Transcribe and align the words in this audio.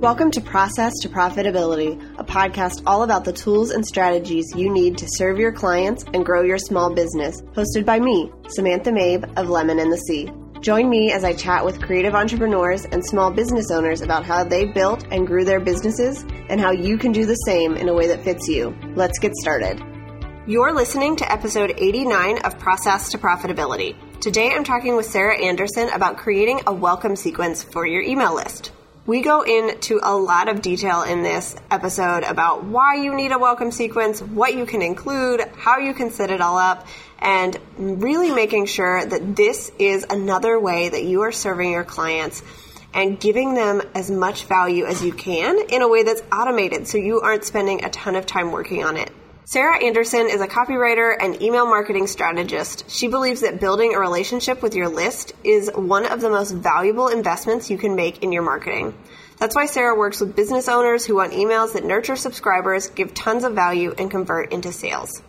Welcome 0.00 0.30
to 0.30 0.40
Process 0.40 0.94
to 1.02 1.10
Profitability, 1.10 2.18
a 2.18 2.24
podcast 2.24 2.82
all 2.86 3.02
about 3.02 3.26
the 3.26 3.34
tools 3.34 3.70
and 3.70 3.84
strategies 3.84 4.50
you 4.56 4.72
need 4.72 4.96
to 4.96 5.06
serve 5.06 5.38
your 5.38 5.52
clients 5.52 6.04
and 6.14 6.24
grow 6.24 6.40
your 6.40 6.56
small 6.56 6.94
business. 6.94 7.42
Hosted 7.52 7.84
by 7.84 8.00
me, 8.00 8.32
Samantha 8.48 8.92
Mabe 8.92 9.30
of 9.36 9.50
Lemon 9.50 9.78
and 9.78 9.92
the 9.92 9.98
Sea. 9.98 10.30
Join 10.62 10.88
me 10.88 11.12
as 11.12 11.22
I 11.22 11.34
chat 11.34 11.66
with 11.66 11.82
creative 11.82 12.14
entrepreneurs 12.14 12.86
and 12.86 13.04
small 13.04 13.30
business 13.30 13.70
owners 13.70 14.00
about 14.00 14.24
how 14.24 14.42
they 14.42 14.64
built 14.64 15.06
and 15.10 15.26
grew 15.26 15.44
their 15.44 15.60
businesses 15.60 16.24
and 16.48 16.58
how 16.58 16.70
you 16.70 16.96
can 16.96 17.12
do 17.12 17.26
the 17.26 17.34
same 17.34 17.76
in 17.76 17.90
a 17.90 17.94
way 17.94 18.06
that 18.06 18.24
fits 18.24 18.48
you. 18.48 18.74
Let's 18.94 19.18
get 19.18 19.34
started. 19.34 19.82
You're 20.46 20.72
listening 20.72 21.16
to 21.16 21.30
episode 21.30 21.74
89 21.76 22.38
of 22.38 22.58
Process 22.58 23.10
to 23.10 23.18
Profitability. 23.18 23.94
Today 24.22 24.50
I'm 24.50 24.64
talking 24.64 24.96
with 24.96 25.04
Sarah 25.04 25.38
Anderson 25.38 25.90
about 25.90 26.16
creating 26.16 26.62
a 26.66 26.72
welcome 26.72 27.16
sequence 27.16 27.62
for 27.62 27.86
your 27.86 28.00
email 28.00 28.34
list. 28.34 28.72
We 29.06 29.22
go 29.22 29.40
into 29.40 29.98
a 30.02 30.14
lot 30.14 30.50
of 30.50 30.60
detail 30.60 31.02
in 31.02 31.22
this 31.22 31.56
episode 31.70 32.22
about 32.22 32.64
why 32.64 32.96
you 32.96 33.14
need 33.14 33.32
a 33.32 33.38
welcome 33.38 33.72
sequence, 33.72 34.20
what 34.20 34.54
you 34.54 34.66
can 34.66 34.82
include, 34.82 35.40
how 35.56 35.78
you 35.78 35.94
can 35.94 36.10
set 36.10 36.30
it 36.30 36.42
all 36.42 36.58
up, 36.58 36.86
and 37.18 37.58
really 37.78 38.30
making 38.30 38.66
sure 38.66 39.04
that 39.04 39.34
this 39.34 39.72
is 39.78 40.04
another 40.10 40.60
way 40.60 40.90
that 40.90 41.02
you 41.02 41.22
are 41.22 41.32
serving 41.32 41.72
your 41.72 41.84
clients 41.84 42.42
and 42.92 43.18
giving 43.18 43.54
them 43.54 43.80
as 43.94 44.10
much 44.10 44.44
value 44.44 44.84
as 44.84 45.02
you 45.02 45.12
can 45.12 45.58
in 45.70 45.80
a 45.80 45.88
way 45.88 46.02
that's 46.02 46.22
automated 46.30 46.86
so 46.86 46.98
you 46.98 47.20
aren't 47.20 47.44
spending 47.44 47.82
a 47.84 47.88
ton 47.88 48.16
of 48.16 48.26
time 48.26 48.52
working 48.52 48.84
on 48.84 48.98
it. 48.98 49.10
Sarah 49.50 49.84
Anderson 49.84 50.28
is 50.30 50.40
a 50.40 50.46
copywriter 50.46 51.12
and 51.18 51.42
email 51.42 51.66
marketing 51.66 52.06
strategist. 52.06 52.88
She 52.88 53.08
believes 53.08 53.40
that 53.40 53.58
building 53.58 53.96
a 53.96 53.98
relationship 53.98 54.62
with 54.62 54.76
your 54.76 54.88
list 54.88 55.32
is 55.42 55.68
one 55.74 56.06
of 56.06 56.20
the 56.20 56.30
most 56.30 56.52
valuable 56.52 57.08
investments 57.08 57.68
you 57.68 57.76
can 57.76 57.96
make 57.96 58.22
in 58.22 58.30
your 58.30 58.44
marketing. 58.44 58.96
That's 59.38 59.56
why 59.56 59.66
Sarah 59.66 59.98
works 59.98 60.20
with 60.20 60.36
business 60.36 60.68
owners 60.68 61.04
who 61.04 61.16
want 61.16 61.32
emails 61.32 61.72
that 61.72 61.84
nurture 61.84 62.14
subscribers, 62.14 62.90
give 62.90 63.12
tons 63.12 63.42
of 63.42 63.56
value, 63.56 63.92
and 63.98 64.08
convert 64.08 64.52
into 64.52 64.70
sales. 64.70 65.20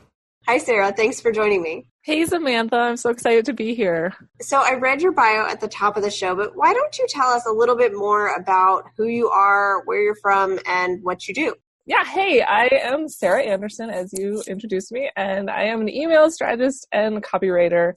Hi, 0.46 0.60
Sarah. 0.60 0.94
Thanks 0.96 1.20
for 1.20 1.32
joining 1.32 1.64
me. 1.64 1.88
Hey, 2.04 2.24
Samantha. 2.26 2.76
I'm 2.76 2.98
so 2.98 3.10
excited 3.10 3.46
to 3.46 3.54
be 3.54 3.74
here. 3.74 4.14
So, 4.40 4.62
I 4.64 4.76
read 4.76 5.02
your 5.02 5.14
bio 5.14 5.48
at 5.48 5.62
the 5.62 5.68
top 5.68 5.98
of 5.98 6.04
the 6.04 6.12
show, 6.12 6.36
but 6.36 6.56
why 6.56 6.74
don't 6.74 6.96
you 7.00 7.08
tell 7.10 7.30
us 7.30 7.48
a 7.48 7.52
little 7.52 7.76
bit 7.76 7.96
more 7.96 8.36
about 8.36 8.84
who 8.98 9.08
you 9.08 9.30
are, 9.30 9.82
where 9.86 10.00
you're 10.00 10.14
from, 10.22 10.60
and 10.68 11.00
what 11.02 11.28
you 11.28 11.34
do? 11.34 11.56
Yeah, 11.88 12.06
hey, 12.06 12.44
I 12.44 12.70
am 12.72 13.10
Sarah 13.10 13.42
Anderson, 13.42 13.90
as 13.90 14.14
you 14.14 14.44
introduced 14.48 14.92
me, 14.92 15.10
and 15.16 15.50
I 15.50 15.64
am 15.64 15.82
an 15.82 15.90
email 15.90 16.30
strategist 16.30 16.88
and 16.92 17.24
copywriter. 17.24 17.94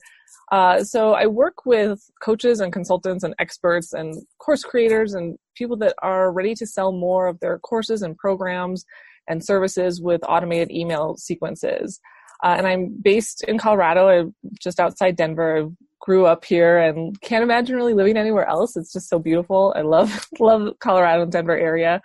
Uh, 0.51 0.83
so 0.83 1.13
I 1.13 1.27
work 1.27 1.67
with 1.67 2.01
coaches 2.19 2.61
and 2.61 2.73
consultants 2.73 3.23
and 3.23 3.35
experts 3.37 3.93
and 3.93 4.15
course 4.39 4.63
creators 4.63 5.13
and 5.13 5.37
people 5.55 5.77
that 5.77 5.93
are 6.01 6.31
ready 6.31 6.55
to 6.55 6.65
sell 6.65 6.91
more 6.93 7.27
of 7.27 7.39
their 7.41 7.59
courses 7.59 8.01
and 8.01 8.17
programs 8.17 8.85
and 9.27 9.45
services 9.45 10.01
with 10.01 10.21
automated 10.27 10.71
email 10.71 11.15
sequences. 11.17 11.99
Uh, 12.43 12.55
and 12.57 12.65
I'm 12.65 12.97
based 12.99 13.43
in 13.43 13.59
Colorado, 13.59 14.33
just 14.59 14.79
outside 14.79 15.15
Denver. 15.15 15.59
I 15.59 15.69
grew 16.01 16.25
up 16.25 16.43
here 16.43 16.79
and 16.79 17.19
can't 17.21 17.43
imagine 17.43 17.75
really 17.75 17.93
living 17.93 18.17
anywhere 18.17 18.47
else. 18.47 18.75
It's 18.75 18.93
just 18.93 19.09
so 19.09 19.19
beautiful. 19.19 19.73
I 19.75 19.81
love 19.81 20.27
love 20.39 20.73
Colorado 20.79 21.21
and 21.21 21.31
Denver 21.31 21.57
area. 21.57 22.01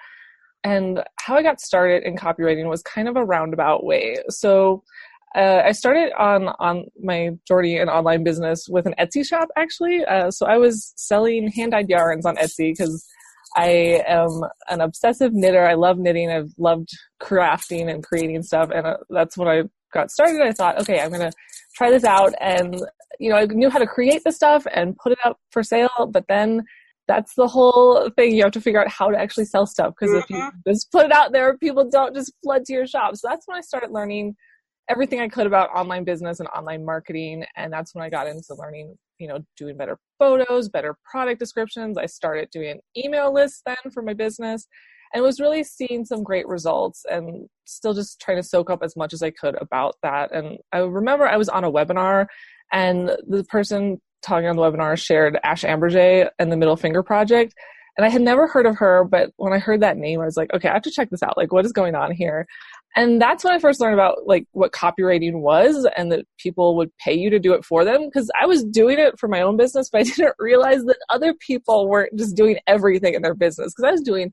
And 0.62 1.02
how 1.16 1.36
I 1.36 1.42
got 1.42 1.60
started 1.60 2.02
in 2.02 2.16
copywriting 2.16 2.68
was 2.68 2.82
kind 2.82 3.08
of 3.08 3.16
a 3.16 3.24
roundabout 3.24 3.84
way. 3.84 4.16
So 4.28 4.82
uh, 5.34 5.62
I 5.64 5.72
started 5.72 6.12
on 6.18 6.48
on 6.58 6.86
my 7.02 7.30
journey 7.46 7.76
in 7.76 7.88
online 7.88 8.24
business 8.24 8.66
with 8.68 8.86
an 8.86 8.94
Etsy 8.98 9.24
shop 9.24 9.48
actually. 9.56 10.04
Uh, 10.04 10.30
so 10.30 10.46
I 10.46 10.58
was 10.58 10.92
selling 10.96 11.48
hand 11.48 11.72
dyed 11.72 11.88
yarns 11.88 12.26
on 12.26 12.36
Etsy 12.36 12.72
because 12.72 13.06
I 13.56 14.02
am 14.06 14.42
an 14.68 14.80
obsessive 14.80 15.32
knitter. 15.32 15.66
I 15.66 15.74
love 15.74 15.98
knitting. 15.98 16.30
I've 16.30 16.52
loved 16.58 16.90
crafting 17.20 17.92
and 17.92 18.02
creating 18.02 18.42
stuff, 18.42 18.70
and 18.72 18.86
uh, 18.86 18.96
that's 19.08 19.36
when 19.36 19.48
I 19.48 19.62
got 19.92 20.10
started. 20.10 20.40
I 20.40 20.52
thought, 20.52 20.80
okay, 20.80 21.00
I'm 21.00 21.10
gonna 21.10 21.32
try 21.74 21.90
this 21.90 22.04
out, 22.04 22.34
and 22.40 22.80
you 23.18 23.30
know, 23.30 23.36
I 23.36 23.46
knew 23.46 23.70
how 23.70 23.78
to 23.78 23.86
create 23.86 24.22
the 24.24 24.32
stuff 24.32 24.66
and 24.72 24.96
put 24.96 25.12
it 25.12 25.18
up 25.24 25.38
for 25.50 25.62
sale, 25.62 26.08
but 26.10 26.24
then 26.28 26.64
that's 27.10 27.34
the 27.34 27.48
whole 27.48 28.08
thing. 28.10 28.36
You 28.36 28.44
have 28.44 28.52
to 28.52 28.60
figure 28.60 28.80
out 28.80 28.88
how 28.88 29.10
to 29.10 29.18
actually 29.18 29.46
sell 29.46 29.66
stuff 29.66 29.94
because 29.98 30.14
mm-hmm. 30.14 30.20
if 30.20 30.30
you 30.30 30.36
mm-hmm. 30.36 30.70
just 30.70 30.92
put 30.92 31.06
it 31.06 31.12
out 31.12 31.32
there, 31.32 31.58
people 31.58 31.90
don't 31.90 32.14
just 32.14 32.32
flood 32.40 32.64
to 32.66 32.72
your 32.72 32.86
shop. 32.86 33.16
So 33.16 33.26
that's 33.28 33.48
when 33.48 33.58
I 33.58 33.62
started 33.62 33.90
learning 33.90 34.36
everything 34.88 35.20
I 35.20 35.26
could 35.26 35.48
about 35.48 35.70
online 35.70 36.04
business 36.04 36.38
and 36.38 36.48
online 36.50 36.84
marketing. 36.84 37.44
And 37.56 37.72
that's 37.72 37.96
when 37.96 38.04
I 38.04 38.10
got 38.10 38.28
into 38.28 38.54
learning, 38.54 38.96
you 39.18 39.26
know, 39.26 39.40
doing 39.56 39.76
better 39.76 39.98
photos, 40.20 40.68
better 40.68 40.96
product 41.10 41.40
descriptions. 41.40 41.98
I 41.98 42.06
started 42.06 42.48
doing 42.52 42.78
email 42.96 43.34
lists 43.34 43.62
then 43.66 43.92
for 43.92 44.02
my 44.02 44.14
business 44.14 44.68
and 45.12 45.24
was 45.24 45.40
really 45.40 45.64
seeing 45.64 46.04
some 46.04 46.22
great 46.22 46.46
results 46.46 47.04
and 47.10 47.48
still 47.64 47.92
just 47.92 48.20
trying 48.20 48.36
to 48.36 48.42
soak 48.44 48.70
up 48.70 48.84
as 48.84 48.94
much 48.96 49.12
as 49.12 49.20
I 49.20 49.30
could 49.30 49.60
about 49.60 49.96
that. 50.04 50.32
And 50.32 50.58
I 50.72 50.78
remember 50.78 51.26
I 51.26 51.36
was 51.36 51.48
on 51.48 51.64
a 51.64 51.72
webinar 51.72 52.26
and 52.72 53.10
the 53.26 53.42
person 53.48 54.00
talking 54.22 54.48
on 54.48 54.56
the 54.56 54.62
webinar 54.62 54.98
shared 54.98 55.38
Ash 55.42 55.62
Ambirge 55.62 56.28
and 56.38 56.52
the 56.52 56.56
Middle 56.56 56.76
Finger 56.76 57.02
Project. 57.02 57.54
And 57.96 58.06
I 58.06 58.08
had 58.08 58.22
never 58.22 58.46
heard 58.46 58.66
of 58.66 58.76
her, 58.76 59.04
but 59.04 59.30
when 59.36 59.52
I 59.52 59.58
heard 59.58 59.80
that 59.80 59.96
name, 59.96 60.20
I 60.20 60.24
was 60.24 60.36
like, 60.36 60.52
okay, 60.54 60.68
I 60.68 60.74
have 60.74 60.82
to 60.82 60.90
check 60.90 61.10
this 61.10 61.22
out. 61.22 61.36
Like, 61.36 61.52
what 61.52 61.66
is 61.66 61.72
going 61.72 61.94
on 61.94 62.12
here? 62.12 62.46
And 62.96 63.20
that's 63.20 63.44
when 63.44 63.52
I 63.52 63.58
first 63.58 63.80
learned 63.80 63.94
about 63.94 64.26
like 64.26 64.46
what 64.52 64.72
copywriting 64.72 65.40
was 65.40 65.86
and 65.96 66.10
that 66.10 66.26
people 66.38 66.76
would 66.76 66.90
pay 66.98 67.14
you 67.14 67.30
to 67.30 67.38
do 67.38 67.52
it 67.52 67.64
for 67.64 67.84
them. 67.84 68.10
Cause 68.10 68.30
I 68.40 68.46
was 68.46 68.64
doing 68.64 68.98
it 68.98 69.18
for 69.18 69.28
my 69.28 69.42
own 69.42 69.56
business, 69.56 69.88
but 69.90 70.00
I 70.00 70.04
didn't 70.16 70.34
realize 70.38 70.82
that 70.84 70.98
other 71.08 71.34
people 71.34 71.88
weren't 71.88 72.16
just 72.16 72.36
doing 72.36 72.58
everything 72.66 73.14
in 73.14 73.22
their 73.22 73.34
business. 73.34 73.74
Cause 73.74 73.84
I 73.84 73.92
was 73.92 74.02
doing 74.02 74.32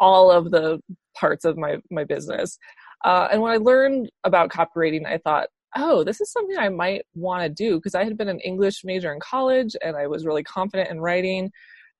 all 0.00 0.30
of 0.30 0.50
the 0.50 0.80
parts 1.16 1.44
of 1.44 1.56
my, 1.56 1.78
my 1.90 2.04
business. 2.04 2.58
Uh, 3.04 3.28
and 3.32 3.42
when 3.42 3.52
I 3.52 3.56
learned 3.56 4.10
about 4.22 4.50
copywriting, 4.50 5.06
I 5.06 5.18
thought, 5.18 5.48
oh, 5.76 6.04
this 6.04 6.20
is 6.20 6.32
something 6.32 6.56
I 6.58 6.68
might 6.68 7.02
want 7.14 7.42
to 7.42 7.48
do 7.48 7.76
because 7.76 7.94
I 7.94 8.04
had 8.04 8.16
been 8.16 8.28
an 8.28 8.40
English 8.40 8.82
major 8.84 9.12
in 9.12 9.20
college 9.20 9.76
and 9.82 9.96
I 9.96 10.06
was 10.06 10.24
really 10.24 10.42
confident 10.42 10.90
in 10.90 11.00
writing. 11.00 11.50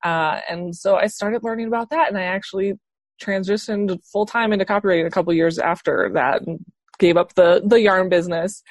Uh, 0.05 0.41
and 0.49 0.75
so 0.75 0.97
I 0.97 1.07
started 1.07 1.43
learning 1.43 1.67
about 1.67 1.91
that 1.91 2.09
and 2.09 2.17
I 2.17 2.23
actually 2.23 2.75
transitioned 3.23 3.99
full 4.13 4.27
time 4.27 4.53
into 4.53 4.65
copywriting 4.65 5.07
a 5.07 5.11
couple 5.11 5.33
years 5.33 5.59
after 5.59 6.11
that 6.15 6.43
and 6.47 6.65
gave 6.99 7.17
up 7.17 7.35
the, 7.35 7.63
the 7.65 7.81
yarn 7.81 8.09
business 8.09 8.63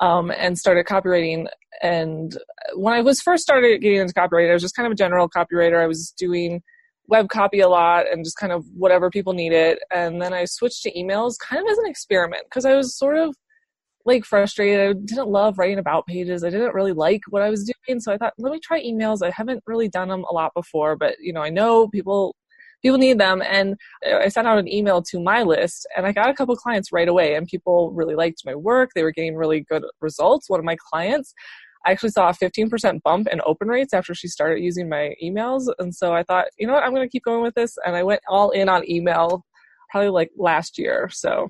um, 0.00 0.30
and 0.30 0.58
started 0.58 0.86
copywriting. 0.86 1.46
And 1.82 2.36
when 2.74 2.94
I 2.94 3.00
was 3.00 3.20
first 3.20 3.42
started 3.42 3.80
getting 3.80 4.00
into 4.00 4.14
copywriting, 4.14 4.50
I 4.50 4.54
was 4.54 4.62
just 4.62 4.76
kind 4.76 4.86
of 4.86 4.92
a 4.92 4.96
general 4.96 5.28
copywriter. 5.28 5.82
I 5.82 5.86
was 5.86 6.12
doing 6.16 6.62
web 7.08 7.28
copy 7.28 7.60
a 7.60 7.68
lot 7.68 8.10
and 8.10 8.24
just 8.24 8.38
kind 8.38 8.52
of 8.52 8.64
whatever 8.74 9.10
people 9.10 9.32
needed. 9.32 9.78
And 9.92 10.22
then 10.22 10.32
I 10.32 10.44
switched 10.46 10.82
to 10.84 10.92
emails 10.92 11.34
kind 11.38 11.62
of 11.62 11.70
as 11.70 11.78
an 11.78 11.86
experiment 11.86 12.44
because 12.44 12.64
I 12.64 12.74
was 12.74 12.96
sort 12.96 13.18
of 13.18 13.34
like 14.04 14.24
frustrated. 14.24 14.80
I 14.80 14.92
didn't 14.92 15.28
love 15.28 15.58
writing 15.58 15.78
about 15.78 16.06
pages. 16.06 16.44
I 16.44 16.50
didn't 16.50 16.74
really 16.74 16.92
like 16.92 17.22
what 17.30 17.42
I 17.42 17.50
was 17.50 17.70
doing. 17.86 18.00
So 18.00 18.12
I 18.12 18.18
thought, 18.18 18.34
let 18.38 18.52
me 18.52 18.60
try 18.60 18.82
emails. 18.82 19.26
I 19.26 19.30
haven't 19.30 19.62
really 19.66 19.88
done 19.88 20.08
them 20.08 20.24
a 20.28 20.34
lot 20.34 20.52
before, 20.54 20.96
but 20.96 21.16
you 21.20 21.32
know, 21.32 21.42
I 21.42 21.50
know 21.50 21.88
people 21.88 22.36
people 22.82 22.98
need 22.98 23.18
them 23.18 23.42
and 23.42 23.76
i 24.20 24.28
sent 24.28 24.46
out 24.46 24.58
an 24.58 24.70
email 24.70 25.00
to 25.00 25.18
my 25.18 25.42
list 25.42 25.86
and 25.96 26.06
i 26.06 26.12
got 26.12 26.28
a 26.28 26.34
couple 26.34 26.54
clients 26.54 26.92
right 26.92 27.08
away 27.08 27.34
and 27.34 27.46
people 27.46 27.90
really 27.92 28.14
liked 28.14 28.42
my 28.44 28.54
work 28.54 28.90
they 28.94 29.02
were 29.02 29.10
getting 29.10 29.34
really 29.34 29.64
good 29.70 29.82
results 30.02 30.50
one 30.50 30.60
of 30.60 30.66
my 30.66 30.76
clients 30.90 31.32
i 31.86 31.90
actually 31.90 32.10
saw 32.10 32.28
a 32.28 32.32
15% 32.32 33.00
bump 33.02 33.26
in 33.32 33.40
open 33.46 33.68
rates 33.68 33.94
after 33.94 34.14
she 34.14 34.28
started 34.28 34.62
using 34.62 34.86
my 34.86 35.14
emails 35.22 35.62
and 35.78 35.94
so 35.94 36.12
i 36.12 36.22
thought 36.22 36.44
you 36.58 36.66
know 36.66 36.74
what 36.74 36.82
i'm 36.82 36.94
going 36.94 37.06
to 37.06 37.10
keep 37.10 37.24
going 37.24 37.42
with 37.42 37.54
this 37.54 37.74
and 37.86 37.96
i 37.96 38.02
went 38.02 38.20
all 38.28 38.50
in 38.50 38.68
on 38.68 38.88
email 38.88 39.42
probably 39.90 40.10
like 40.10 40.30
last 40.36 40.78
year 40.78 41.08
so 41.10 41.48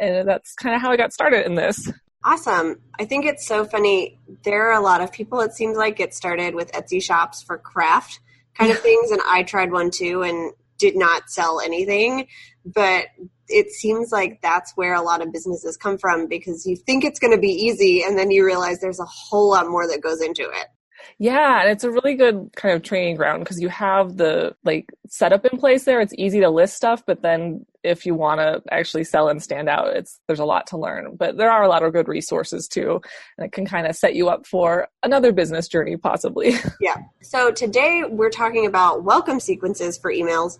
and 0.00 0.26
that's 0.26 0.54
kind 0.54 0.74
of 0.74 0.80
how 0.80 0.90
I 0.90 0.96
got 0.96 1.12
started 1.12 1.46
in 1.46 1.54
this. 1.54 1.90
Awesome. 2.24 2.80
I 2.98 3.04
think 3.04 3.24
it's 3.24 3.46
so 3.46 3.64
funny. 3.64 4.18
There 4.44 4.70
are 4.70 4.78
a 4.78 4.82
lot 4.82 5.00
of 5.00 5.12
people, 5.12 5.40
it 5.40 5.52
seems 5.52 5.76
like, 5.76 5.96
get 5.96 6.14
started 6.14 6.54
with 6.54 6.72
Etsy 6.72 7.02
shops 7.02 7.42
for 7.42 7.56
craft 7.56 8.20
kind 8.54 8.70
of 8.70 8.78
things. 8.80 9.10
And 9.10 9.20
I 9.24 9.42
tried 9.42 9.72
one 9.72 9.90
too 9.90 10.22
and 10.22 10.52
did 10.78 10.96
not 10.96 11.30
sell 11.30 11.60
anything. 11.60 12.26
But 12.64 13.06
it 13.48 13.70
seems 13.70 14.12
like 14.12 14.40
that's 14.42 14.72
where 14.76 14.94
a 14.94 15.02
lot 15.02 15.22
of 15.22 15.32
businesses 15.32 15.76
come 15.76 15.96
from 15.96 16.28
because 16.28 16.66
you 16.66 16.76
think 16.76 17.04
it's 17.04 17.18
going 17.18 17.32
to 17.32 17.40
be 17.40 17.52
easy 17.52 18.02
and 18.02 18.18
then 18.18 18.30
you 18.30 18.44
realize 18.44 18.80
there's 18.80 19.00
a 19.00 19.06
whole 19.06 19.50
lot 19.50 19.68
more 19.68 19.86
that 19.86 20.02
goes 20.02 20.20
into 20.20 20.42
it. 20.42 20.66
Yeah, 21.18 21.62
and 21.62 21.70
it's 21.70 21.84
a 21.84 21.90
really 21.90 22.14
good 22.14 22.50
kind 22.56 22.74
of 22.74 22.82
training 22.82 23.16
ground 23.16 23.44
because 23.44 23.60
you 23.60 23.68
have 23.68 24.16
the 24.16 24.54
like 24.64 24.92
setup 25.08 25.44
in 25.46 25.58
place 25.58 25.84
there. 25.84 26.00
It's 26.00 26.14
easy 26.16 26.40
to 26.40 26.50
list 26.50 26.76
stuff, 26.76 27.04
but 27.06 27.22
then 27.22 27.66
if 27.82 28.04
you 28.06 28.14
want 28.14 28.40
to 28.40 28.62
actually 28.70 29.04
sell 29.04 29.28
and 29.28 29.42
stand 29.42 29.68
out, 29.68 29.96
it's 29.96 30.20
there's 30.26 30.38
a 30.38 30.44
lot 30.44 30.66
to 30.68 30.78
learn. 30.78 31.16
But 31.16 31.36
there 31.36 31.50
are 31.50 31.62
a 31.62 31.68
lot 31.68 31.82
of 31.82 31.92
good 31.92 32.08
resources 32.08 32.68
too, 32.68 33.00
and 33.36 33.46
it 33.46 33.52
can 33.52 33.66
kind 33.66 33.86
of 33.86 33.96
set 33.96 34.14
you 34.14 34.28
up 34.28 34.46
for 34.46 34.88
another 35.02 35.32
business 35.32 35.68
journey 35.68 35.96
possibly. 35.96 36.54
Yeah. 36.80 36.96
So 37.20 37.50
today 37.50 38.04
we're 38.08 38.30
talking 38.30 38.64
about 38.64 39.04
welcome 39.04 39.38
sequences 39.38 39.98
for 39.98 40.10
emails. 40.10 40.58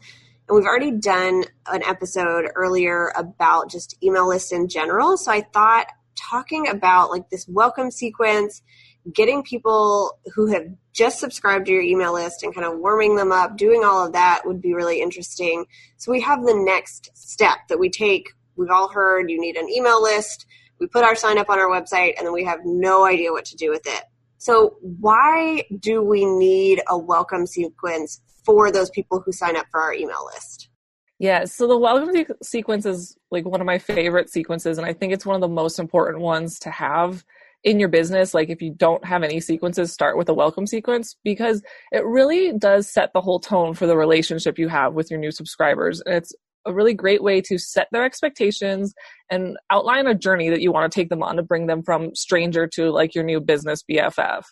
And 0.48 0.56
we've 0.56 0.66
already 0.66 0.90
done 0.90 1.44
an 1.66 1.82
episode 1.84 2.50
earlier 2.54 3.12
about 3.16 3.70
just 3.70 3.96
email 4.02 4.28
lists 4.28 4.52
in 4.52 4.68
general. 4.68 5.16
So 5.16 5.30
I 5.30 5.42
thought 5.52 5.86
talking 6.16 6.68
about 6.68 7.10
like 7.10 7.30
this 7.30 7.46
welcome 7.48 7.90
sequence 7.90 8.62
getting 9.12 9.42
people 9.42 10.18
who 10.34 10.46
have 10.46 10.64
just 10.92 11.18
subscribed 11.18 11.66
to 11.66 11.72
your 11.72 11.82
email 11.82 12.12
list 12.12 12.42
and 12.42 12.54
kind 12.54 12.66
of 12.66 12.78
warming 12.78 13.16
them 13.16 13.32
up, 13.32 13.56
doing 13.56 13.84
all 13.84 14.06
of 14.06 14.12
that 14.12 14.42
would 14.44 14.60
be 14.60 14.74
really 14.74 15.00
interesting. 15.00 15.64
So 15.96 16.10
we 16.10 16.20
have 16.20 16.44
the 16.44 16.54
next 16.54 17.10
step 17.14 17.58
that 17.68 17.78
we 17.78 17.90
take. 17.90 18.28
We've 18.56 18.70
all 18.70 18.88
heard 18.88 19.30
you 19.30 19.40
need 19.40 19.56
an 19.56 19.68
email 19.68 20.02
list. 20.02 20.46
We 20.78 20.86
put 20.86 21.04
our 21.04 21.14
sign 21.14 21.38
up 21.38 21.50
on 21.50 21.58
our 21.58 21.68
website 21.68 22.14
and 22.18 22.26
then 22.26 22.32
we 22.32 22.44
have 22.44 22.60
no 22.64 23.06
idea 23.06 23.32
what 23.32 23.44
to 23.46 23.56
do 23.56 23.70
with 23.70 23.86
it. 23.86 24.04
So 24.38 24.76
why 24.80 25.64
do 25.78 26.02
we 26.02 26.24
need 26.24 26.80
a 26.88 26.96
welcome 26.96 27.46
sequence 27.46 28.20
for 28.44 28.72
those 28.72 28.90
people 28.90 29.22
who 29.24 29.32
sign 29.32 29.56
up 29.56 29.66
for 29.70 29.80
our 29.80 29.92
email 29.92 30.26
list? 30.34 30.70
Yeah, 31.18 31.44
so 31.44 31.66
the 31.66 31.76
welcome 31.76 32.14
sequence 32.42 32.86
is 32.86 33.14
like 33.30 33.44
one 33.44 33.60
of 33.60 33.66
my 33.66 33.78
favorite 33.78 34.30
sequences, 34.30 34.78
and 34.78 34.86
I 34.86 34.94
think 34.94 35.12
it's 35.12 35.26
one 35.26 35.34
of 35.34 35.42
the 35.42 35.48
most 35.48 35.78
important 35.78 36.20
ones 36.20 36.58
to 36.60 36.70
have 36.70 37.22
in 37.64 37.78
your 37.78 37.88
business. 37.88 38.34
Like, 38.34 38.48
if 38.48 38.62
you 38.62 38.72
don't 38.74 39.04
have 39.04 39.22
any 39.22 39.40
sequences, 39.40 39.92
start 39.92 40.16
with 40.16 40.28
a 40.28 40.34
welcome 40.34 40.66
sequence 40.66 41.16
because 41.24 41.62
it 41.92 42.04
really 42.04 42.52
does 42.56 42.88
set 42.88 43.12
the 43.12 43.20
whole 43.20 43.40
tone 43.40 43.74
for 43.74 43.86
the 43.86 43.96
relationship 43.96 44.58
you 44.58 44.68
have 44.68 44.94
with 44.94 45.10
your 45.10 45.20
new 45.20 45.30
subscribers. 45.30 46.00
And 46.06 46.14
it's 46.14 46.34
a 46.66 46.74
really 46.74 46.94
great 46.94 47.22
way 47.22 47.40
to 47.40 47.58
set 47.58 47.88
their 47.90 48.04
expectations 48.04 48.94
and 49.30 49.56
outline 49.70 50.06
a 50.06 50.14
journey 50.14 50.50
that 50.50 50.60
you 50.60 50.72
want 50.72 50.90
to 50.90 50.94
take 50.94 51.08
them 51.08 51.22
on 51.22 51.36
to 51.36 51.42
bring 51.42 51.66
them 51.66 51.82
from 51.82 52.14
stranger 52.14 52.66
to 52.66 52.90
like 52.90 53.14
your 53.14 53.24
new 53.24 53.40
business 53.40 53.82
BFF. 53.90 54.44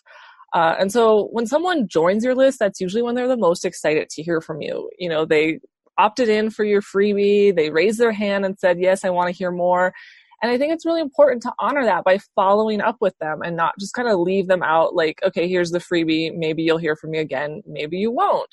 Uh, 0.53 0.75
and 0.79 0.91
so 0.91 1.27
when 1.31 1.45
someone 1.45 1.87
joins 1.87 2.23
your 2.23 2.33
list, 2.33 2.57
that's 2.59 2.81
usually 2.81 3.03
when 3.03 3.13
they're 3.13 3.27
the 3.27 3.37
most 3.37 3.65
excited 3.65 4.09
to 4.09 4.23
hear 4.23 4.41
from 4.41 4.61
you. 4.61 4.89
You 4.97 5.09
know, 5.09 5.25
they 5.25 5.59
opted 5.97 6.29
in 6.29 6.49
for 6.49 6.63
your 6.63 6.81
freebie. 6.81 7.55
They 7.55 7.69
raised 7.69 7.99
their 7.99 8.11
hand 8.11 8.45
and 8.45 8.57
said, 8.57 8.79
Yes, 8.79 9.05
I 9.05 9.09
want 9.09 9.27
to 9.27 9.37
hear 9.37 9.51
more. 9.51 9.93
And 10.41 10.51
I 10.51 10.57
think 10.57 10.73
it's 10.73 10.85
really 10.85 11.01
important 11.01 11.41
to 11.43 11.53
honor 11.59 11.83
that 11.83 12.03
by 12.03 12.19
following 12.35 12.81
up 12.81 12.97
with 13.01 13.17
them 13.19 13.41
and 13.43 13.57
not 13.57 13.73
just 13.79 13.93
kind 13.93 14.07
of 14.07 14.19
leave 14.19 14.47
them 14.47 14.63
out 14.63 14.95
like, 14.95 15.19
okay, 15.23 15.47
here's 15.47 15.71
the 15.71 15.79
freebie. 15.79 16.33
Maybe 16.33 16.63
you'll 16.63 16.77
hear 16.77 16.95
from 16.95 17.11
me 17.11 17.19
again. 17.19 17.61
Maybe 17.65 17.97
you 17.97 18.11
won't. 18.11 18.49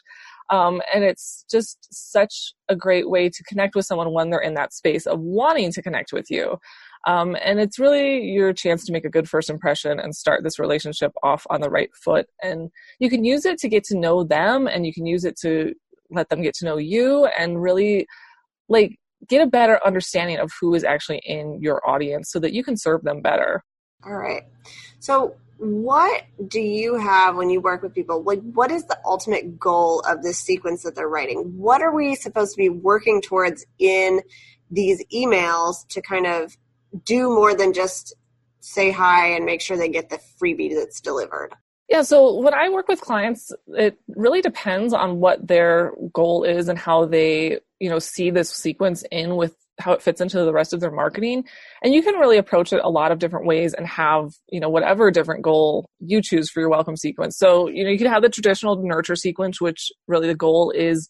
Um, 0.50 0.81
and 0.94 1.03
it's 1.05 1.44
just 1.50 1.88
such 1.91 2.55
a 2.69 2.77
great 2.77 3.11
way 3.11 3.29
to 3.29 3.44
connect 3.44 3.75
with 3.75 3.85
someone 3.85 4.12
when 4.12 4.31
they're 4.31 4.41
in 4.41 4.55
that 4.55 4.73
space 4.73 5.06
of 5.06 5.21
wanting 5.21 5.73
to 5.73 5.83
connect 5.83 6.12
with 6.12 6.31
you. 6.31 6.59
Um, 7.06 7.37
and 7.43 7.61
it's 7.61 7.79
really 7.79 8.25
your 8.31 8.53
chance 8.53 8.85
to 8.85 8.93
make 8.93 9.05
a 9.05 9.11
good 9.11 9.29
first 9.29 9.49
impression 9.49 10.00
and 10.00 10.15
start 10.15 10.43
this 10.43 10.59
relationship 10.59 11.12
off 11.23 11.47
on 11.50 11.61
the 11.61 11.71
right 11.71 11.91
foot. 11.94 12.27
And 12.43 12.71
you 12.99 13.11
can 13.11 13.25
use 13.25 13.44
it 13.44 13.59
to 13.59 13.69
get 13.69 13.85
to 13.85 13.99
know 13.99 14.25
them 14.25 14.67
and 14.67 14.87
you 14.87 14.93
can 14.93 15.06
use 15.06 15.25
it 15.25 15.37
to 15.43 15.75
let 16.11 16.29
them 16.29 16.43
get 16.43 16.55
to 16.55 16.65
know 16.65 16.77
you 16.77 17.27
and 17.38 17.62
really 17.62 18.06
like 18.69 18.99
get 19.28 19.42
a 19.42 19.46
better 19.46 19.80
understanding 19.84 20.38
of 20.38 20.52
who 20.60 20.74
is 20.74 20.84
actually 20.84 21.20
in 21.24 21.60
your 21.60 21.86
audience 21.88 22.30
so 22.30 22.38
that 22.40 22.52
you 22.52 22.62
can 22.62 22.76
serve 22.76 23.02
them 23.02 23.20
better. 23.20 23.62
All 24.04 24.14
right. 24.14 24.42
So, 24.98 25.36
what 25.58 26.24
do 26.48 26.60
you 26.60 26.96
have 26.96 27.36
when 27.36 27.48
you 27.48 27.60
work 27.60 27.82
with 27.82 27.94
people? 27.94 28.22
Like, 28.22 28.42
what 28.42 28.70
is 28.70 28.84
the 28.84 28.98
ultimate 29.06 29.58
goal 29.58 30.00
of 30.00 30.22
this 30.22 30.38
sequence 30.38 30.82
that 30.82 30.94
they're 30.94 31.08
writing? 31.08 31.56
What 31.56 31.80
are 31.80 31.94
we 31.94 32.14
supposed 32.14 32.52
to 32.52 32.58
be 32.58 32.68
working 32.68 33.22
towards 33.22 33.64
in 33.78 34.20
these 34.70 35.02
emails 35.14 35.86
to 35.88 36.02
kind 36.02 36.26
of 36.26 36.56
do 37.04 37.30
more 37.30 37.54
than 37.54 37.72
just 37.72 38.14
say 38.60 38.90
hi 38.90 39.28
and 39.28 39.46
make 39.46 39.62
sure 39.62 39.76
they 39.76 39.88
get 39.88 40.10
the 40.10 40.20
freebie 40.40 40.74
that's 40.74 41.00
delivered? 41.00 41.54
Yeah, 41.88 42.03
so 42.03 42.41
when 42.41 42.53
I 42.53 42.69
work 42.69 42.88
with 42.88 43.00
clients, 43.00 43.53
it 43.69 43.97
really 44.09 44.41
depends 44.41 44.93
on 44.93 45.21
what 45.21 45.47
their 45.47 45.93
goal 46.12 46.43
is 46.43 46.69
and 46.69 46.79
how 46.79 47.06
they, 47.06 47.61
you 47.79 47.88
know, 47.88 48.00
see 48.00 48.31
this 48.31 48.50
sequence 48.50 49.05
in 49.12 49.37
with 49.37 49.55
how 49.79 49.93
it 49.93 50.03
fits 50.03 50.21
into 50.21 50.43
the 50.43 50.53
rest 50.53 50.73
of 50.73 50.81
their 50.81 50.91
marketing. 50.91 51.44
And 51.83 51.94
you 51.94 52.03
can 52.03 52.15
really 52.17 52.38
approach 52.38 52.73
it 52.73 52.81
a 52.83 52.91
lot 52.91 53.12
of 53.12 53.19
different 53.19 53.47
ways 53.47 53.73
and 53.75 53.87
have, 53.87 54.31
you 54.49 54.59
know, 54.59 54.69
whatever 54.69 55.11
different 55.11 55.43
goal 55.43 55.87
you 56.00 56.23
choose 56.23 56.50
for 56.50 56.61
your 56.61 56.71
welcome 56.71 56.97
sequence. 56.97 57.37
So, 57.37 57.69
you 57.69 57.85
know, 57.85 57.91
you 57.91 57.99
can 57.99 58.09
have 58.09 58.23
the 58.23 58.31
traditional 58.31 58.83
nurture 58.83 59.17
sequence, 59.17 59.61
which 59.61 59.93
really 60.09 60.29
the 60.29 60.35
goal 60.35 60.73
is 60.73 61.09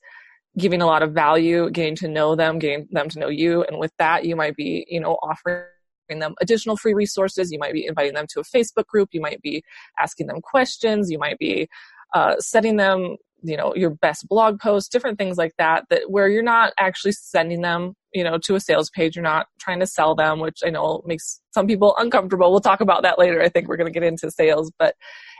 giving 0.58 0.82
a 0.82 0.86
lot 0.86 1.02
of 1.02 1.12
value, 1.12 1.70
getting 1.70 1.96
to 1.96 2.08
know 2.08 2.34
them, 2.34 2.58
getting 2.58 2.88
them 2.90 3.08
to 3.10 3.18
know 3.18 3.28
you. 3.28 3.62
And 3.62 3.78
with 3.78 3.92
that, 3.98 4.24
you 4.24 4.36
might 4.36 4.56
be, 4.56 4.86
you 4.88 5.00
know, 5.00 5.16
offering 5.22 5.64
them 6.08 6.34
additional 6.40 6.76
free 6.76 6.94
resources. 6.94 7.50
You 7.52 7.58
might 7.58 7.72
be 7.72 7.86
inviting 7.86 8.14
them 8.14 8.26
to 8.30 8.40
a 8.40 8.44
Facebook 8.44 8.86
group. 8.86 9.10
You 9.12 9.20
might 9.20 9.40
be 9.42 9.62
asking 9.98 10.26
them 10.26 10.40
questions. 10.40 11.10
You 11.10 11.18
might 11.18 11.38
be 11.38 11.68
uh, 12.14 12.36
setting 12.38 12.76
them, 12.76 13.16
you 13.42 13.56
know, 13.56 13.74
your 13.74 13.90
best 13.90 14.28
blog 14.28 14.58
post, 14.58 14.90
different 14.92 15.18
things 15.18 15.36
like 15.36 15.52
that, 15.58 15.84
that 15.90 16.10
where 16.10 16.28
you're 16.28 16.42
not 16.42 16.72
actually 16.78 17.12
sending 17.12 17.60
them, 17.60 17.94
you 18.12 18.24
know, 18.24 18.38
to 18.38 18.54
a 18.54 18.60
sales 18.60 18.90
page. 18.90 19.16
You're 19.16 19.22
not 19.22 19.46
trying 19.60 19.80
to 19.80 19.86
sell 19.86 20.14
them, 20.14 20.40
which 20.40 20.60
I 20.64 20.70
know 20.70 21.02
makes 21.04 21.40
some 21.52 21.66
people 21.66 21.94
uncomfortable. 21.98 22.50
We'll 22.50 22.60
talk 22.60 22.80
about 22.80 23.02
that 23.02 23.18
later. 23.18 23.42
I 23.42 23.48
think 23.48 23.68
we're 23.68 23.76
going 23.76 23.92
to 23.92 23.98
get 23.98 24.06
into 24.06 24.30
sales, 24.30 24.72
but 24.78 24.94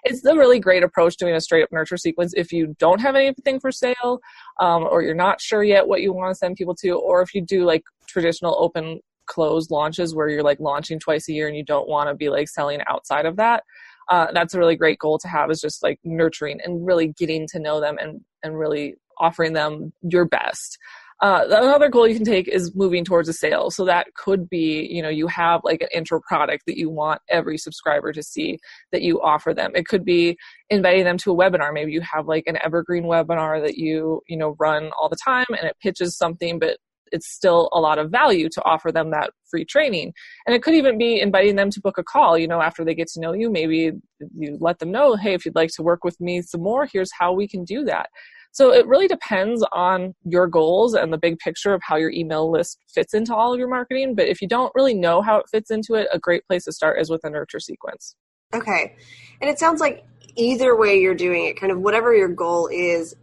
it's 0.04 0.24
a 0.24 0.36
really 0.36 0.60
great 0.60 0.82
approach 0.82 1.16
doing 1.16 1.34
a 1.34 1.40
straight 1.40 1.64
up 1.64 1.72
nurture 1.72 1.96
sequence 1.96 2.32
if 2.36 2.52
you 2.52 2.74
don't 2.78 3.00
have 3.00 3.16
anything 3.16 3.58
for 3.58 3.72
sale 3.72 4.20
um, 4.60 4.84
or 4.84 5.02
you're 5.02 5.14
not 5.14 5.40
sure 5.40 5.64
yet 5.64 5.88
what 5.88 6.00
you 6.00 6.12
want 6.12 6.30
to 6.30 6.34
send 6.34 6.56
people 6.56 6.74
to 6.76 6.90
or 6.90 7.22
if 7.22 7.34
you 7.34 7.40
do 7.42 7.64
like 7.64 7.82
traditional 8.06 8.56
open 8.58 9.00
closed 9.26 9.70
launches 9.70 10.14
where 10.14 10.28
you're 10.28 10.42
like 10.42 10.60
launching 10.60 10.98
twice 10.98 11.28
a 11.28 11.32
year 11.32 11.48
and 11.48 11.56
you 11.56 11.64
don't 11.64 11.88
want 11.88 12.08
to 12.08 12.14
be 12.14 12.28
like 12.28 12.48
selling 12.48 12.80
outside 12.88 13.26
of 13.26 13.36
that 13.36 13.62
uh, 14.10 14.28
that's 14.32 14.54
a 14.54 14.58
really 14.58 14.76
great 14.76 14.98
goal 14.98 15.18
to 15.18 15.28
have 15.28 15.50
is 15.50 15.60
just 15.60 15.82
like 15.82 15.98
nurturing 16.04 16.60
and 16.64 16.86
really 16.86 17.08
getting 17.18 17.46
to 17.46 17.58
know 17.58 17.80
them 17.80 17.96
and 17.98 18.20
and 18.42 18.58
really 18.58 18.94
offering 19.18 19.52
them 19.52 19.92
your 20.02 20.24
best 20.24 20.78
uh, 21.22 21.44
another 21.46 21.88
goal 21.88 22.06
you 22.06 22.14
can 22.14 22.26
take 22.26 22.46
is 22.46 22.74
moving 22.74 23.02
towards 23.02 23.28
a 23.28 23.32
sale. 23.32 23.70
So 23.70 23.86
that 23.86 24.06
could 24.14 24.50
be, 24.50 24.86
you 24.90 25.00
know, 25.00 25.08
you 25.08 25.26
have 25.28 25.62
like 25.64 25.80
an 25.80 25.88
intro 25.94 26.20
product 26.20 26.64
that 26.66 26.76
you 26.76 26.90
want 26.90 27.22
every 27.30 27.56
subscriber 27.56 28.12
to 28.12 28.22
see 28.22 28.58
that 28.92 29.00
you 29.00 29.20
offer 29.22 29.54
them. 29.54 29.72
It 29.74 29.86
could 29.86 30.04
be 30.04 30.36
inviting 30.68 31.04
them 31.04 31.16
to 31.18 31.32
a 31.32 31.34
webinar. 31.34 31.72
Maybe 31.72 31.92
you 31.92 32.02
have 32.02 32.26
like 32.26 32.44
an 32.46 32.58
evergreen 32.62 33.04
webinar 33.04 33.64
that 33.64 33.78
you, 33.78 34.20
you 34.28 34.36
know, 34.36 34.56
run 34.58 34.90
all 34.98 35.08
the 35.08 35.16
time 35.16 35.46
and 35.48 35.66
it 35.66 35.76
pitches 35.80 36.18
something, 36.18 36.58
but 36.58 36.76
it's 37.12 37.32
still 37.32 37.68
a 37.72 37.80
lot 37.80 37.98
of 37.98 38.10
value 38.10 38.48
to 38.50 38.62
offer 38.64 38.90
them 38.92 39.10
that 39.10 39.30
free 39.50 39.64
training. 39.64 40.12
And 40.46 40.54
it 40.54 40.62
could 40.62 40.74
even 40.74 40.98
be 40.98 41.20
inviting 41.20 41.56
them 41.56 41.70
to 41.70 41.80
book 41.80 41.98
a 41.98 42.02
call, 42.02 42.36
you 42.36 42.48
know, 42.48 42.60
after 42.60 42.84
they 42.84 42.94
get 42.94 43.08
to 43.08 43.20
know 43.20 43.32
you. 43.32 43.50
Maybe 43.50 43.92
you 44.36 44.58
let 44.60 44.78
them 44.78 44.90
know, 44.90 45.14
hey, 45.16 45.34
if 45.34 45.44
you'd 45.44 45.54
like 45.54 45.70
to 45.76 45.82
work 45.82 46.04
with 46.04 46.20
me 46.20 46.42
some 46.42 46.62
more, 46.62 46.86
here's 46.90 47.10
how 47.18 47.32
we 47.32 47.46
can 47.48 47.64
do 47.64 47.84
that. 47.84 48.08
So 48.52 48.72
it 48.72 48.86
really 48.86 49.06
depends 49.06 49.62
on 49.72 50.14
your 50.24 50.46
goals 50.46 50.94
and 50.94 51.12
the 51.12 51.18
big 51.18 51.38
picture 51.38 51.74
of 51.74 51.82
how 51.84 51.96
your 51.96 52.10
email 52.10 52.50
list 52.50 52.78
fits 52.88 53.12
into 53.12 53.34
all 53.34 53.52
of 53.52 53.58
your 53.58 53.68
marketing. 53.68 54.14
But 54.14 54.28
if 54.28 54.40
you 54.40 54.48
don't 54.48 54.72
really 54.74 54.94
know 54.94 55.20
how 55.20 55.36
it 55.36 55.46
fits 55.50 55.70
into 55.70 55.92
it, 55.94 56.08
a 56.10 56.18
great 56.18 56.46
place 56.46 56.64
to 56.64 56.72
start 56.72 56.98
is 56.98 57.10
with 57.10 57.22
a 57.24 57.28
nurture 57.28 57.60
sequence. 57.60 58.16
Okay. 58.54 58.96
And 59.42 59.50
it 59.50 59.58
sounds 59.58 59.80
like 59.82 60.06
either 60.36 60.74
way 60.74 60.98
you're 60.98 61.14
doing 61.14 61.44
it, 61.44 61.60
kind 61.60 61.70
of 61.70 61.80
whatever 61.80 62.14
your 62.14 62.28
goal 62.28 62.68
is, 62.72 63.14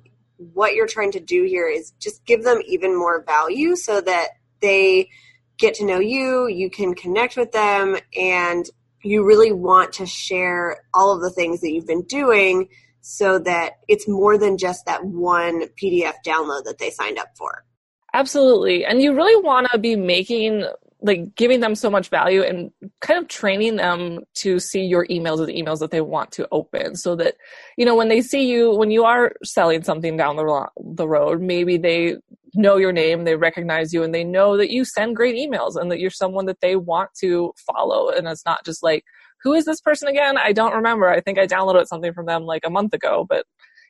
what 0.53 0.73
you're 0.73 0.87
trying 0.87 1.11
to 1.11 1.19
do 1.19 1.43
here 1.43 1.67
is 1.67 1.91
just 1.99 2.25
give 2.25 2.43
them 2.43 2.61
even 2.65 2.97
more 2.97 3.23
value 3.23 3.75
so 3.75 4.01
that 4.01 4.29
they 4.61 5.09
get 5.57 5.75
to 5.75 5.85
know 5.85 5.99
you, 5.99 6.47
you 6.47 6.69
can 6.69 6.93
connect 6.93 7.37
with 7.37 7.51
them, 7.51 7.97
and 8.17 8.65
you 9.03 9.25
really 9.25 9.51
want 9.51 9.93
to 9.93 10.05
share 10.05 10.83
all 10.93 11.13
of 11.13 11.21
the 11.21 11.29
things 11.29 11.61
that 11.61 11.71
you've 11.71 11.87
been 11.87 12.03
doing 12.03 12.69
so 13.01 13.37
that 13.37 13.73
it's 13.87 14.07
more 14.07 14.37
than 14.37 14.57
just 14.57 14.85
that 14.85 15.05
one 15.05 15.63
PDF 15.81 16.13
download 16.25 16.63
that 16.63 16.77
they 16.79 16.89
signed 16.89 17.19
up 17.19 17.27
for. 17.37 17.65
Absolutely. 18.13 18.85
And 18.85 19.01
you 19.01 19.13
really 19.13 19.41
want 19.43 19.67
to 19.71 19.77
be 19.77 19.95
making 19.95 20.65
like 21.03 21.35
giving 21.35 21.59
them 21.59 21.75
so 21.75 21.89
much 21.89 22.09
value 22.09 22.41
and 22.41 22.71
kind 23.01 23.21
of 23.21 23.27
training 23.27 23.75
them 23.75 24.21
to 24.35 24.59
see 24.59 24.81
your 24.81 25.05
emails 25.07 25.41
as 25.41 25.47
the 25.47 25.61
emails 25.61 25.79
that 25.79 25.91
they 25.91 26.01
want 26.01 26.31
to 26.31 26.47
open 26.51 26.95
so 26.95 27.15
that 27.15 27.35
you 27.77 27.85
know 27.85 27.95
when 27.95 28.07
they 28.07 28.21
see 28.21 28.47
you 28.47 28.75
when 28.75 28.89
you 28.89 29.03
are 29.03 29.33
selling 29.43 29.83
something 29.83 30.17
down 30.17 30.35
the, 30.35 30.45
ro- 30.45 30.69
the 30.77 31.07
road 31.07 31.41
maybe 31.41 31.77
they 31.77 32.15
know 32.55 32.77
your 32.77 32.91
name 32.91 33.25
they 33.25 33.35
recognize 33.35 33.93
you 33.93 34.03
and 34.03 34.13
they 34.13 34.23
know 34.23 34.57
that 34.57 34.71
you 34.71 34.85
send 34.85 35.15
great 35.15 35.35
emails 35.35 35.75
and 35.75 35.91
that 35.91 35.99
you're 35.99 36.09
someone 36.09 36.45
that 36.45 36.61
they 36.61 36.75
want 36.75 37.09
to 37.19 37.51
follow. 37.65 38.09
And 38.09 38.27
it's 38.27 38.45
not 38.45 38.63
just 38.65 38.83
like 38.83 39.03
who 39.41 39.53
is 39.53 39.65
this 39.65 39.81
person 39.81 40.07
again? 40.07 40.37
I 40.37 40.53
don't 40.53 40.73
remember. 40.73 41.09
I 41.09 41.19
think 41.19 41.37
i 41.37 41.45
downloaded 41.45 41.87
something 41.87 42.13
from 42.13 42.27
them 42.27 42.43
like 42.43 42.61
a 42.65 42.69
month 42.69 42.93
ago. 42.93 43.25
But 43.27 43.45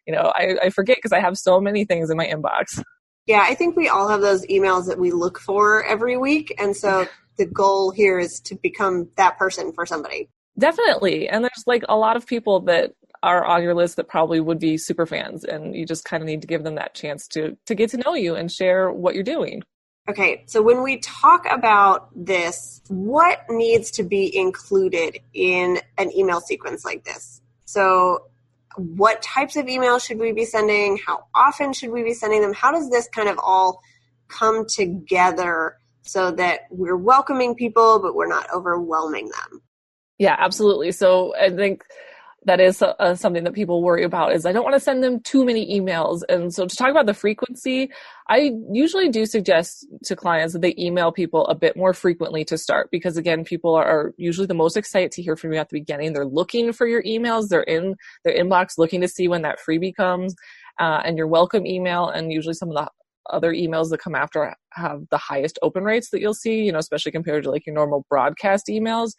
you 0.06 0.14
know 0.14 0.32
i, 0.36 0.56
I 0.64 0.70
forget 0.70 0.98
because 0.98 1.14
i 1.14 1.20
have 1.20 1.38
so 1.38 1.60
many 1.60 1.86
things 1.86 2.10
in 2.10 2.18
my 2.18 2.28
inbox 2.28 2.82
yeah, 3.26 3.46
I 3.48 3.56
think 3.56 3.76
we 3.76 3.88
all 3.88 4.08
have 4.08 4.22
those 4.22 4.46
emails 4.48 4.88
that 4.88 5.00
we 5.00 5.12
look 5.12 5.40
for 5.40 5.84
every 5.86 6.18
week. 6.18 6.54
And 6.58 6.76
so 6.76 7.08
the 7.38 7.46
goal 7.46 7.92
here 7.92 8.20
is 8.20 8.40
to 8.42 8.56
become 8.56 9.10
that 9.18 9.38
person 9.38 9.72
for 9.74 9.86
somebody. 9.86 10.30
Definitely. 10.58 11.30
And 11.30 11.44
there's 11.44 11.64
like 11.66 11.84
a 11.90 11.96
lot 11.96 12.18
of 12.18 12.28
people 12.28 12.62
that 12.62 12.94
are 13.24 13.46
on 13.46 13.64
your 13.64 13.74
list 13.74 13.96
that 13.96 14.10
probably 14.10 14.42
would 14.42 14.60
be 14.60 14.78
super 14.78 15.06
fans 15.06 15.46
and 15.46 15.74
you 15.76 15.86
just 15.86 16.04
kind 16.04 16.22
of 16.22 16.28
need 16.28 16.42
to 16.42 16.48
give 16.48 16.64
them 16.64 16.76
that 16.76 16.94
chance 16.94 17.26
to 17.30 17.58
to 17.66 17.74
get 17.74 17.90
to 17.90 17.98
know 17.98 18.14
you 18.14 18.36
and 18.36 18.52
share 18.52 18.92
what 18.92 19.16
you're 19.16 19.24
doing. 19.24 19.64
Okay, 20.10 20.44
so 20.48 20.62
when 20.62 20.84
we 20.84 20.98
talk 20.98 21.46
about 21.50 22.10
this, 22.14 22.82
what 22.90 23.40
needs 23.50 23.90
to 23.92 24.04
be 24.04 24.36
included 24.36 25.20
in 25.34 25.80
an 25.98 26.12
email 26.12 26.42
sequence 26.42 26.84
like 26.84 27.06
this? 27.06 27.42
So 27.64 28.26
what 28.78 29.22
types 29.22 29.56
of 29.56 29.66
emails 29.66 30.06
should 30.06 30.20
we 30.20 30.32
be 30.32 30.46
sending? 30.46 30.98
How 31.06 31.26
often 31.36 31.74
should 31.74 31.92
we 31.92 32.04
be 32.04 32.14
sending 32.14 32.42
them? 32.42 32.54
How 32.54 32.72
does 32.72 32.90
this 32.90 33.08
kind 33.08 33.30
of 33.30 33.40
all 33.42 33.82
come 34.28 34.66
together 34.66 35.78
so 36.02 36.32
that 36.32 36.62
we're 36.70 36.98
welcoming 36.98 37.56
people, 37.56 38.00
but 38.00 38.16
we're 38.16 38.28
not 38.28 38.48
overwhelming 38.54 39.30
them? 39.30 39.62
Yeah, 40.18 40.36
absolutely. 40.38 40.92
So 40.92 41.36
I 41.36 41.50
think 41.50 41.84
that 42.46 42.60
is 42.60 42.82
uh, 42.82 43.16
something 43.16 43.44
that 43.44 43.54
people 43.54 43.82
worry 43.82 44.04
about 44.04 44.34
is 44.34 44.46
I 44.46 44.52
don't 44.52 44.64
want 44.64 44.76
to 44.76 44.80
send 44.80 45.04
them 45.04 45.20
too 45.22 45.46
many 45.46 45.80
emails. 45.80 46.22
And 46.30 46.54
so 46.54 46.66
to 46.66 46.76
talk 46.76 46.90
about 46.90 47.06
the 47.06 47.14
frequency, 47.14 47.90
I 48.28 48.52
usually 48.72 49.10
do 49.10 49.26
suggest 49.26 49.88
to 50.06 50.16
clients 50.16 50.54
that 50.54 50.62
they 50.62 50.76
email 50.78 51.12
people 51.12 51.46
a 51.48 51.56
bit 51.56 51.76
more 51.76 51.94
frequently 51.94 52.44
to 52.46 52.58
start 52.58 52.90
because 52.92 53.18
again, 53.18 53.44
people 53.44 53.76
are, 53.76 53.86
are 53.86 54.14
usually 54.18 54.48
the 54.48 54.54
most 54.54 54.78
excited 54.78 55.12
to 55.14 55.22
hear 55.22 55.36
from 55.36 55.54
you 55.54 55.60
at 55.60 55.70
the 55.70 55.80
beginning. 55.80 56.14
They're 56.14 56.26
looking 56.26 56.74
for 56.74 56.88
your 56.88 57.04
emails. 57.04 57.48
They're 57.50 57.64
in 57.64 57.96
their 58.24 58.36
inbox 58.36 58.78
looking 58.78 59.02
to 59.02 59.08
see 59.08 59.28
when 59.28 59.42
that 59.44 59.60
freebie 59.60 59.96
comes. 59.96 60.36
Uh, 60.80 61.02
and 61.06 61.18
your 61.18 61.28
welcome 61.28 61.68
email 61.68 62.10
and 62.10 62.32
usually 62.32 62.56
some 62.56 62.70
of 62.70 62.76
the 62.76 62.90
other 63.30 63.54
emails 63.54 63.90
that 63.90 64.00
come 64.00 64.16
after 64.16 64.54
have 64.74 65.04
the 65.12 65.18
highest 65.18 65.60
open 65.62 65.84
rates 65.84 66.10
that 66.10 66.20
you'll 66.20 66.34
see, 66.34 66.64
you 66.64 66.72
know, 66.72 66.80
especially 66.80 67.12
compared 67.12 67.44
to 67.44 67.52
like 67.52 67.66
your 67.66 67.76
normal 67.76 68.06
broadcast 68.10 68.68
emails. 68.68 69.12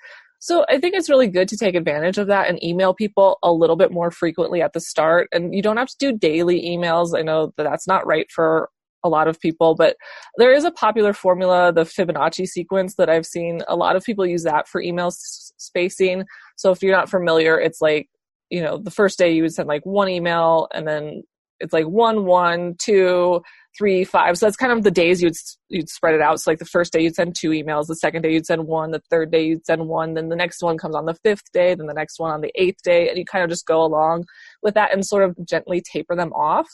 So 0.44 0.66
I 0.68 0.78
think 0.78 0.94
it's 0.94 1.08
really 1.08 1.28
good 1.28 1.48
to 1.48 1.56
take 1.56 1.74
advantage 1.74 2.18
of 2.18 2.26
that 2.26 2.50
and 2.50 2.62
email 2.62 2.92
people 2.92 3.38
a 3.42 3.50
little 3.50 3.76
bit 3.76 3.90
more 3.90 4.10
frequently 4.10 4.60
at 4.60 4.74
the 4.74 4.80
start. 4.80 5.26
And 5.32 5.54
you 5.54 5.62
don't 5.62 5.78
have 5.78 5.88
to 5.88 5.96
do 5.98 6.12
daily 6.12 6.60
emails. 6.60 7.18
I 7.18 7.22
know 7.22 7.54
that 7.56 7.62
that's 7.62 7.86
not 7.86 8.06
right 8.06 8.30
for 8.30 8.68
a 9.02 9.08
lot 9.08 9.26
of 9.26 9.40
people, 9.40 9.74
but 9.74 9.96
there 10.36 10.52
is 10.52 10.64
a 10.64 10.70
popular 10.70 11.14
formula, 11.14 11.72
the 11.72 11.84
Fibonacci 11.84 12.46
sequence 12.46 12.96
that 12.96 13.08
I've 13.08 13.24
seen. 13.24 13.62
A 13.68 13.74
lot 13.74 13.96
of 13.96 14.04
people 14.04 14.26
use 14.26 14.42
that 14.42 14.68
for 14.68 14.82
email 14.82 15.10
spacing. 15.12 16.26
So 16.56 16.70
if 16.70 16.82
you're 16.82 16.94
not 16.94 17.08
familiar, 17.08 17.58
it's 17.58 17.80
like, 17.80 18.10
you 18.50 18.60
know, 18.60 18.76
the 18.76 18.90
first 18.90 19.18
day 19.18 19.32
you 19.32 19.40
would 19.44 19.54
send 19.54 19.66
like 19.66 19.86
one 19.86 20.10
email 20.10 20.68
and 20.74 20.86
then 20.86 21.22
it's 21.58 21.72
like 21.72 21.86
one, 21.86 22.26
one, 22.26 22.74
two, 22.78 23.40
three, 23.76 24.04
five. 24.04 24.36
So 24.38 24.46
that's 24.46 24.56
kind 24.56 24.72
of 24.72 24.82
the 24.84 24.90
days 24.90 25.22
you'd 25.22 25.34
you'd 25.68 25.88
spread 25.88 26.14
it 26.14 26.20
out. 26.20 26.40
So 26.40 26.50
like 26.50 26.58
the 26.58 26.64
first 26.64 26.92
day 26.92 27.02
you'd 27.02 27.14
send 27.14 27.34
two 27.34 27.50
emails, 27.50 27.86
the 27.86 27.96
second 27.96 28.22
day 28.22 28.32
you'd 28.32 28.46
send 28.46 28.66
one, 28.66 28.90
the 28.90 29.02
third 29.10 29.30
day 29.30 29.44
you'd 29.44 29.66
send 29.66 29.86
one, 29.88 30.14
then 30.14 30.28
the 30.28 30.36
next 30.36 30.62
one 30.62 30.78
comes 30.78 30.94
on 30.94 31.06
the 31.06 31.14
fifth 31.14 31.50
day, 31.52 31.74
then 31.74 31.86
the 31.86 31.94
next 31.94 32.18
one 32.18 32.30
on 32.30 32.40
the 32.40 32.52
eighth 32.54 32.82
day, 32.82 33.08
and 33.08 33.18
you 33.18 33.24
kind 33.24 33.44
of 33.44 33.50
just 33.50 33.66
go 33.66 33.82
along 33.82 34.24
with 34.62 34.74
that 34.74 34.92
and 34.92 35.04
sort 35.04 35.24
of 35.24 35.36
gently 35.46 35.82
taper 35.92 36.14
them 36.14 36.32
off. 36.32 36.68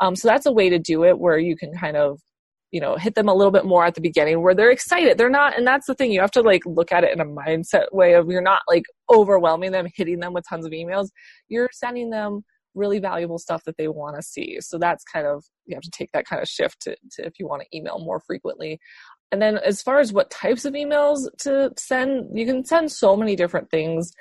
Um, 0.00 0.16
so 0.16 0.28
that's 0.28 0.46
a 0.46 0.52
way 0.52 0.68
to 0.68 0.78
do 0.78 1.04
it 1.04 1.18
where 1.18 1.38
you 1.38 1.56
can 1.56 1.72
kind 1.76 1.96
of 1.96 2.20
you 2.70 2.80
know 2.80 2.96
hit 2.96 3.14
them 3.14 3.28
a 3.28 3.34
little 3.34 3.50
bit 3.50 3.64
more 3.64 3.84
at 3.84 3.94
the 3.94 4.00
beginning 4.00 4.42
where 4.42 4.54
they're 4.54 4.70
excited 4.70 5.16
they're 5.16 5.30
not 5.30 5.56
and 5.56 5.66
that's 5.66 5.86
the 5.86 5.94
thing 5.94 6.12
you 6.12 6.20
have 6.20 6.30
to 6.30 6.42
like 6.42 6.60
look 6.66 6.92
at 6.92 7.02
it 7.02 7.12
in 7.12 7.20
a 7.20 7.24
mindset 7.24 7.86
way 7.92 8.12
of 8.12 8.28
you're 8.28 8.42
not 8.42 8.60
like 8.68 8.84
overwhelming 9.10 9.72
them 9.72 9.86
hitting 9.94 10.20
them 10.20 10.34
with 10.34 10.44
tons 10.46 10.66
of 10.66 10.72
emails 10.72 11.08
you're 11.48 11.70
sending 11.72 12.10
them 12.10 12.44
really 12.74 12.98
valuable 12.98 13.38
stuff 13.38 13.64
that 13.64 13.76
they 13.76 13.88
want 13.88 14.16
to 14.16 14.22
see. 14.22 14.58
So 14.60 14.78
that's 14.78 15.04
kind 15.04 15.26
of, 15.26 15.44
you 15.66 15.74
have 15.74 15.82
to 15.82 15.90
take 15.90 16.12
that 16.12 16.26
kind 16.26 16.42
of 16.42 16.48
shift 16.48 16.80
to, 16.82 16.96
to 17.12 17.26
if 17.26 17.38
you 17.38 17.46
want 17.46 17.62
to 17.62 17.76
email 17.76 17.98
more 17.98 18.20
frequently. 18.20 18.78
And 19.30 19.42
then 19.42 19.58
as 19.58 19.82
far 19.82 19.98
as 19.98 20.12
what 20.12 20.30
types 20.30 20.64
of 20.64 20.74
emails 20.74 21.28
to 21.40 21.72
send, 21.76 22.38
you 22.38 22.46
can 22.46 22.64
send 22.64 22.90
so 22.90 23.16
many 23.16 23.36
different 23.36 23.70
things 23.70 24.12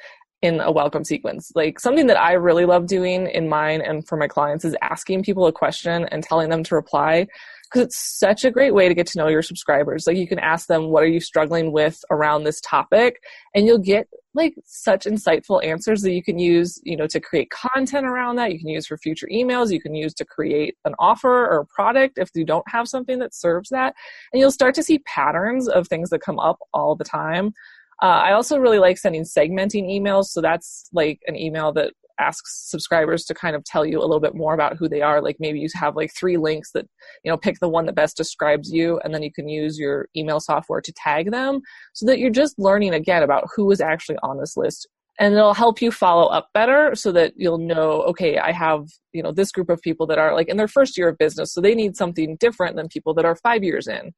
in 0.41 0.59
a 0.59 0.71
welcome 0.71 1.03
sequence. 1.03 1.51
Like 1.55 1.79
something 1.79 2.07
that 2.07 2.19
I 2.19 2.33
really 2.33 2.65
love 2.65 2.87
doing 2.87 3.27
in 3.27 3.49
mine 3.49 3.81
and 3.81 4.07
for 4.07 4.17
my 4.17 4.27
clients 4.27 4.65
is 4.65 4.75
asking 4.81 5.23
people 5.23 5.47
a 5.47 5.51
question 5.51 6.05
and 6.11 6.23
telling 6.23 6.49
them 6.49 6.63
to 6.65 6.75
reply 6.75 7.27
because 7.63 7.87
it's 7.87 8.19
such 8.19 8.45
a 8.45 8.51
great 8.51 8.73
way 8.73 8.87
to 8.87 8.93
get 8.93 9.07
to 9.07 9.17
know 9.17 9.27
your 9.27 9.41
subscribers. 9.41 10.05
Like 10.07 10.17
you 10.17 10.27
can 10.27 10.39
ask 10.39 10.67
them, 10.67 10.89
what 10.89 11.03
are 11.03 11.07
you 11.07 11.19
struggling 11.19 11.71
with 11.71 11.99
around 12.11 12.43
this 12.43 12.61
topic? 12.61 13.21
And 13.55 13.65
you'll 13.65 13.79
get 13.79 14.07
like 14.37 14.55
such 14.63 15.05
insightful 15.05 15.63
answers 15.65 16.01
that 16.03 16.13
you 16.13 16.23
can 16.23 16.39
use, 16.39 16.79
you 16.83 16.95
know, 16.95 17.07
to 17.07 17.19
create 17.19 17.49
content 17.49 18.05
around 18.05 18.37
that. 18.37 18.53
You 18.53 18.59
can 18.59 18.69
use 18.69 18.87
for 18.87 18.97
future 18.97 19.27
emails. 19.31 19.71
You 19.71 19.81
can 19.81 19.95
use 19.95 20.13
to 20.13 20.25
create 20.25 20.75
an 20.85 20.93
offer 20.99 21.47
or 21.47 21.59
a 21.59 21.65
product 21.65 22.17
if 22.17 22.29
you 22.35 22.45
don't 22.45 22.67
have 22.69 22.87
something 22.87 23.19
that 23.19 23.33
serves 23.33 23.69
that. 23.69 23.93
And 24.31 24.39
you'll 24.39 24.51
start 24.51 24.75
to 24.75 24.83
see 24.83 24.99
patterns 24.99 25.67
of 25.67 25.87
things 25.87 26.09
that 26.11 26.19
come 26.19 26.39
up 26.39 26.59
all 26.73 26.95
the 26.95 27.03
time. 27.03 27.53
Uh, 28.01 28.21
I 28.27 28.33
also 28.33 28.59
really 28.59 28.79
like 28.79 28.97
sending 28.97 29.23
segmenting 29.23 29.89
emails. 29.89 30.25
So 30.25 30.39
that's 30.39 30.87
like 30.93 31.19
an 31.27 31.35
email 31.35 31.73
that 31.73 31.93
asks 32.19 32.69
subscribers 32.69 33.25
to 33.25 33.33
kind 33.33 33.55
of 33.55 33.63
tell 33.63 33.85
you 33.85 33.99
a 33.99 34.01
little 34.01 34.19
bit 34.19 34.35
more 34.35 34.53
about 34.53 34.77
who 34.77 34.87
they 34.89 35.01
are. 35.01 35.21
Like 35.21 35.37
maybe 35.39 35.59
you 35.59 35.67
have 35.75 35.95
like 35.95 36.13
three 36.13 36.37
links 36.37 36.71
that 36.73 36.85
you 37.23 37.31
know 37.31 37.37
pick 37.37 37.59
the 37.59 37.69
one 37.69 37.85
that 37.85 37.95
best 37.95 38.17
describes 38.17 38.71
you 38.71 38.99
and 39.03 39.13
then 39.13 39.23
you 39.23 39.31
can 39.31 39.47
use 39.47 39.77
your 39.77 40.07
email 40.15 40.39
software 40.39 40.81
to 40.81 40.93
tag 40.93 41.31
them 41.31 41.61
so 41.93 42.05
that 42.05 42.19
you're 42.19 42.29
just 42.29 42.57
learning 42.57 42.93
again 42.93 43.23
about 43.23 43.45
who 43.55 43.71
is 43.71 43.81
actually 43.81 44.17
on 44.23 44.39
this 44.39 44.57
list. 44.57 44.87
And 45.19 45.33
it'll 45.33 45.55
help 45.55 45.81
you 45.81 45.91
follow 45.91 46.27
up 46.27 46.49
better 46.53 46.93
so 46.93 47.11
that 47.11 47.33
you'll 47.35 47.57
know 47.57 48.03
okay 48.03 48.37
i 48.37 48.51
have 48.51 48.85
you 49.13 49.23
know 49.23 49.31
this 49.31 49.51
group 49.51 49.69
of 49.69 49.81
people 49.81 50.05
that 50.05 50.19
are 50.19 50.35
like 50.35 50.47
in 50.47 50.57
their 50.57 50.67
first 50.67 50.95
year 50.95 51.09
of 51.09 51.17
business 51.17 51.51
so 51.51 51.59
they 51.59 51.73
need 51.73 51.97
something 51.97 52.37
different 52.39 52.75
than 52.75 52.87
people 52.87 53.15
that 53.15 53.25
are 53.25 53.35
five 53.35 53.63
years 53.63 53.87
in. 53.87 54.13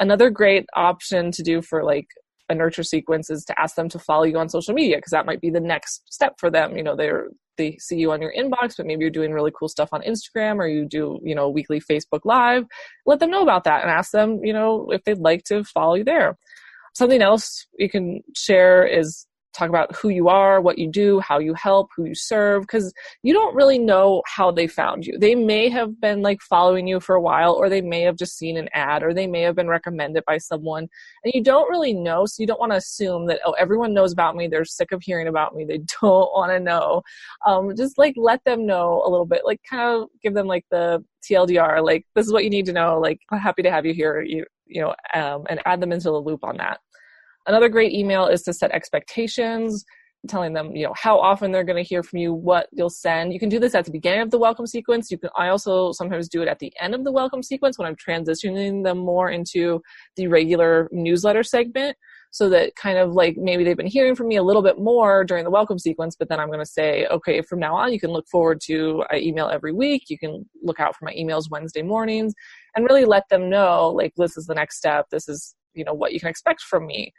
Another 0.00 0.30
great 0.30 0.64
option 0.74 1.32
to 1.32 1.42
do 1.42 1.60
for 1.60 1.84
like 1.84 2.06
a 2.48 2.54
nurture 2.54 2.82
sequence 2.82 3.30
is 3.30 3.44
to 3.44 3.60
ask 3.60 3.76
them 3.76 3.88
to 3.90 3.98
follow 3.98 4.24
you 4.24 4.38
on 4.38 4.48
social 4.48 4.74
media 4.74 4.96
because 4.96 5.10
that 5.10 5.26
might 5.26 5.40
be 5.40 5.50
the 5.50 5.60
next 5.60 6.02
step 6.12 6.34
for 6.38 6.50
them. 6.50 6.76
You 6.76 6.82
know, 6.82 6.96
they're 6.96 7.28
they 7.58 7.76
see 7.78 7.96
you 7.96 8.12
on 8.12 8.22
your 8.22 8.32
inbox, 8.32 8.76
but 8.76 8.86
maybe 8.86 9.02
you're 9.02 9.10
doing 9.10 9.32
really 9.32 9.52
cool 9.58 9.68
stuff 9.68 9.90
on 9.92 10.00
Instagram 10.02 10.56
or 10.56 10.66
you 10.68 10.86
do, 10.86 11.18
you 11.22 11.34
know, 11.34 11.48
weekly 11.50 11.80
Facebook 11.80 12.20
Live. 12.24 12.64
Let 13.04 13.18
them 13.18 13.30
know 13.30 13.42
about 13.42 13.64
that 13.64 13.82
and 13.82 13.90
ask 13.90 14.12
them, 14.12 14.40
you 14.42 14.52
know, 14.52 14.86
if 14.90 15.02
they'd 15.04 15.18
like 15.18 15.42
to 15.44 15.64
follow 15.64 15.94
you 15.96 16.04
there. 16.04 16.38
Something 16.94 17.20
else 17.20 17.66
you 17.78 17.90
can 17.90 18.22
share 18.34 18.86
is 18.86 19.26
talk 19.54 19.68
about 19.68 19.94
who 19.96 20.08
you 20.08 20.28
are, 20.28 20.60
what 20.60 20.78
you 20.78 20.90
do, 20.90 21.20
how 21.20 21.38
you 21.38 21.54
help, 21.54 21.88
who 21.96 22.04
you 22.04 22.14
serve, 22.14 22.62
because 22.62 22.92
you 23.22 23.32
don't 23.32 23.54
really 23.54 23.78
know 23.78 24.22
how 24.26 24.50
they 24.50 24.66
found 24.66 25.06
you. 25.06 25.18
They 25.18 25.34
may 25.34 25.68
have 25.68 26.00
been 26.00 26.22
like 26.22 26.40
following 26.42 26.86
you 26.86 27.00
for 27.00 27.14
a 27.14 27.20
while, 27.20 27.52
or 27.54 27.68
they 27.68 27.80
may 27.80 28.02
have 28.02 28.16
just 28.16 28.36
seen 28.36 28.56
an 28.56 28.68
ad, 28.72 29.02
or 29.02 29.12
they 29.12 29.26
may 29.26 29.42
have 29.42 29.56
been 29.56 29.68
recommended 29.68 30.24
by 30.26 30.38
someone, 30.38 30.88
and 31.24 31.32
you 31.34 31.42
don't 31.42 31.70
really 31.70 31.94
know. 31.94 32.26
So 32.26 32.42
you 32.42 32.46
don't 32.46 32.60
want 32.60 32.72
to 32.72 32.78
assume 32.78 33.26
that, 33.26 33.40
oh, 33.44 33.52
everyone 33.52 33.94
knows 33.94 34.12
about 34.12 34.36
me. 34.36 34.48
They're 34.48 34.64
sick 34.64 34.92
of 34.92 35.02
hearing 35.02 35.28
about 35.28 35.54
me. 35.54 35.64
They 35.64 35.78
don't 36.00 36.32
want 36.32 36.52
to 36.52 36.60
know. 36.60 37.02
Um, 37.46 37.74
just 37.76 37.98
like 37.98 38.14
let 38.16 38.42
them 38.44 38.66
know 38.66 39.02
a 39.04 39.10
little 39.10 39.26
bit, 39.26 39.42
like 39.44 39.60
kind 39.68 40.02
of 40.02 40.08
give 40.22 40.34
them 40.34 40.46
like 40.46 40.64
the 40.70 41.04
TLDR, 41.28 41.84
like 41.84 42.04
this 42.14 42.26
is 42.26 42.32
what 42.32 42.44
you 42.44 42.50
need 42.50 42.66
to 42.66 42.72
know. 42.72 42.98
Like 42.98 43.20
happy 43.30 43.62
to 43.62 43.70
have 43.70 43.86
you 43.86 43.94
here. 43.94 44.22
You, 44.22 44.44
you 44.66 44.82
know, 44.82 44.94
um, 45.14 45.44
and 45.48 45.60
add 45.64 45.80
them 45.80 45.92
into 45.92 46.10
the 46.10 46.20
loop 46.20 46.44
on 46.44 46.58
that. 46.58 46.80
Another 47.48 47.70
great 47.70 47.92
email 47.92 48.26
is 48.26 48.42
to 48.42 48.52
set 48.52 48.72
expectations, 48.72 49.84
telling 50.28 50.52
them, 50.52 50.76
you 50.76 50.84
know, 50.84 50.92
how 50.94 51.18
often 51.18 51.50
they're 51.50 51.64
going 51.64 51.82
to 51.82 51.88
hear 51.88 52.02
from 52.02 52.18
you, 52.18 52.34
what 52.34 52.68
you'll 52.72 52.90
send. 52.90 53.32
You 53.32 53.40
can 53.40 53.48
do 53.48 53.58
this 53.58 53.74
at 53.74 53.86
the 53.86 53.90
beginning 53.90 54.20
of 54.20 54.30
the 54.30 54.38
welcome 54.38 54.66
sequence. 54.66 55.10
You 55.10 55.16
can 55.16 55.30
I 55.34 55.48
also 55.48 55.92
sometimes 55.92 56.28
do 56.28 56.42
it 56.42 56.48
at 56.48 56.58
the 56.58 56.72
end 56.78 56.94
of 56.94 57.04
the 57.04 57.12
welcome 57.12 57.42
sequence 57.42 57.78
when 57.78 57.88
I'm 57.88 57.96
transitioning 57.96 58.84
them 58.84 58.98
more 58.98 59.30
into 59.30 59.80
the 60.16 60.26
regular 60.26 60.90
newsletter 60.92 61.42
segment 61.42 61.96
so 62.32 62.50
that 62.50 62.76
kind 62.76 62.98
of 62.98 63.14
like 63.14 63.38
maybe 63.38 63.64
they've 63.64 63.78
been 63.78 63.86
hearing 63.86 64.14
from 64.14 64.28
me 64.28 64.36
a 64.36 64.42
little 64.42 64.60
bit 64.60 64.78
more 64.78 65.24
during 65.24 65.44
the 65.44 65.50
welcome 65.50 65.78
sequence, 65.78 66.16
but 66.18 66.28
then 66.28 66.38
I'm 66.38 66.48
going 66.48 66.58
to 66.58 66.66
say, 66.66 67.06
okay, 67.06 67.40
from 67.40 67.60
now 67.60 67.74
on, 67.74 67.94
you 67.94 67.98
can 67.98 68.10
look 68.10 68.26
forward 68.28 68.60
to 68.66 69.04
I 69.10 69.16
email 69.16 69.48
every 69.48 69.72
week. 69.72 70.10
You 70.10 70.18
can 70.18 70.44
look 70.62 70.80
out 70.80 70.94
for 70.94 71.06
my 71.06 71.14
emails 71.14 71.50
Wednesday 71.50 71.80
mornings 71.80 72.34
and 72.76 72.84
really 72.84 73.06
let 73.06 73.22
them 73.30 73.48
know, 73.48 73.88
like, 73.88 74.12
this 74.18 74.36
is 74.36 74.44
the 74.44 74.54
next 74.54 74.76
step. 74.76 75.06
This 75.10 75.30
is, 75.30 75.54
you 75.72 75.84
know, 75.84 75.94
what 75.94 76.12
you 76.12 76.20
can 76.20 76.28
expect 76.28 76.60
from 76.60 76.86
me 76.86 77.14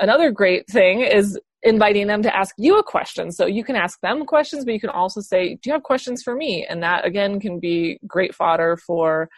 another 0.00 0.30
great 0.30 0.66
thing 0.66 1.00
is 1.00 1.38
inviting 1.62 2.06
them 2.06 2.22
to 2.22 2.34
ask 2.34 2.54
you 2.58 2.78
a 2.78 2.82
question. 2.82 3.30
So 3.30 3.46
you 3.46 3.62
can 3.62 3.76
ask 3.76 4.00
them 4.00 4.24
questions, 4.24 4.64
but 4.64 4.74
you 4.74 4.80
can 4.80 4.90
also 4.90 5.20
say, 5.20 5.54
Do 5.54 5.60
you 5.66 5.72
have 5.72 5.82
questions 5.82 6.22
for 6.22 6.34
me? 6.34 6.66
And 6.68 6.82
that 6.82 7.04
again 7.04 7.38
can 7.38 7.60
be 7.60 7.98
great 8.06 8.34
fodder 8.34 8.76
for 8.76 9.28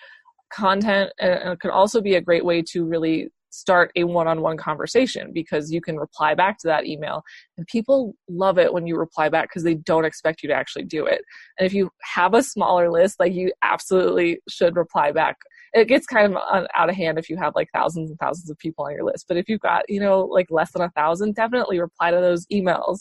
content 0.53 1.11
and 1.19 1.53
it 1.53 1.61
can 1.61 1.71
also 1.71 2.01
be 2.01 2.15
a 2.15 2.21
great 2.21 2.45
way 2.45 2.63
to 2.63 2.85
really 2.85 3.29
start 3.51 3.91
a 3.97 4.05
one-on-one 4.05 4.57
conversation 4.57 5.31
because 5.33 5.71
you 5.71 5.81
can 5.81 5.99
reply 5.99 6.35
back 6.35 6.59
to 6.59 6.67
that 6.67 6.87
email 6.87 7.23
and 7.59 7.67
people 7.67 8.15
love 8.29 8.59
it 8.59 8.73
when 8.73 8.87
you 8.87 8.97
reply 8.97 9.29
back 9.29 9.49
because 9.49 9.63
they 9.63 9.75
don't 9.75 10.07
expect 10.07 10.43
you 10.43 10.49
to 10.49 10.55
actually 10.55 10.85
do 10.85 11.05
it 11.05 11.23
and 11.59 11.67
if 11.67 11.75
you 11.75 11.91
have 12.03 12.33
a 12.33 12.43
smaller 12.43 12.91
list 12.91 13.21
like 13.21 13.33
you 13.35 13.53
absolutely 13.63 14.39
should 14.49 14.75
reply 14.75 15.13
back 15.13 15.37
it 15.75 15.89
gets 15.89 16.07
kind 16.07 16.35
of 16.35 16.67
out 16.77 16.91
of 16.91 16.95
hand 16.95 17.19
if 17.19 17.31
you 17.31 17.37
have 17.37 17.55
like 17.55 17.69
thousands 17.73 18.11
and 18.11 18.19
thousands 18.19 18.51
of 18.51 18.59
people 18.59 18.85
on 18.85 18.93
your 18.93 19.05
list. 19.05 19.27
But 19.27 19.39
if 19.39 19.49
you've 19.49 19.61
got, 19.61 19.89
you 19.89 20.01
know, 20.01 20.23
like 20.23 20.49
less 20.51 20.73
than 20.73 20.83
a 20.83 20.91
thousand, 20.91 21.35
definitely 21.35 21.81
reply 21.81 22.11
to 22.11 22.19
those 22.19 22.47
emails. 22.53 22.99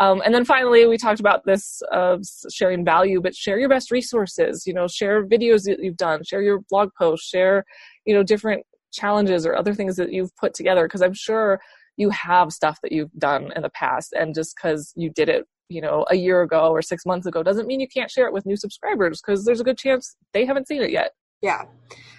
Um, 0.00 0.22
and 0.24 0.34
then 0.34 0.44
finally, 0.44 0.86
we 0.86 0.98
talked 0.98 1.20
about 1.20 1.46
this 1.46 1.80
of 1.92 2.22
sharing 2.52 2.84
value, 2.84 3.20
but 3.22 3.34
share 3.34 3.58
your 3.58 3.68
best 3.68 3.90
resources. 3.90 4.66
You 4.66 4.74
know, 4.74 4.88
share 4.88 5.24
videos 5.24 5.64
that 5.64 5.78
you've 5.80 5.96
done, 5.96 6.24
share 6.24 6.42
your 6.42 6.60
blog 6.68 6.90
posts, 6.98 7.28
share, 7.28 7.64
you 8.04 8.14
know, 8.14 8.22
different 8.22 8.66
challenges 8.92 9.46
or 9.46 9.54
other 9.54 9.72
things 9.72 9.96
that 9.96 10.12
you've 10.12 10.34
put 10.36 10.52
together. 10.52 10.86
Because 10.86 11.00
I'm 11.00 11.14
sure 11.14 11.60
you 11.96 12.10
have 12.10 12.52
stuff 12.52 12.80
that 12.82 12.90
you've 12.90 13.12
done 13.18 13.52
in 13.54 13.62
the 13.62 13.70
past, 13.70 14.12
and 14.12 14.34
just 14.34 14.56
because 14.56 14.92
you 14.96 15.10
did 15.10 15.28
it, 15.28 15.44
you 15.68 15.80
know, 15.80 16.04
a 16.10 16.16
year 16.16 16.42
ago 16.42 16.70
or 16.70 16.82
six 16.82 17.06
months 17.06 17.26
ago, 17.26 17.44
doesn't 17.44 17.68
mean 17.68 17.78
you 17.78 17.88
can't 17.88 18.10
share 18.10 18.26
it 18.26 18.32
with 18.32 18.44
new 18.46 18.56
subscribers. 18.56 19.22
Because 19.24 19.44
there's 19.44 19.60
a 19.60 19.64
good 19.64 19.78
chance 19.78 20.16
they 20.32 20.44
haven't 20.44 20.66
seen 20.66 20.82
it 20.82 20.90
yet. 20.90 21.12
Yeah. 21.44 21.66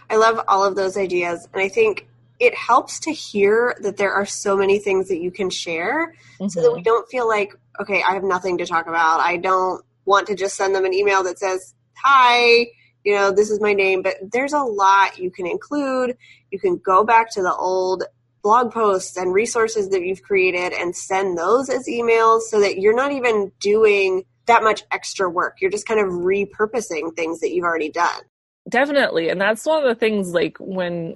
I 0.08 0.18
love 0.18 0.40
all 0.48 0.64
of 0.64 0.76
those 0.76 0.98
ideas. 0.98 1.48
And 1.52 1.60
I 1.60 1.68
think 1.68 2.08
it 2.40 2.54
helps 2.54 3.00
to 3.02 3.12
hear 3.12 3.76
that 3.82 3.98
there 3.98 4.14
are 4.14 4.28
so 4.28 4.56
many 4.56 4.78
things 4.78 5.08
that 5.08 5.18
you 5.18 5.32
can 5.32 5.50
share 5.50 6.14
mm-hmm. 6.40 6.48
so 6.48 6.62
that 6.62 6.72
we 6.72 6.78
mm-hmm. 6.78 6.84
don't 6.84 7.10
feel 7.10 7.28
like, 7.28 7.56
okay, 7.82 8.04
I 8.08 8.14
have 8.14 8.24
nothing 8.24 8.60
to 8.60 8.68
talk 8.68 8.86
about. 8.86 9.22
I 9.22 9.38
don't 9.38 9.84
want 10.06 10.28
to 10.28 10.36
just 10.36 10.56
send 10.56 10.76
them 10.76 10.86
an 10.86 10.94
email 10.94 11.24
that 11.24 11.40
says, 11.40 11.74
hi, 11.96 12.68
you 13.04 13.16
know, 13.16 13.32
this 13.32 13.50
is 13.50 13.60
my 13.60 13.74
name. 13.74 14.04
But 14.04 14.18
there's 14.32 14.54
a 14.54 14.60
lot 14.60 15.18
you 15.18 15.32
can 15.32 15.48
include. 15.48 16.18
You 16.52 16.60
can 16.60 16.78
go 16.78 17.04
back 17.04 17.32
to 17.32 17.42
the 17.42 17.56
old 17.56 18.04
blog 18.44 18.72
posts 18.72 19.18
and 19.18 19.34
resources 19.34 19.90
that 19.90 20.06
you've 20.06 20.22
created 20.22 20.72
and 20.72 20.96
send 20.96 21.36
those 21.36 21.68
as 21.68 21.88
emails 21.88 22.42
so 22.42 22.60
that 22.60 22.78
you're 22.78 22.96
not 22.96 23.12
even 23.12 23.52
doing 23.60 24.24
that 24.46 24.62
much 24.62 24.84
extra 24.92 25.28
work. 25.28 25.58
You're 25.62 25.72
just 25.72 25.88
kind 25.88 26.00
of 26.00 26.12
repurposing 26.12 27.16
things 27.16 27.40
that 27.40 27.52
you've 27.52 27.66
already 27.66 27.90
done. 27.90 28.22
Definitely. 28.70 29.30
And 29.30 29.40
that's 29.40 29.66
one 29.66 29.84
of 29.84 29.88
the 29.88 29.96
things 29.96 30.32
like 30.34 30.58
when, 30.60 31.16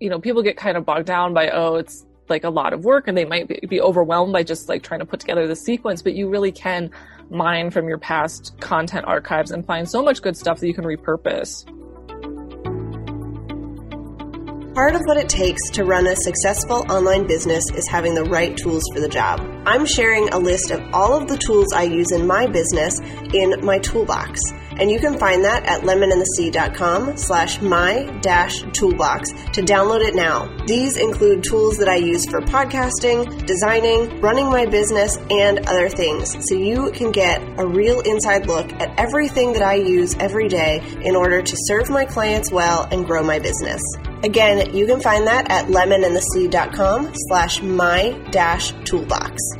you 0.00 0.10
know, 0.10 0.20
people 0.20 0.42
get 0.42 0.56
kind 0.56 0.76
of 0.76 0.84
bogged 0.84 1.06
down 1.06 1.32
by, 1.32 1.48
oh, 1.50 1.76
it's 1.76 2.04
like 2.28 2.44
a 2.44 2.50
lot 2.50 2.72
of 2.72 2.84
work 2.84 3.08
and 3.08 3.16
they 3.16 3.24
might 3.24 3.48
be, 3.48 3.80
overwhelmed 3.80 4.32
by 4.32 4.42
just 4.42 4.68
like 4.68 4.82
trying 4.82 5.00
to 5.00 5.06
put 5.06 5.20
together 5.20 5.46
the 5.46 5.56
sequence, 5.56 6.02
but 6.02 6.14
you 6.14 6.28
really 6.28 6.52
can 6.52 6.90
mine 7.30 7.70
from 7.70 7.88
your 7.88 7.98
past 7.98 8.54
content 8.60 9.06
archives 9.06 9.50
and 9.50 9.66
find 9.66 9.88
so 9.88 10.02
much 10.02 10.20
good 10.22 10.36
stuff 10.36 10.60
that 10.60 10.66
you 10.66 10.74
can 10.74 10.84
repurpose. 10.84 11.66
Part 14.74 14.94
of 14.94 15.02
what 15.04 15.16
it 15.16 15.28
takes 15.28 15.68
to 15.70 15.84
run 15.84 16.06
a 16.06 16.14
successful 16.14 16.86
online 16.90 17.26
business 17.26 17.64
is 17.74 17.88
having 17.88 18.14
the 18.14 18.24
right 18.24 18.56
tools 18.56 18.84
for 18.94 19.00
the 19.00 19.08
job. 19.08 19.40
I'm 19.66 19.84
sharing 19.84 20.28
a 20.28 20.38
list 20.38 20.70
of 20.70 20.80
all 20.92 21.20
of 21.20 21.28
the 21.28 21.36
tools 21.36 21.72
I 21.74 21.82
use 21.82 22.12
in 22.12 22.26
my 22.26 22.46
business 22.46 22.98
in 23.34 23.64
my 23.64 23.78
toolbox. 23.78 24.40
And 24.80 24.90
you 24.90 24.98
can 24.98 25.18
find 25.18 25.44
that 25.44 25.64
at 25.66 25.82
lemonandthesea.com 25.82 27.18
slash 27.18 27.60
my 27.60 28.04
dash 28.22 28.62
toolbox 28.72 29.30
to 29.52 29.62
download 29.62 30.00
it 30.00 30.14
now. 30.14 30.48
These 30.66 30.96
include 30.96 31.44
tools 31.44 31.76
that 31.76 31.88
I 31.88 31.96
use 31.96 32.24
for 32.26 32.40
podcasting, 32.40 33.46
designing, 33.46 34.20
running 34.20 34.46
my 34.46 34.64
business, 34.64 35.18
and 35.30 35.58
other 35.68 35.90
things. 35.90 36.34
So 36.48 36.54
you 36.54 36.90
can 36.92 37.12
get 37.12 37.42
a 37.58 37.66
real 37.66 38.00
inside 38.00 38.46
look 38.46 38.72
at 38.72 38.98
everything 38.98 39.52
that 39.52 39.62
I 39.62 39.74
use 39.74 40.16
every 40.16 40.48
day 40.48 40.80
in 41.02 41.14
order 41.14 41.42
to 41.42 41.56
serve 41.66 41.90
my 41.90 42.06
clients 42.06 42.50
well 42.50 42.88
and 42.90 43.04
grow 43.04 43.22
my 43.22 43.38
business. 43.38 43.82
Again, 44.22 44.74
you 44.74 44.86
can 44.86 45.00
find 45.00 45.26
that 45.26 45.50
at 45.50 45.66
lemonandthesea.com 45.66 47.12
slash 47.28 47.62
my 47.62 48.12
dash 48.30 48.72
toolbox. 48.84 49.59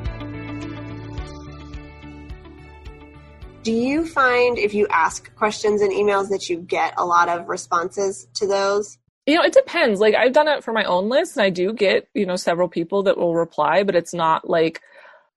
Do 3.62 3.72
you 3.72 4.06
find 4.06 4.56
if 4.56 4.72
you 4.72 4.86
ask 4.88 5.34
questions 5.34 5.82
in 5.82 5.90
emails 5.90 6.30
that 6.30 6.48
you 6.48 6.58
get 6.58 6.94
a 6.96 7.04
lot 7.04 7.28
of 7.28 7.46
responses 7.46 8.26
to 8.34 8.46
those? 8.46 8.96
You 9.26 9.34
know, 9.34 9.42
it 9.42 9.52
depends. 9.52 10.00
Like 10.00 10.14
I've 10.14 10.32
done 10.32 10.48
it 10.48 10.64
for 10.64 10.72
my 10.72 10.84
own 10.84 11.10
list 11.10 11.36
and 11.36 11.44
I 11.44 11.50
do 11.50 11.74
get, 11.74 12.08
you 12.14 12.24
know, 12.24 12.36
several 12.36 12.68
people 12.68 13.02
that 13.02 13.18
will 13.18 13.34
reply, 13.34 13.82
but 13.82 13.94
it's 13.94 14.14
not 14.14 14.48
like 14.48 14.80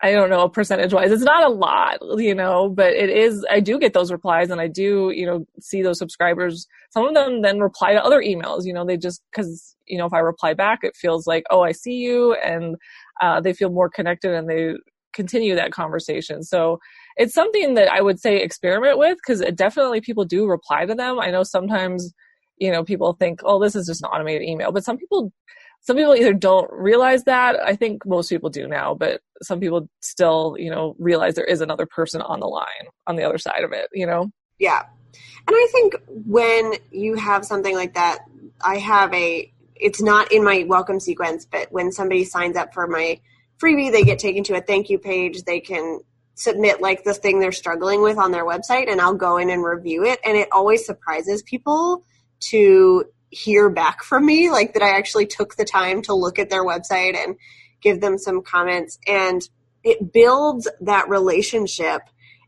I 0.02 0.12
don't 0.12 0.30
know 0.30 0.48
percentage 0.50 0.94
wise. 0.94 1.12
It's 1.12 1.24
not 1.24 1.46
a 1.46 1.50
lot, 1.50 1.98
you 2.18 2.36
know, 2.36 2.68
but 2.68 2.94
it 2.94 3.10
is. 3.10 3.46
I 3.50 3.62
do 3.62 3.80
get 3.80 3.94
those 3.94 4.12
replies, 4.12 4.50
and 4.50 4.60
I 4.60 4.68
do, 4.68 5.14
you 5.16 5.26
know, 5.26 5.46
see 5.62 5.82
those 5.82 5.98
subscribers. 5.98 6.68
Some 6.90 7.08
of 7.08 7.14
them 7.14 7.42
then 7.42 7.62
reply 7.62 7.94
to 7.94 8.04
other 8.04 8.22
emails. 8.22 8.66
You 8.66 8.74
know, 8.74 8.86
they 8.86 8.98
just 8.98 9.22
because 9.32 9.78
you 9.88 9.98
know 9.98 10.06
if 10.06 10.12
I 10.12 10.20
reply 10.20 10.56
back, 10.56 10.80
it 10.84 10.98
feels 10.98 11.26
like 11.26 11.46
oh 11.52 11.62
I 11.62 11.72
see 11.72 11.94
you, 11.94 12.34
and 12.34 12.76
uh, 13.22 13.40
they 13.40 13.54
feel 13.54 13.70
more 13.70 13.90
connected, 13.90 14.34
and 14.34 14.50
they 14.50 14.74
continue 15.14 15.56
that 15.56 15.72
conversation. 15.72 16.44
So 16.44 16.80
it's 17.18 17.34
something 17.34 17.76
that 17.76 17.92
I 17.92 18.02
would 18.02 18.20
say 18.20 18.42
experiment 18.42 18.98
with 18.98 19.18
because 19.18 19.42
definitely 19.56 20.02
people 20.02 20.26
do 20.26 20.48
reply 20.48 20.86
to 20.86 20.96
them. 20.96 21.20
I 21.20 21.32
know 21.32 21.44
sometimes 21.44 22.14
you 22.58 22.72
know 22.72 22.84
people 22.84 23.14
think 23.14 23.42
oh 23.44 23.62
this 23.62 23.76
is 23.76 23.88
just 23.88 24.02
an 24.04 24.10
automated 24.10 24.48
email, 24.48 24.72
but 24.72 24.84
some 24.84 24.98
people 24.98 25.32
some 25.84 25.98
people 25.98 26.16
either 26.16 26.34
don't 26.34 26.72
realize 26.72 27.26
that. 27.26 27.58
I 27.60 27.76
think 27.76 28.06
most 28.06 28.30
people 28.30 28.50
do 28.50 28.68
now, 28.68 28.96
but 28.96 29.20
some 29.42 29.60
people 29.60 29.90
still, 30.02 30.56
you 30.58 30.72
know, 30.72 30.96
realize 30.98 31.36
there 31.36 31.44
is 31.44 31.60
another 31.60 31.86
person 31.86 32.22
on 32.22 32.40
the 32.40 32.48
line 32.48 32.88
on 33.06 33.18
the 33.18 33.24
other 33.24 33.38
side 33.38 33.66
of 33.66 33.74
it, 33.74 33.88
you 33.92 34.06
know? 34.06 34.32
Yeah. 34.60 34.84
And 35.46 35.50
I 35.50 35.68
think 35.74 35.96
when 36.08 36.76
you 36.92 37.16
have 37.16 37.44
something 37.44 37.76
like 37.76 37.96
that, 37.96 38.20
I 38.64 38.78
have 38.78 39.14
a, 39.14 39.52
it's 39.76 40.02
not 40.02 40.32
in 40.32 40.42
my 40.42 40.64
welcome 40.66 41.02
sequence, 41.02 41.46
but 41.46 41.70
when 41.70 41.92
somebody 41.92 42.24
signs 42.24 42.56
up 42.56 42.74
for 42.74 42.88
my 42.88 43.20
freebie, 43.62 43.92
they 43.92 44.04
get 44.04 44.20
taken 44.20 44.46
to 44.46 44.56
a 44.56 44.62
thank 44.62 44.90
you 44.90 44.98
page. 44.98 45.44
They 45.44 45.60
can 45.60 46.00
submit 46.36 46.82
like 46.82 47.04
the 47.04 47.14
thing 47.14 47.40
they're 47.40 47.52
struggling 47.52 48.02
with 48.02 48.18
on 48.18 48.32
their 48.32 48.46
website 48.46 48.90
and 48.90 49.00
I'll 49.00 49.14
go 49.14 49.38
in 49.38 49.50
and 49.50 49.64
review 49.64 50.04
it. 50.04 50.20
And 50.26 50.38
it 50.38 50.50
always 50.52 50.86
surprises 50.86 51.44
people 51.44 52.04
to 52.50 53.06
hear 53.30 53.70
back 53.70 54.04
from 54.04 54.26
me, 54.26 54.50
like 54.50 54.74
that 54.74 54.84
I 54.84 54.98
actually 54.98 55.26
took 55.26 55.56
the 55.56 55.66
time 55.66 56.02
to 56.04 56.14
look 56.14 56.40
at 56.40 56.50
their 56.50 56.64
website 56.64 57.16
and 57.16 57.36
give 57.82 58.02
them 58.02 58.18
some 58.18 58.42
comments. 58.42 59.00
And 59.08 59.42
it 59.84 60.14
builds 60.14 60.68
that 60.82 61.10
relationship. 61.10 62.02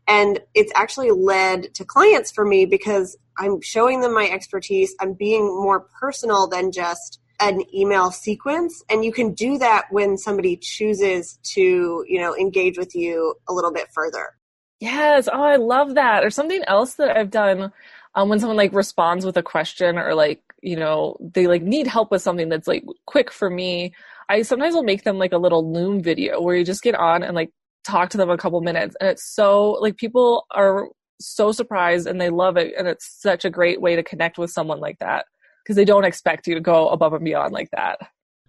And 0.08 0.40
it's 0.54 0.72
actually 0.74 1.10
led 1.10 1.74
to 1.74 1.84
clients 1.84 2.30
for 2.30 2.44
me 2.44 2.66
because 2.66 3.16
I'm 3.36 3.60
showing 3.60 4.00
them 4.00 4.14
my 4.14 4.28
expertise. 4.28 4.94
I'm 5.00 5.12
being 5.14 5.44
more 5.44 5.86
personal 6.00 6.46
than 6.46 6.72
just 6.72 7.20
an 7.40 7.62
email 7.74 8.10
sequence 8.10 8.82
and 8.88 9.04
you 9.04 9.12
can 9.12 9.34
do 9.34 9.58
that 9.58 9.86
when 9.90 10.16
somebody 10.16 10.56
chooses 10.56 11.38
to 11.42 12.04
you 12.08 12.20
know 12.20 12.36
engage 12.36 12.78
with 12.78 12.94
you 12.94 13.34
a 13.48 13.52
little 13.52 13.72
bit 13.72 13.88
further. 13.92 14.34
Yes. 14.80 15.28
Oh 15.32 15.42
i 15.42 15.56
love 15.56 15.94
that. 15.94 16.24
Or 16.24 16.30
something 16.30 16.62
else 16.66 16.94
that 16.94 17.16
i've 17.16 17.30
done 17.30 17.72
um, 18.16 18.30
when 18.30 18.40
someone 18.40 18.56
like 18.56 18.72
responds 18.72 19.24
with 19.24 19.36
a 19.36 19.42
question 19.42 19.98
or 19.98 20.14
like 20.14 20.42
you 20.62 20.76
know 20.76 21.16
they 21.20 21.46
like 21.46 21.62
need 21.62 21.86
help 21.86 22.10
with 22.10 22.22
something 22.22 22.48
that's 22.48 22.66
like 22.66 22.84
quick 23.06 23.30
for 23.30 23.50
me 23.50 23.94
i 24.28 24.42
sometimes 24.42 24.74
will 24.74 24.82
make 24.82 25.04
them 25.04 25.18
like 25.18 25.32
a 25.32 25.38
little 25.38 25.70
loom 25.70 26.02
video 26.02 26.40
where 26.40 26.56
you 26.56 26.64
just 26.64 26.82
get 26.82 26.94
on 26.94 27.22
and 27.22 27.34
like 27.34 27.50
talk 27.84 28.10
to 28.10 28.16
them 28.16 28.30
a 28.30 28.36
couple 28.36 28.60
minutes 28.62 28.96
and 28.98 29.08
it's 29.08 29.24
so 29.24 29.72
like 29.72 29.96
people 29.96 30.46
are 30.50 30.88
so 31.20 31.52
surprised 31.52 32.06
and 32.06 32.20
they 32.20 32.30
love 32.30 32.56
it 32.56 32.74
and 32.76 32.88
it's 32.88 33.20
such 33.20 33.44
a 33.44 33.50
great 33.50 33.80
way 33.80 33.94
to 33.94 34.02
connect 34.02 34.38
with 34.38 34.50
someone 34.50 34.80
like 34.80 34.98
that 34.98 35.26
because 35.66 35.76
they 35.76 35.84
don't 35.84 36.04
expect 36.04 36.46
you 36.46 36.54
to 36.54 36.60
go 36.60 36.88
above 36.88 37.12
and 37.12 37.24
beyond 37.24 37.52
like 37.52 37.70
that 37.70 37.98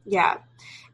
yeah 0.05 0.37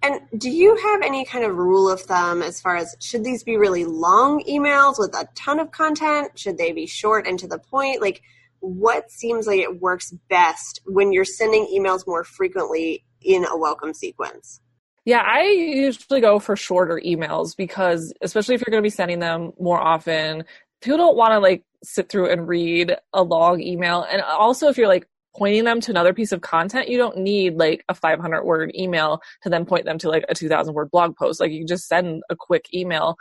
and 0.01 0.19
do 0.37 0.49
you 0.49 0.75
have 0.75 1.01
any 1.01 1.25
kind 1.25 1.45
of 1.45 1.55
rule 1.55 1.89
of 1.89 2.01
thumb 2.01 2.41
as 2.41 2.61
far 2.61 2.75
as 2.75 2.95
should 2.99 3.23
these 3.23 3.43
be 3.43 3.57
really 3.57 3.85
long 3.85 4.43
emails 4.49 4.95
with 4.97 5.13
a 5.15 5.27
ton 5.35 5.59
of 5.59 5.71
content 5.71 6.31
should 6.37 6.57
they 6.57 6.71
be 6.71 6.85
short 6.85 7.27
and 7.27 7.39
to 7.39 7.47
the 7.47 7.59
point 7.59 8.01
like 8.01 8.21
what 8.63 9.11
seems 9.11 9.45
like 9.45 9.59
it 9.59 9.81
works 9.81 10.11
best 10.29 10.79
when 10.85 11.11
you're 11.11 11.25
sending 11.25 11.67
emails 11.67 12.07
more 12.07 12.23
frequently 12.23 13.03
in 13.21 13.45
a 13.45 13.57
welcome 13.57 13.93
sequence? 13.93 14.61
Yeah, 15.05 15.21
I 15.21 15.43
usually 15.43 16.21
go 16.21 16.39
for 16.39 16.55
shorter 16.55 17.01
emails 17.05 17.57
because, 17.57 18.13
especially 18.21 18.55
if 18.55 18.61
you're 18.61 18.71
going 18.71 18.81
to 18.81 18.85
be 18.85 18.89
sending 18.89 19.19
them 19.19 19.51
more 19.59 19.79
often, 19.79 20.45
people 20.81 20.97
don't 20.97 21.17
want 21.17 21.33
to 21.33 21.39
like 21.39 21.65
sit 21.83 22.07
through 22.07 22.31
and 22.31 22.47
read 22.47 22.95
a 23.11 23.21
long 23.21 23.61
email. 23.61 24.07
And 24.09 24.21
also, 24.21 24.69
if 24.69 24.77
you're 24.77 24.87
like 24.87 25.07
pointing 25.35 25.63
them 25.63 25.81
to 25.81 25.91
another 25.91 26.13
piece 26.13 26.31
of 26.31 26.41
content, 26.41 26.89
you 26.89 26.97
don't 26.97 27.17
need 27.17 27.55
like 27.55 27.83
a 27.89 27.93
500 27.93 28.43
word 28.43 28.71
email 28.75 29.21
to 29.41 29.49
then 29.49 29.65
point 29.65 29.85
them 29.85 29.97
to 29.99 30.09
like 30.09 30.25
a 30.29 30.35
2000 30.35 30.73
word 30.73 30.91
blog 30.91 31.15
post. 31.15 31.39
Like 31.39 31.51
you 31.51 31.59
can 31.59 31.67
just 31.67 31.87
send 31.87 32.21
a 32.29 32.35
quick 32.35 32.65
email. 32.73 33.15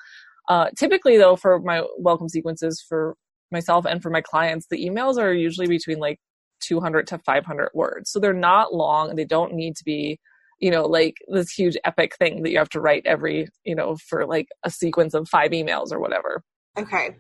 Uh, 0.49 0.69
typically, 0.77 1.17
though, 1.17 1.37
for 1.37 1.61
my 1.61 1.83
welcome 1.99 2.29
sequences 2.29 2.85
for 2.87 3.17
myself 3.51 3.85
and 3.85 4.03
for 4.03 4.11
my 4.11 4.21
clients, 4.21 4.67
the 4.71 4.85
emails 4.85 5.17
are 5.17 5.33
usually 5.33 5.67
between 5.67 5.99
like 5.99 6.19
200 6.63 7.07
to 7.09 7.19
500 7.19 7.71
words. 7.75 8.11
So 8.11 8.19
they're 8.19 8.33
not 8.33 8.75
long. 8.75 9.11
And 9.11 9.19
they 9.19 9.25
don't 9.25 9.55
need 9.55 9.77
to 9.77 9.85
be, 9.85 10.19
you 10.59 10.71
know, 10.71 10.85
like 10.85 11.17
this 11.29 11.51
huge 11.51 11.77
epic 11.85 12.17
thing 12.17 12.43
that 12.43 12.51
you 12.51 12.59
have 12.59 12.71
to 12.71 12.81
write 12.81 13.05
every, 13.07 13.49
you 13.65 13.75
know, 13.75 13.97
for 13.97 14.27
like 14.27 14.49
a 14.65 14.71
sequence 14.71 15.15
of 15.15 15.29
five 15.29 15.51
emails 15.51 15.93
or 15.93 16.01
whatever. 16.01 16.43
Okay. 16.79 17.17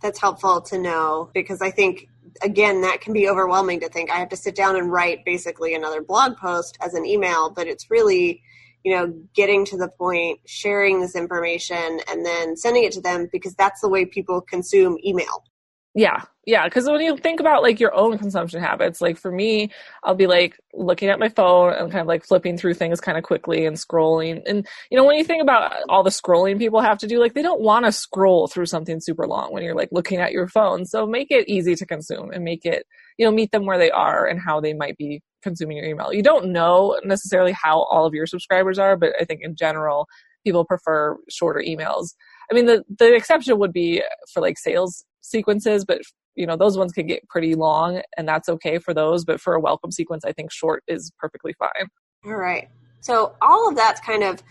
That's 0.00 0.20
helpful 0.20 0.60
to 0.62 0.78
know 0.78 1.30
because 1.32 1.62
I 1.62 1.70
think, 1.70 2.08
again, 2.42 2.80
that 2.82 3.00
can 3.00 3.12
be 3.12 3.28
overwhelming 3.28 3.80
to 3.80 3.88
think 3.88 4.10
I 4.10 4.18
have 4.18 4.28
to 4.30 4.36
sit 4.36 4.54
down 4.54 4.76
and 4.76 4.90
write 4.90 5.24
basically 5.24 5.74
another 5.74 6.02
blog 6.02 6.36
post 6.36 6.78
as 6.80 6.94
an 6.94 7.04
email, 7.04 7.50
but 7.50 7.66
it's 7.66 7.90
really, 7.90 8.42
you 8.84 8.94
know, 8.94 9.12
getting 9.34 9.64
to 9.66 9.76
the 9.76 9.88
point, 9.88 10.40
sharing 10.46 11.00
this 11.00 11.14
information, 11.14 12.00
and 12.08 12.24
then 12.24 12.56
sending 12.56 12.84
it 12.84 12.92
to 12.92 13.00
them 13.00 13.28
because 13.30 13.54
that's 13.54 13.80
the 13.80 13.88
way 13.88 14.04
people 14.04 14.40
consume 14.40 14.98
email. 15.04 15.44
Yeah, 15.94 16.22
yeah. 16.46 16.64
Because 16.64 16.86
when 16.86 17.02
you 17.02 17.18
think 17.18 17.38
about 17.38 17.62
like 17.62 17.78
your 17.78 17.94
own 17.94 18.16
consumption 18.16 18.62
habits, 18.62 19.02
like 19.02 19.18
for 19.18 19.30
me, 19.30 19.70
I'll 20.02 20.14
be 20.14 20.26
like 20.26 20.58
looking 20.72 21.10
at 21.10 21.18
my 21.18 21.28
phone 21.28 21.74
and 21.74 21.90
kind 21.90 22.00
of 22.00 22.06
like 22.06 22.24
flipping 22.24 22.56
through 22.56 22.74
things 22.74 22.98
kind 22.98 23.18
of 23.18 23.24
quickly 23.24 23.66
and 23.66 23.76
scrolling. 23.76 24.40
And 24.46 24.66
you 24.90 24.96
know, 24.96 25.04
when 25.04 25.18
you 25.18 25.24
think 25.24 25.42
about 25.42 25.74
all 25.90 26.02
the 26.02 26.08
scrolling 26.08 26.58
people 26.58 26.80
have 26.80 26.96
to 26.98 27.06
do, 27.06 27.20
like 27.20 27.34
they 27.34 27.42
don't 27.42 27.60
want 27.60 27.84
to 27.84 27.92
scroll 27.92 28.46
through 28.48 28.66
something 28.66 29.00
super 29.00 29.26
long 29.26 29.52
when 29.52 29.62
you're 29.62 29.74
like 29.74 29.90
looking 29.92 30.18
at 30.18 30.32
your 30.32 30.48
phone. 30.48 30.86
So 30.86 31.06
make 31.06 31.30
it 31.30 31.46
easy 31.46 31.74
to 31.74 31.84
consume 31.84 32.30
and 32.30 32.42
make 32.42 32.64
it, 32.64 32.86
you 33.18 33.26
know, 33.26 33.32
meet 33.32 33.50
them 33.52 33.66
where 33.66 33.78
they 33.78 33.90
are 33.90 34.26
and 34.26 34.40
how 34.40 34.60
they 34.60 34.72
might 34.72 34.96
be 34.96 35.20
consuming 35.42 35.76
your 35.76 35.86
email. 35.86 36.10
You 36.14 36.22
don't 36.22 36.52
know 36.52 36.98
necessarily 37.04 37.52
how 37.52 37.82
all 37.82 38.06
of 38.06 38.14
your 38.14 38.26
subscribers 38.26 38.78
are, 38.78 38.96
but 38.96 39.12
I 39.20 39.24
think 39.24 39.42
in 39.42 39.56
general, 39.56 40.06
people 40.42 40.64
prefer 40.64 41.18
shorter 41.28 41.62
emails. 41.66 42.14
I 42.50 42.54
mean, 42.54 42.64
the 42.66 42.82
the 42.98 43.14
exception 43.14 43.58
would 43.58 43.72
be 43.74 44.02
for 44.32 44.40
like 44.40 44.58
sales 44.58 45.04
sequences, 45.22 45.84
but 45.84 46.00
you 46.34 46.46
know 46.46 46.56
those 46.56 46.76
ones 46.76 46.92
can 46.92 47.06
get 47.06 47.26
pretty 47.28 47.54
long, 47.54 48.02
and 48.16 48.28
that's 48.28 48.48
okay 48.48 48.78
for 48.78 48.92
those. 48.92 49.24
But 49.24 49.40
for 49.40 49.54
a 49.54 49.60
welcome 49.60 49.90
sequence, 49.90 50.24
I 50.24 50.32
think 50.32 50.52
short 50.52 50.82
is 50.86 51.10
perfectly 51.18 51.54
fine. 51.58 51.88
All 52.26 52.36
right. 52.36 52.68
So 53.00 53.34
all 53.40 53.68
of 53.68 53.76
that's 53.76 54.00
kind 54.00 54.22
of 54.22 54.42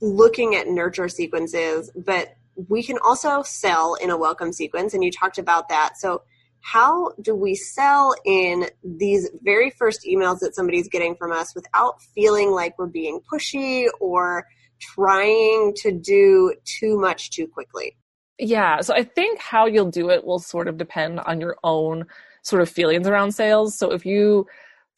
looking 0.00 0.54
at 0.54 0.68
nurture 0.68 1.08
sequences, 1.08 1.90
but 1.94 2.34
we 2.68 2.82
can 2.82 2.98
also 3.04 3.42
sell 3.42 3.94
in 3.94 4.10
a 4.10 4.16
welcome 4.16 4.52
sequence, 4.52 4.94
and 4.94 5.04
you 5.04 5.10
talked 5.10 5.38
about 5.38 5.68
that. 5.68 5.98
So 5.98 6.22
how 6.62 7.12
do 7.22 7.34
we 7.34 7.54
sell 7.54 8.14
in 8.24 8.68
these 8.84 9.30
very 9.42 9.70
first 9.70 10.06
emails 10.06 10.40
that 10.40 10.54
somebody's 10.54 10.88
getting 10.88 11.16
from 11.16 11.32
us 11.32 11.54
without 11.54 12.02
feeling 12.14 12.50
like 12.50 12.78
we're 12.78 12.86
being 12.86 13.20
pushy 13.32 13.86
or 13.98 14.46
trying 14.78 15.72
to 15.76 15.92
do 15.92 16.54
too 16.64 16.98
much 16.98 17.30
too 17.30 17.46
quickly? 17.46 17.96
Yeah, 18.42 18.80
so 18.80 18.94
I 18.94 19.04
think 19.04 19.38
how 19.38 19.66
you'll 19.66 19.90
do 19.90 20.08
it 20.08 20.24
will 20.24 20.38
sort 20.38 20.66
of 20.66 20.78
depend 20.78 21.20
on 21.20 21.40
your 21.40 21.56
own 21.62 22.06
sort 22.42 22.62
of 22.62 22.70
feelings 22.70 23.06
around 23.06 23.32
sales. 23.32 23.76
So 23.76 23.92
if 23.92 24.06
you 24.06 24.46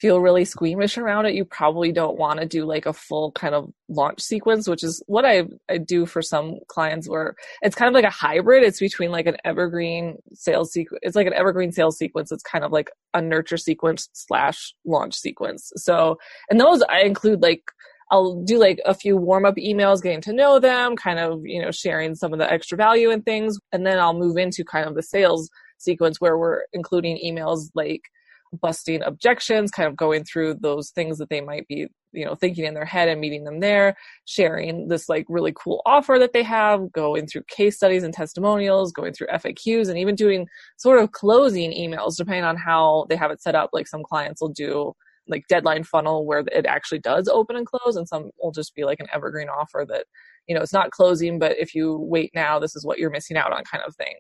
feel 0.01 0.21
really 0.21 0.45
squeamish 0.45 0.97
around 0.97 1.27
it, 1.27 1.35
you 1.35 1.45
probably 1.45 1.91
don't 1.91 2.17
want 2.17 2.39
to 2.39 2.47
do 2.47 2.65
like 2.65 2.87
a 2.87 2.93
full 2.93 3.33
kind 3.33 3.55
of 3.55 3.73
launch 3.89 4.21
sequence, 4.21 4.69
which 4.69 4.85
is 4.85 5.03
what 5.07 5.25
I, 5.25 5.45
I 5.69 5.79
do 5.79 6.07
for 6.07 6.23
some 6.23 6.59
clients 6.69 7.09
where 7.09 7.35
it's 7.63 7.75
kind 7.75 7.89
of 7.89 7.95
like 7.95 8.05
a 8.05 8.11
hybrid. 8.11 8.63
It's 8.63 8.81
between 8.81 9.11
like 9.11 9.27
an 9.27 9.37
evergreen 9.45 10.19
sales 10.35 10.73
sequence. 10.73 11.01
It's 11.03 11.17
like 11.17 11.27
an 11.27 11.35
evergreen 11.35 11.73
sales 11.73 11.99
sequence. 11.99 12.31
It's 12.31 12.45
kind 12.45 12.65
of 12.65 12.71
like 12.71 12.91
a 13.13 13.21
nurture 13.21 13.57
sequence 13.57 14.09
slash 14.13 14.73
launch 14.85 15.17
sequence. 15.17 15.73
So, 15.77 16.19
and 16.49 16.61
those 16.61 16.83
I 16.89 17.03
include 17.03 17.43
like, 17.43 17.63
I'll 18.13 18.41
do 18.45 18.59
like 18.59 18.81
a 18.87 18.95
few 18.95 19.17
warm 19.17 19.45
up 19.45 19.57
emails, 19.57 20.03
getting 20.03 20.21
to 20.23 20.33
know 20.33 20.61
them, 20.61 20.95
kind 20.95 21.19
of, 21.19 21.41
you 21.45 21.61
know, 21.61 21.73
sharing 21.73 22.15
some 22.15 22.33
of 22.33 22.39
the 22.39 22.53
extra 22.53 22.77
value 22.77 23.11
and 23.11 23.25
things. 23.25 23.59
And 23.73 23.85
then 23.85 23.99
I'll 23.99 24.15
move 24.15 24.37
into 24.37 24.65
kind 24.65 24.87
of 24.87 24.95
the 24.95 25.03
sales 25.03 25.51
sequence 25.79 26.21
where 26.21 26.39
we're 26.39 26.63
including 26.73 27.19
emails 27.25 27.71
like, 27.75 28.03
busting 28.61 29.03
objections, 29.03 29.71
kind 29.71 29.89
of 29.89 29.97
going 29.97 30.25
through 30.25 30.55
those 30.61 30.91
things 30.91 31.19
that 31.19 31.31
they 31.31 31.41
might 31.41 31.67
be, 31.69 31.87
you 32.13 32.25
know, 32.25 32.35
thinking 32.35 32.65
in 32.65 32.75
their 32.75 32.85
head 32.85 33.09
and 33.09 33.21
meeting 33.21 33.45
them 33.45 33.61
there, 33.61 33.97
sharing 34.27 34.89
this 34.89 35.09
like 35.09 35.25
really 35.29 35.53
cool 35.57 35.81
offer 35.87 36.19
that 36.19 36.33
they 36.33 36.43
have, 36.43 36.93
going 36.93 37.27
through 37.27 37.43
case 37.49 37.77
studies 37.77 38.03
and 38.03 38.13
testimonials, 38.13 38.93
going 38.93 39.13
through 39.13 39.29
FAQs, 39.29 39.89
and 39.89 39.99
even 39.99 40.15
doing 40.15 40.47
sort 40.77 41.03
of 41.03 41.13
closing 41.13 41.73
emails, 41.73 42.17
depending 42.17 42.45
on 42.45 42.57
how 42.57 43.07
they 43.09 43.17
have 43.17 43.31
it 43.31 43.41
set 43.41 43.55
up. 43.55 43.71
Like 43.73 43.87
some 43.87 44.03
clients 44.03 44.43
will 44.43 44.51
do 44.51 44.93
like 45.29 45.47
deadline 45.49 45.85
funnel 45.85 46.27
where 46.27 46.45
it 46.53 46.67
actually 46.67 46.99
does 46.99 47.29
open 47.29 47.57
and 47.57 47.67
close, 47.67 47.97
and 47.97 48.09
some 48.09 48.31
will 48.41 48.53
just 48.53 48.75
be 48.75 48.85
like 48.85 49.01
an 49.01 49.07
evergreen 49.13 49.49
offer 49.49 49.85
that, 49.89 50.07
you 50.47 50.55
know, 50.55 50.63
it's 50.63 50.73
not 50.73 50.91
closing, 50.91 51.39
but 51.39 51.57
if 51.59 51.75
you 51.75 51.97
wait 51.99 52.31
now, 52.35 52.59
this 52.59 52.75
is 52.75 52.85
what 52.85 52.99
you're 52.99 53.11
missing 53.11 53.37
out 53.37 53.53
on 53.53 53.63
kind 53.65 53.85
of 53.87 53.95
thing. 53.97 54.15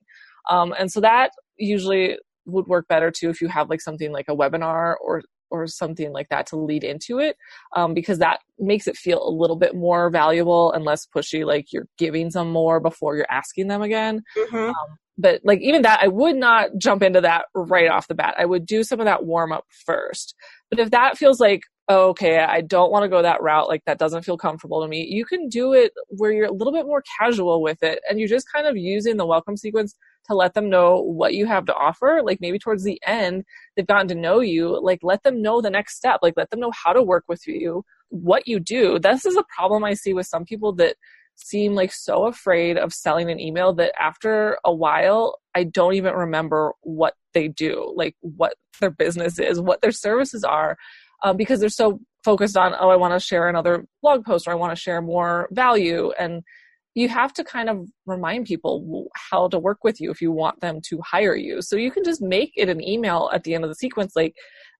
Um, 0.50 0.74
and 0.78 0.90
so 0.90 1.00
that 1.00 1.32
usually 1.56 2.18
would 2.46 2.66
work 2.66 2.88
better 2.88 3.10
too 3.10 3.30
if 3.30 3.40
you 3.40 3.48
have 3.48 3.70
like 3.70 3.80
something 3.80 4.12
like 4.12 4.26
a 4.28 4.36
webinar 4.36 4.94
or 5.00 5.22
or 5.50 5.66
something 5.66 6.12
like 6.12 6.28
that 6.30 6.46
to 6.46 6.56
lead 6.56 6.82
into 6.82 7.18
it 7.18 7.36
um, 7.76 7.92
because 7.92 8.18
that 8.18 8.40
makes 8.58 8.88
it 8.88 8.96
feel 8.96 9.22
a 9.22 9.30
little 9.30 9.56
bit 9.56 9.76
more 9.76 10.10
valuable 10.10 10.72
and 10.72 10.84
less 10.84 11.06
pushy 11.06 11.44
like 11.44 11.66
you're 11.72 11.86
giving 11.98 12.30
some 12.30 12.50
more 12.50 12.80
before 12.80 13.16
you're 13.16 13.26
asking 13.30 13.68
them 13.68 13.82
again 13.82 14.22
mm-hmm. 14.36 14.56
um, 14.56 14.96
but 15.18 15.40
like 15.44 15.60
even 15.60 15.82
that 15.82 16.00
i 16.02 16.08
would 16.08 16.36
not 16.36 16.70
jump 16.78 17.02
into 17.02 17.20
that 17.20 17.46
right 17.54 17.88
off 17.88 18.08
the 18.08 18.14
bat 18.14 18.34
i 18.38 18.44
would 18.44 18.66
do 18.66 18.82
some 18.82 19.00
of 19.00 19.06
that 19.06 19.24
warm 19.24 19.52
up 19.52 19.64
first 19.86 20.34
but 20.70 20.78
if 20.78 20.90
that 20.90 21.18
feels 21.18 21.40
like 21.40 21.62
oh, 21.88 22.08
okay 22.08 22.38
i 22.40 22.60
don't 22.60 22.92
want 22.92 23.02
to 23.02 23.08
go 23.08 23.22
that 23.22 23.42
route 23.42 23.68
like 23.68 23.82
that 23.84 23.98
doesn't 23.98 24.24
feel 24.24 24.38
comfortable 24.38 24.82
to 24.82 24.88
me 24.88 25.06
you 25.10 25.24
can 25.24 25.48
do 25.48 25.72
it 25.72 25.92
where 26.08 26.32
you're 26.32 26.46
a 26.46 26.52
little 26.52 26.72
bit 26.72 26.86
more 26.86 27.02
casual 27.18 27.62
with 27.62 27.82
it 27.82 28.00
and 28.08 28.18
you're 28.18 28.28
just 28.28 28.50
kind 28.52 28.66
of 28.66 28.76
using 28.76 29.16
the 29.16 29.26
welcome 29.26 29.56
sequence 29.56 29.96
to 30.26 30.34
let 30.34 30.54
them 30.54 30.70
know 30.70 31.00
what 31.00 31.34
you 31.34 31.46
have 31.46 31.66
to 31.66 31.74
offer. 31.74 32.20
Like 32.24 32.40
maybe 32.40 32.58
towards 32.58 32.84
the 32.84 33.00
end, 33.06 33.44
they've 33.76 33.86
gotten 33.86 34.08
to 34.08 34.14
know 34.14 34.40
you. 34.40 34.80
Like 34.82 35.00
let 35.02 35.22
them 35.22 35.42
know 35.42 35.60
the 35.60 35.70
next 35.70 35.96
step. 35.96 36.20
Like 36.22 36.34
let 36.36 36.50
them 36.50 36.60
know 36.60 36.72
how 36.72 36.92
to 36.92 37.02
work 37.02 37.24
with 37.28 37.46
you, 37.46 37.84
what 38.08 38.46
you 38.46 38.60
do. 38.60 38.98
This 38.98 39.24
is 39.24 39.36
a 39.36 39.44
problem 39.56 39.84
I 39.84 39.94
see 39.94 40.12
with 40.12 40.26
some 40.26 40.44
people 40.44 40.72
that 40.74 40.96
seem 41.34 41.74
like 41.74 41.92
so 41.92 42.26
afraid 42.26 42.76
of 42.76 42.92
selling 42.92 43.30
an 43.30 43.40
email 43.40 43.72
that 43.74 43.92
after 44.00 44.58
a 44.64 44.74
while, 44.74 45.38
I 45.54 45.64
don't 45.64 45.94
even 45.94 46.14
remember 46.14 46.72
what 46.82 47.14
they 47.34 47.48
do, 47.48 47.92
like 47.96 48.14
what 48.20 48.54
their 48.80 48.90
business 48.90 49.38
is, 49.38 49.60
what 49.60 49.80
their 49.80 49.92
services 49.92 50.44
are, 50.44 50.76
um, 51.24 51.36
because 51.36 51.60
they're 51.60 51.68
so 51.68 52.00
focused 52.24 52.56
on, 52.56 52.74
oh, 52.78 52.90
I 52.90 52.96
want 52.96 53.14
to 53.14 53.20
share 53.20 53.48
another 53.48 53.86
blog 54.02 54.24
post 54.24 54.46
or 54.46 54.52
I 54.52 54.56
want 54.56 54.72
to 54.72 54.80
share 54.80 55.02
more 55.02 55.48
value. 55.50 56.12
And 56.18 56.42
you 56.94 57.08
have 57.08 57.32
to 57.34 57.44
kind 57.44 57.70
of 57.70 57.86
remind 58.06 58.46
people 58.46 59.08
how 59.30 59.48
to 59.48 59.58
work 59.58 59.82
with 59.82 60.00
you 60.00 60.10
if 60.10 60.20
you 60.20 60.30
want 60.30 60.60
them 60.60 60.80
to 60.88 61.00
hire 61.00 61.34
you. 61.34 61.62
So 61.62 61.76
you 61.76 61.90
can 61.90 62.04
just 62.04 62.20
make 62.20 62.52
it 62.56 62.68
an 62.68 62.86
email 62.86 63.30
at 63.32 63.44
the 63.44 63.54
end 63.54 63.64
of 63.64 63.70
the 63.70 63.74
sequence, 63.76 64.12
like, 64.14 64.34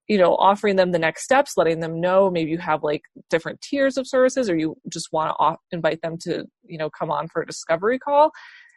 you 0.08 0.18
know, 0.18 0.34
offering 0.36 0.76
them 0.76 0.92
the 0.92 0.98
next 0.98 1.24
steps, 1.24 1.56
letting 1.56 1.80
them 1.80 2.00
know 2.00 2.30
maybe 2.30 2.50
you 2.50 2.58
have 2.58 2.82
like 2.82 3.02
different 3.30 3.60
tiers 3.60 3.96
of 3.96 4.06
services 4.06 4.50
or 4.50 4.56
you 4.56 4.76
just 4.88 5.08
want 5.12 5.30
to 5.30 5.34
off- 5.38 5.60
invite 5.70 6.02
them 6.02 6.18
to, 6.22 6.44
you 6.64 6.78
know, 6.78 6.90
come 6.90 7.10
on 7.10 7.28
for 7.28 7.42
a 7.42 7.46
discovery 7.46 7.98
call. 7.98 8.30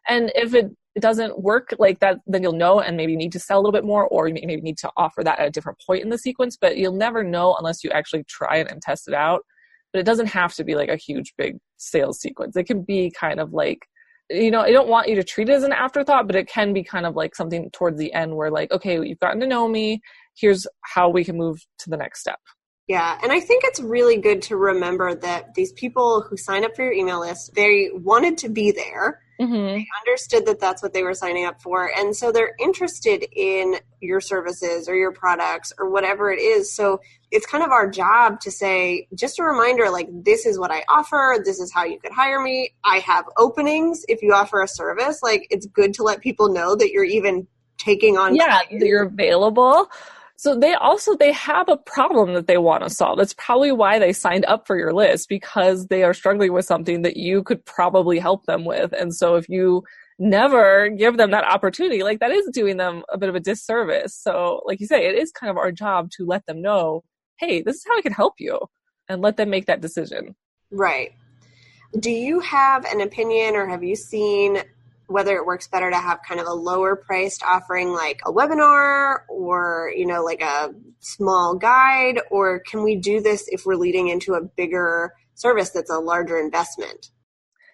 And 0.08 0.32
if 0.36 0.54
it, 0.54 0.70
it 0.96 1.02
doesn't 1.02 1.42
work 1.42 1.74
like 1.80 2.00
that, 2.00 2.20
then 2.28 2.44
you'll 2.44 2.54
know 2.54 2.80
and 2.80 2.96
maybe 2.96 3.16
need 3.16 3.32
to 3.32 3.40
sell 3.40 3.58
a 3.58 3.62
little 3.62 3.72
bit 3.72 3.84
more 3.84 4.08
or 4.08 4.28
you 4.28 4.36
maybe 4.36 4.62
need 4.62 4.78
to 4.78 4.92
offer 4.96 5.24
that 5.24 5.40
at 5.40 5.48
a 5.48 5.52
different 5.52 5.80
point 5.86 6.04
in 6.04 6.10
the 6.10 6.18
sequence, 6.18 6.58
but 6.60 6.78
you'll 6.78 6.94
never 6.94 7.24
know 7.24 7.56
unless 7.58 7.84
you 7.84 7.90
actually 7.90 8.24
try 8.26 8.58
it 8.58 8.72
and 8.72 8.82
test 8.82 9.08
it 9.08 9.14
out 9.14 9.42
but 9.96 10.02
it 10.02 10.06
doesn't 10.06 10.28
have 10.28 10.54
to 10.54 10.66
be 10.66 10.76
like 10.76 10.90
a 10.90 10.98
huge 10.98 11.34
big 11.38 11.58
sales 11.78 12.20
sequence. 12.20 12.58
It 12.58 12.66
can 12.66 12.82
be 12.82 13.10
kind 13.18 13.40
of 13.40 13.54
like 13.54 13.88
you 14.30 14.52
know, 14.52 14.62
I 14.62 14.72
don't 14.72 14.90
want 14.90 15.08
you 15.08 15.16
to 15.16 15.24
treat 15.24 15.50
it 15.50 15.54
as 15.54 15.64
an 15.64 15.72
afterthought, 15.72 16.28
but 16.28 16.36
it 16.36 16.50
can 16.50 16.74
be 16.74 16.84
kind 16.84 17.06
of 17.06 17.16
like 17.16 17.36
something 17.36 17.70
towards 17.72 17.98
the 17.98 18.12
end 18.12 18.36
where 18.36 18.50
like, 18.50 18.72
okay, 18.72 18.96
you've 18.96 19.20
gotten 19.20 19.40
to 19.40 19.48
know 19.48 19.68
me. 19.68 20.02
Here's 20.36 20.68
how 20.82 21.10
we 21.10 21.24
can 21.24 21.38
move 21.38 21.66
to 21.80 21.90
the 21.90 21.98
next 21.98 22.20
step. 22.22 22.40
Yeah, 22.88 23.18
and 23.24 23.32
I 23.32 23.40
think 23.40 23.64
it's 23.66 23.80
really 23.80 24.18
good 24.18 24.44
to 24.44 24.58
remember 24.58 25.16
that 25.16 25.56
these 25.56 25.72
people 25.74 26.22
who 26.22 26.38
sign 26.38 26.64
up 26.64 26.76
for 26.76 26.84
your 26.84 26.94
email 26.94 27.22
list, 27.22 27.56
they 27.56 27.90
wanted 27.92 28.38
to 28.40 28.50
be 28.50 28.72
there. 28.72 29.22
Mm-hmm. 29.42 29.54
They 29.54 29.88
understood 30.06 30.46
that 30.46 30.60
that's 30.60 30.84
what 30.84 30.94
they 30.94 31.02
were 31.02 31.16
signing 31.16 31.46
up 31.46 31.62
for. 31.62 31.92
And 31.98 32.16
so 32.16 32.32
they're 32.32 32.54
interested 32.60 33.26
in 33.36 33.78
your 34.02 34.22
services 34.22 34.88
or 34.88 34.96
your 34.96 35.12
products 35.12 35.74
or 35.80 35.90
whatever 35.90 36.32
it 36.32 36.40
is. 36.40 36.74
So 36.74 37.02
it's 37.32 37.48
kind 37.48 37.64
of 37.64 37.72
our 37.72 37.90
job 37.90 38.40
to 38.42 38.52
say, 38.52 39.08
just 39.16 39.40
a 39.40 39.44
reminder 39.44 39.90
like, 39.90 40.08
this 40.12 40.46
is 40.46 40.60
what 40.60 40.72
I 40.72 40.84
offer. 40.88 41.38
This 41.44 41.60
is 41.60 41.74
how 41.74 41.86
you 41.86 42.00
could 42.00 42.14
hire 42.14 42.40
me. 42.40 42.76
I 42.86 43.00
have 43.00 43.26
openings 43.36 44.06
if 44.08 44.22
you 44.22 44.34
offer 44.34 44.62
a 44.62 44.68
service. 44.68 45.22
Like, 45.24 45.48
it's 45.50 45.66
good 45.66 45.96
to 45.96 46.04
let 46.04 46.22
people 46.22 46.54
know 46.54 46.76
that 46.76 46.92
you're 46.92 47.04
even 47.04 47.48
taking 47.78 48.18
on. 48.18 48.36
Yeah, 48.36 48.60
you're 48.70 49.04
available. 49.04 49.90
So 50.38 50.58
they 50.58 50.74
also 50.74 51.16
they 51.16 51.32
have 51.32 51.70
a 51.70 51.78
problem 51.78 52.34
that 52.34 52.48
they 52.48 52.58
want 52.58 52.84
to 52.84 52.90
solve. 52.90 53.18
That's 53.18 53.34
probably 53.34 53.72
why 53.72 54.00
they 54.00 54.12
signed 54.12 54.46
up 54.46 54.68
for 54.68 54.78
your 54.78 54.94
list 54.94 55.30
because 55.30 55.88
they 55.88 56.04
are 56.04 56.14
struggling 56.14 56.52
with 56.52 56.66
something 56.66 57.04
that 57.04 57.16
you 57.18 57.42
could 57.42 57.66
probably 57.66 58.20
help 58.20 58.46
them 58.46 58.66
with. 58.66 58.94
And 58.94 59.16
so 59.16 59.36
if 59.36 59.48
you 59.48 59.84
never 60.20 60.90
give 60.90 61.18
them 61.18 61.32
that 61.32 61.46
opportunity, 61.46 62.04
like 62.04 62.20
that 62.20 62.32
is 62.32 62.50
doing 62.52 62.78
them 62.78 63.04
a 63.10 63.18
bit 63.18 63.30
of 63.30 63.36
a 63.36 63.40
disservice. 63.40 64.16
So 64.16 64.62
like 64.66 64.82
you 64.82 64.88
say, 64.88 65.08
it 65.08 65.16
is 65.16 65.32
kind 65.32 65.50
of 65.50 65.58
our 65.58 65.72
job 65.72 66.10
to 66.18 66.26
let 66.26 66.46
them 66.46 66.62
know, 66.62 67.04
hey, 67.40 67.62
this 67.62 67.78
is 67.78 67.86
how 67.88 67.98
I 67.98 68.02
can 68.02 68.14
help 68.14 68.34
you 68.38 68.60
and 69.08 69.22
let 69.22 69.38
them 69.38 69.50
make 69.50 69.68
that 69.68 69.82
decision. 69.82 70.36
Right. 70.70 71.14
Do 72.00 72.12
you 72.12 72.42
have 72.42 72.84
an 72.86 73.00
opinion 73.00 73.56
or 73.56 73.68
have 73.68 73.84
you 73.84 73.96
seen 73.96 74.62
whether 75.08 75.36
it 75.36 75.46
works 75.46 75.68
better 75.68 75.90
to 75.90 75.98
have 75.98 76.20
kind 76.28 76.40
of 76.40 76.48
a 76.48 76.54
lower 76.54 76.96
priced 76.96 77.44
offering 77.44 77.92
like 77.92 78.20
a 78.26 78.32
webinar 78.32 79.20
or 79.30 79.92
you 79.96 80.06
know 80.06 80.24
like 80.24 80.42
a 80.42 80.74
small 81.00 81.56
guide 81.56 82.20
or 82.32 82.60
can 82.60 82.84
we 82.84 82.96
do 82.96 83.22
this 83.22 83.48
if 83.50 83.66
we're 83.66 83.76
leading 83.76 84.08
into 84.08 84.34
a 84.34 84.42
bigger 84.42 85.14
service 85.36 85.70
that's 85.72 85.92
a 85.92 86.00
larger 86.00 86.40
investment? 86.40 87.12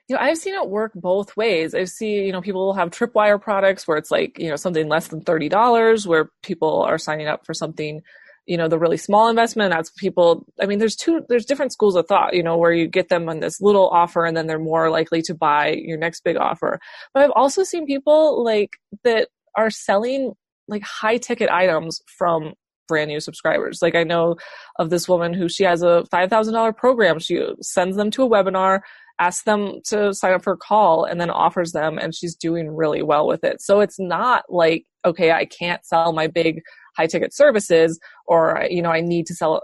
You 0.07 0.15
know 0.15 0.21
i've 0.21 0.37
seen 0.37 0.55
it 0.55 0.69
work 0.69 0.91
both 0.93 1.37
ways. 1.37 1.73
I've 1.73 1.89
seen 1.89 2.25
you 2.25 2.31
know 2.31 2.41
people 2.41 2.65
will 2.65 2.73
have 2.73 2.89
tripwire 2.89 3.41
products 3.41 3.87
where 3.87 3.97
it's 3.97 4.11
like 4.11 4.37
you 4.39 4.49
know 4.49 4.55
something 4.55 4.87
less 4.87 5.07
than 5.07 5.21
$30 5.21 6.05
where 6.07 6.31
people 6.43 6.81
are 6.81 6.97
signing 6.97 7.27
up 7.27 7.45
for 7.45 7.53
something 7.53 8.01
you 8.45 8.57
know 8.57 8.67
the 8.67 8.79
really 8.79 8.97
small 8.97 9.29
investment 9.29 9.71
that's 9.71 9.91
people 9.91 10.45
i 10.61 10.65
mean 10.65 10.79
there's 10.79 10.95
two 10.95 11.21
there's 11.29 11.45
different 11.45 11.71
schools 11.71 11.95
of 11.95 12.07
thought 12.07 12.33
you 12.33 12.43
know 12.43 12.57
where 12.57 12.71
you 12.71 12.87
get 12.87 13.09
them 13.09 13.29
on 13.29 13.39
this 13.39 13.61
little 13.61 13.87
offer 13.89 14.25
and 14.25 14.35
then 14.35 14.47
they're 14.47 14.59
more 14.59 14.89
likely 14.89 15.21
to 15.21 15.33
buy 15.33 15.69
your 15.69 15.97
next 15.97 16.23
big 16.23 16.37
offer. 16.37 16.79
But 17.13 17.23
i've 17.23 17.31
also 17.35 17.63
seen 17.63 17.85
people 17.85 18.43
like 18.43 18.77
that 19.03 19.29
are 19.55 19.69
selling 19.69 20.33
like 20.67 20.83
high 20.83 21.17
ticket 21.17 21.49
items 21.49 22.01
from 22.07 22.53
brand 22.87 23.09
new 23.09 23.19
subscribers. 23.19 23.79
Like 23.81 23.95
i 23.95 24.03
know 24.03 24.35
of 24.77 24.89
this 24.89 25.07
woman 25.07 25.33
who 25.33 25.47
she 25.47 25.63
has 25.63 25.81
a 25.81 26.03
$5000 26.11 26.75
program. 26.75 27.19
She 27.19 27.41
sends 27.61 27.95
them 27.95 28.11
to 28.11 28.23
a 28.23 28.29
webinar 28.29 28.81
asks 29.19 29.43
them 29.43 29.79
to 29.85 30.11
sign 30.15 30.33
up 30.33 30.43
for 30.43 30.53
a 30.53 30.57
call 30.57 31.05
and 31.05 31.21
then 31.21 31.29
offers 31.29 31.73
them 31.73 31.99
and 31.99 32.15
she's 32.15 32.35
doing 32.35 32.75
really 32.75 33.03
well 33.03 33.27
with 33.27 33.43
it. 33.43 33.61
So 33.61 33.79
it's 33.79 33.99
not 33.99 34.45
like 34.49 34.85
okay 35.05 35.31
i 35.31 35.45
can't 35.45 35.85
sell 35.85 36.13
my 36.13 36.27
big 36.27 36.61
high 36.97 37.07
ticket 37.07 37.33
services 37.33 37.99
or 38.25 38.65
you 38.69 38.81
know 38.81 38.91
i 38.91 39.01
need 39.01 39.25
to 39.25 39.33
sell 39.33 39.61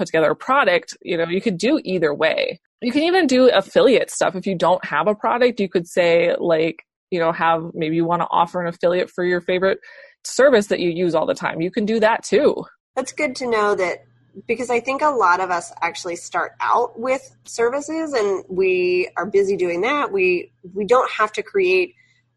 put 0.00 0.06
together 0.06 0.30
a 0.30 0.36
product 0.36 0.96
you 1.02 1.16
know 1.16 1.28
you 1.28 1.42
could 1.42 1.58
do 1.58 1.78
either 1.84 2.14
way. 2.14 2.58
You 2.80 2.90
can 2.90 3.02
even 3.02 3.26
do 3.26 3.50
affiliate 3.50 4.10
stuff. 4.10 4.34
If 4.34 4.46
you 4.46 4.56
don't 4.56 4.82
have 4.82 5.06
a 5.06 5.14
product 5.14 5.60
you 5.60 5.68
could 5.68 5.86
say 5.86 6.34
like 6.38 6.82
you 7.10 7.20
know 7.20 7.32
have 7.32 7.70
maybe 7.74 7.96
you 7.96 8.06
want 8.06 8.22
to 8.22 8.28
offer 8.30 8.62
an 8.62 8.66
affiliate 8.66 9.10
for 9.10 9.24
your 9.24 9.42
favorite 9.42 9.78
service 10.24 10.68
that 10.68 10.80
you 10.80 10.88
use 10.88 11.14
all 11.14 11.26
the 11.26 11.34
time. 11.34 11.60
You 11.60 11.70
can 11.70 11.84
do 11.84 12.00
that 12.00 12.24
too. 12.24 12.64
That's 12.96 13.12
good 13.12 13.36
to 13.36 13.50
know 13.50 13.74
that 13.74 14.04
because 14.46 14.70
I 14.70 14.80
think 14.80 15.02
a 15.02 15.10
lot 15.10 15.40
of 15.40 15.50
us 15.50 15.70
actually 15.82 16.16
start 16.16 16.52
out 16.60 16.98
with 16.98 17.36
services 17.44 18.14
and 18.14 18.42
we 18.48 19.10
are 19.18 19.26
busy 19.26 19.56
doing 19.56 19.82
that. 19.82 20.10
We 20.10 20.50
we 20.72 20.86
don't 20.86 21.10
have 21.10 21.32
to 21.32 21.42
create 21.42 21.94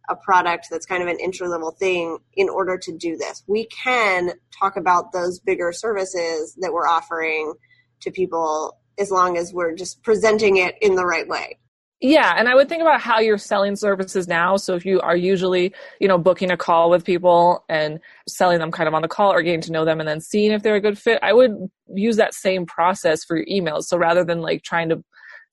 a 0.10 0.16
product 0.16 0.68
that's 0.70 0.86
kind 0.86 1.02
of 1.02 1.10
an 1.10 1.18
entry 1.22 1.48
level 1.48 1.72
thing 1.72 2.18
in 2.34 2.50
order 2.50 2.78
to 2.78 2.98
do 2.98 3.16
this. 3.18 3.44
We 3.48 3.66
can 3.66 4.32
talk 4.58 4.76
about 4.76 5.14
those 5.14 5.40
bigger 5.40 5.72
services 5.72 6.58
that 6.60 6.74
we're 6.74 6.88
offering 6.88 7.54
to 8.02 8.12
people 8.12 8.78
as 9.00 9.12
long 9.12 9.38
as 9.38 9.54
we're 9.54 9.76
just 9.76 10.04
presenting 10.04 10.58
it 10.58 10.76
in 10.82 10.96
the 10.96 11.06
right 11.06 11.28
way. 11.28 11.58
Yeah, 12.06 12.34
and 12.38 12.50
I 12.50 12.56
would 12.56 12.68
think 12.68 12.82
about 12.82 13.00
how 13.00 13.22
you're 13.22 13.38
selling 13.38 13.78
services 13.78 14.28
now. 14.28 14.58
So 14.58 14.76
if 14.76 14.86
you 14.86 15.00
are 15.00 15.16
usually, 15.16 15.74
you 16.02 16.10
know, 16.10 16.18
booking 16.18 16.52
a 16.52 16.58
call 16.58 16.90
with 16.90 17.06
people 17.06 17.64
and 17.70 18.02
selling 18.28 18.60
them 18.60 18.72
kind 18.72 18.90
of 18.90 18.94
on 18.94 19.04
the 19.04 19.08
call 19.08 19.32
or 19.32 19.42
getting 19.42 19.62
to 19.62 19.72
know 19.72 19.86
them 19.86 20.02
and 20.02 20.10
then 20.10 20.20
seeing 20.20 20.52
if 20.52 20.64
they're 20.64 20.76
a 20.76 20.82
good 20.82 20.98
fit, 20.98 21.20
I 21.24 21.32
would 21.32 21.70
use 21.96 22.18
that 22.18 22.34
same 22.34 22.66
process 22.66 23.24
for 23.24 23.38
your 23.38 23.46
emails. 23.46 23.84
So 23.84 23.98
rather 23.98 24.26
than 24.26 24.42
like 24.42 24.64
trying 24.64 24.90
to 24.90 25.02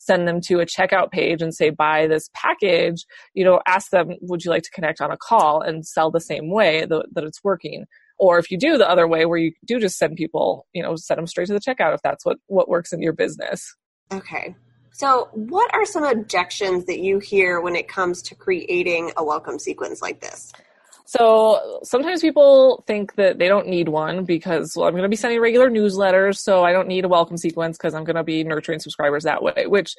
send 0.00 0.26
them 0.26 0.40
to 0.40 0.60
a 0.60 0.66
checkout 0.66 1.10
page 1.10 1.42
and 1.42 1.54
say 1.54 1.70
buy 1.70 2.06
this 2.06 2.28
package, 2.34 3.04
you 3.34 3.44
know, 3.44 3.60
ask 3.66 3.90
them 3.90 4.16
would 4.22 4.44
you 4.44 4.50
like 4.50 4.62
to 4.62 4.70
connect 4.70 5.00
on 5.00 5.12
a 5.12 5.16
call 5.16 5.60
and 5.60 5.86
sell 5.86 6.10
the 6.10 6.20
same 6.20 6.50
way 6.50 6.86
that, 6.86 7.06
that 7.12 7.24
it's 7.24 7.44
working. 7.44 7.84
Or 8.18 8.38
if 8.38 8.50
you 8.50 8.58
do 8.58 8.76
the 8.76 8.88
other 8.88 9.06
way 9.06 9.24
where 9.26 9.38
you 9.38 9.52
do 9.64 9.78
just 9.78 9.98
send 9.98 10.16
people, 10.16 10.66
you 10.72 10.82
know, 10.82 10.96
send 10.96 11.18
them 11.18 11.26
straight 11.26 11.46
to 11.46 11.52
the 11.52 11.60
checkout 11.60 11.94
if 11.94 12.02
that's 12.02 12.24
what 12.24 12.38
what 12.46 12.68
works 12.68 12.92
in 12.92 13.00
your 13.00 13.12
business. 13.12 13.76
Okay. 14.12 14.56
So, 14.92 15.28
what 15.32 15.72
are 15.72 15.86
some 15.86 16.04
objections 16.04 16.84
that 16.86 16.98
you 17.00 17.20
hear 17.20 17.60
when 17.60 17.76
it 17.76 17.88
comes 17.88 18.20
to 18.22 18.34
creating 18.34 19.12
a 19.16 19.24
welcome 19.24 19.58
sequence 19.58 20.02
like 20.02 20.20
this? 20.20 20.52
So 21.10 21.80
sometimes 21.82 22.20
people 22.20 22.84
think 22.86 23.16
that 23.16 23.40
they 23.40 23.48
don't 23.48 23.66
need 23.66 23.88
one 23.88 24.24
because, 24.24 24.74
well, 24.76 24.86
I'm 24.86 24.92
going 24.92 25.02
to 25.02 25.08
be 25.08 25.16
sending 25.16 25.40
regular 25.40 25.68
newsletters, 25.68 26.36
so 26.36 26.62
I 26.62 26.70
don't 26.70 26.86
need 26.86 27.04
a 27.04 27.08
welcome 27.08 27.36
sequence 27.36 27.76
because 27.76 27.94
I'm 27.94 28.04
going 28.04 28.14
to 28.14 28.22
be 28.22 28.44
nurturing 28.44 28.78
subscribers 28.78 29.24
that 29.24 29.42
way. 29.42 29.64
Which, 29.66 29.96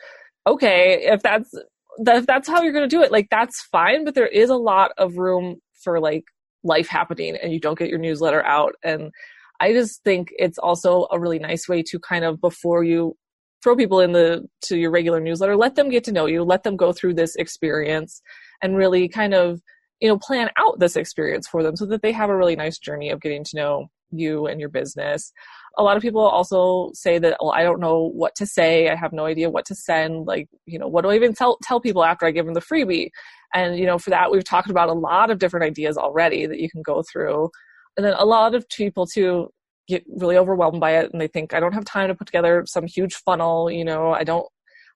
okay, 0.48 1.02
if 1.04 1.22
that's 1.22 1.54
if 2.00 2.26
that's 2.26 2.48
how 2.48 2.62
you're 2.62 2.72
going 2.72 2.90
to 2.90 2.96
do 2.96 3.04
it, 3.04 3.12
like 3.12 3.28
that's 3.30 3.62
fine. 3.74 4.06
But 4.06 4.16
there 4.16 4.26
is 4.26 4.50
a 4.50 4.56
lot 4.56 4.92
of 4.98 5.18
room 5.18 5.58
for 5.84 6.00
like 6.00 6.24
life 6.64 6.88
happening, 6.88 7.36
and 7.44 7.52
you 7.52 7.60
don't 7.60 7.78
get 7.78 7.90
your 7.90 8.00
newsletter 8.00 8.46
out. 8.46 8.76
And 8.82 9.12
I 9.60 9.74
just 9.74 10.02
think 10.06 10.30
it's 10.40 10.60
also 10.60 11.10
a 11.12 11.20
really 11.20 11.40
nice 11.40 11.68
way 11.68 11.84
to 11.88 12.00
kind 12.00 12.24
of 12.24 12.40
before 12.40 12.86
you 12.86 13.18
throw 13.62 13.76
people 13.76 14.00
in 14.00 14.14
the 14.14 14.48
to 14.62 14.78
your 14.78 14.92
regular 14.92 15.20
newsletter, 15.20 15.58
let 15.58 15.76
them 15.76 15.90
get 15.90 16.06
to 16.06 16.14
know 16.14 16.26
you, 16.28 16.46
let 16.46 16.64
them 16.64 16.78
go 16.78 16.94
through 16.94 17.16
this 17.16 17.36
experience, 17.36 18.22
and 18.62 18.78
really 18.78 19.10
kind 19.10 19.34
of 19.34 19.60
you 20.02 20.08
know 20.08 20.18
plan 20.18 20.50
out 20.58 20.80
this 20.80 20.96
experience 20.96 21.48
for 21.48 21.64
them 21.64 21.76
so 21.76 21.86
that 21.86 22.02
they 22.02 22.12
have 22.12 22.30
a 22.30 22.36
really 22.36 22.56
nice 22.56 22.78
journey 22.80 23.10
of 23.10 23.22
getting 23.22 23.44
to 23.44 23.56
know 23.56 23.88
you 24.12 24.48
and 24.48 24.60
your 24.60 24.70
business. 24.70 25.32
A 25.78 25.84
lot 25.84 25.96
of 25.96 26.04
people 26.04 26.22
also 26.22 26.92
say 26.94 27.18
that 27.20 27.38
well 27.40 27.54
i 27.54 27.64
don't 27.64 27.80
know 27.80 28.10
what 28.14 28.36
to 28.36 28.46
say. 28.46 28.90
I 28.90 28.96
have 28.96 29.14
no 29.14 29.26
idea 29.26 29.50
what 29.50 29.66
to 29.68 29.76
send. 29.76 30.28
Like 30.28 30.50
you 30.66 30.78
know 30.80 30.88
what 30.88 31.04
do 31.04 31.10
i 31.12 31.16
even 31.16 31.34
tell, 31.34 31.58
tell 31.64 31.80
people 31.80 32.04
after 32.04 32.26
i 32.26 32.32
give 32.32 32.46
them 32.46 32.56
the 32.56 32.62
freebie? 32.62 33.10
And 33.54 33.78
you 33.78 33.86
know 33.86 33.98
for 33.98 34.10
that 34.10 34.32
we've 34.32 34.44
talked 34.44 34.70
about 34.70 34.90
a 34.90 34.94
lot 34.94 35.32
of 35.32 35.40
different 35.40 35.66
ideas 35.66 35.98
already 35.98 36.46
that 36.46 36.60
you 36.60 36.70
can 36.70 36.82
go 36.82 37.04
through. 37.04 37.50
And 37.96 38.06
then 38.06 38.14
a 38.18 38.26
lot 38.26 38.56
of 38.56 38.68
people 38.70 39.06
too 39.06 39.50
get 39.88 40.04
really 40.08 40.38
overwhelmed 40.38 40.80
by 40.80 40.92
it 40.98 41.12
and 41.12 41.22
they 41.22 41.28
think 41.28 41.54
i 41.54 41.60
don't 41.60 41.74
have 41.74 41.86
time 41.86 42.08
to 42.08 42.16
put 42.16 42.28
together 42.28 42.64
some 42.68 42.86
huge 42.88 43.16
funnel. 43.16 43.72
You 43.72 43.86
know 43.86 44.12
i 44.14 44.24
don't 44.24 44.48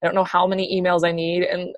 i 0.01 0.07
don't 0.07 0.15
know 0.15 0.23
how 0.23 0.47
many 0.47 0.81
emails 0.81 1.07
i 1.07 1.11
need. 1.11 1.43
And 1.43 1.73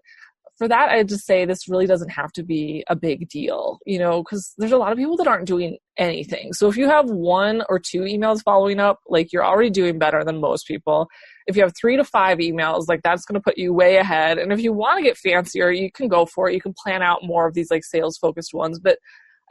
for 0.58 0.68
that, 0.68 0.90
I 0.90 1.04
just 1.04 1.26
say 1.26 1.46
this 1.46 1.70
really 1.70 1.86
doesn't 1.86 2.10
have 2.10 2.32
to 2.34 2.44
be 2.44 2.84
a 2.88 2.96
big 2.96 3.30
deal, 3.30 3.78
you 3.86 4.00
know, 4.00 4.24
because 4.24 4.54
there's 4.58 4.72
a 4.72 4.78
lot 4.78 4.92
of 4.92 4.98
people 4.98 5.16
that 5.18 5.28
aren't 5.28 5.48
doing 5.48 5.78
anything. 5.98 6.52
So 6.54 6.68
if 6.68 6.76
you 6.76 6.90
have 6.90 7.10
one 7.12 7.64
or 7.70 7.78
two 7.78 8.02
emails 8.02 8.42
following 8.44 8.80
up, 8.80 9.00
like 9.08 9.32
you're 9.32 9.46
already 9.46 9.70
doing 9.70 10.00
better 10.00 10.24
than 10.24 10.42
most 10.42 10.66
people. 10.66 11.08
If 11.46 11.56
you 11.56 11.62
have 11.62 11.74
three 11.80 11.96
to 11.96 12.04
five 12.04 12.40
emails, 12.40 12.88
like 12.88 13.02
that's 13.04 13.24
going 13.24 13.36
to 13.36 13.44
put 13.44 13.60
you 13.60 13.72
way 13.72 13.98
ahead. 13.98 14.40
And 14.40 14.52
if 14.52 14.60
you 14.60 14.74
want 14.74 14.98
to 14.98 15.04
get 15.04 15.18
fancier, 15.18 15.70
you 15.70 15.92
can 15.92 16.08
go 16.08 16.26
for 16.26 16.50
it. 16.50 16.56
You 16.56 16.62
can 16.62 16.74
plan 16.84 17.04
out 17.04 17.24
more 17.24 17.48
of 17.48 17.54
these 17.54 17.70
like 17.70 17.84
sales 17.84 18.18
focused 18.18 18.54
ones. 18.54 18.80
But 18.80 18.98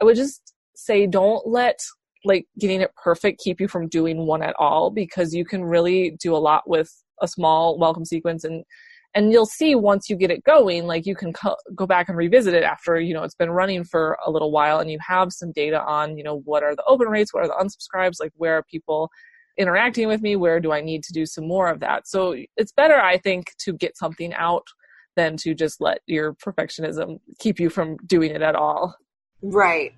I 0.01 0.05
would 0.05 0.17
just 0.17 0.53
say 0.75 1.07
don't 1.07 1.47
let 1.47 1.79
like 2.25 2.45
getting 2.59 2.81
it 2.81 2.91
perfect 3.01 3.39
keep 3.39 3.61
you 3.61 3.69
from 3.69 3.87
doing 3.87 4.25
one 4.25 4.43
at 4.43 4.55
all 4.59 4.91
because 4.91 5.33
you 5.33 5.45
can 5.45 5.63
really 5.63 6.17
do 6.19 6.35
a 6.35 6.37
lot 6.37 6.69
with 6.69 6.91
a 7.21 7.27
small 7.27 7.79
welcome 7.79 8.03
sequence 8.03 8.43
and 8.43 8.65
and 9.13 9.31
you'll 9.31 9.45
see 9.45 9.75
once 9.75 10.09
you 10.09 10.15
get 10.15 10.31
it 10.31 10.43
going 10.43 10.85
like 10.85 11.05
you 11.05 11.15
can 11.15 11.33
co- 11.33 11.57
go 11.75 11.85
back 11.85 12.09
and 12.09 12.17
revisit 12.17 12.53
it 12.53 12.63
after 12.63 12.99
you 12.99 13.13
know 13.13 13.23
it's 13.23 13.35
been 13.35 13.51
running 13.51 13.83
for 13.83 14.17
a 14.25 14.31
little 14.31 14.51
while 14.51 14.79
and 14.79 14.91
you 14.91 14.97
have 15.05 15.31
some 15.31 15.51
data 15.51 15.81
on 15.83 16.17
you 16.17 16.23
know 16.23 16.39
what 16.45 16.63
are 16.63 16.75
the 16.75 16.83
open 16.85 17.07
rates 17.07 17.33
what 17.33 17.43
are 17.43 17.47
the 17.47 17.53
unsubscribes 17.53 18.19
like 18.19 18.31
where 18.35 18.55
are 18.55 18.63
people 18.63 19.09
interacting 19.57 20.07
with 20.07 20.21
me 20.21 20.35
where 20.35 20.59
do 20.59 20.71
i 20.71 20.81
need 20.81 21.03
to 21.03 21.13
do 21.13 21.25
some 21.25 21.47
more 21.47 21.67
of 21.67 21.79
that. 21.79 22.07
So 22.07 22.35
it's 22.55 22.71
better 22.71 22.95
i 22.95 23.17
think 23.17 23.53
to 23.59 23.73
get 23.73 23.97
something 23.97 24.33
out 24.33 24.67
than 25.15 25.35
to 25.37 25.55
just 25.55 25.81
let 25.81 26.01
your 26.05 26.35
perfectionism 26.35 27.19
keep 27.39 27.59
you 27.59 27.71
from 27.71 27.97
doing 28.05 28.29
it 28.29 28.43
at 28.43 28.55
all. 28.55 28.95
Right 29.41 29.93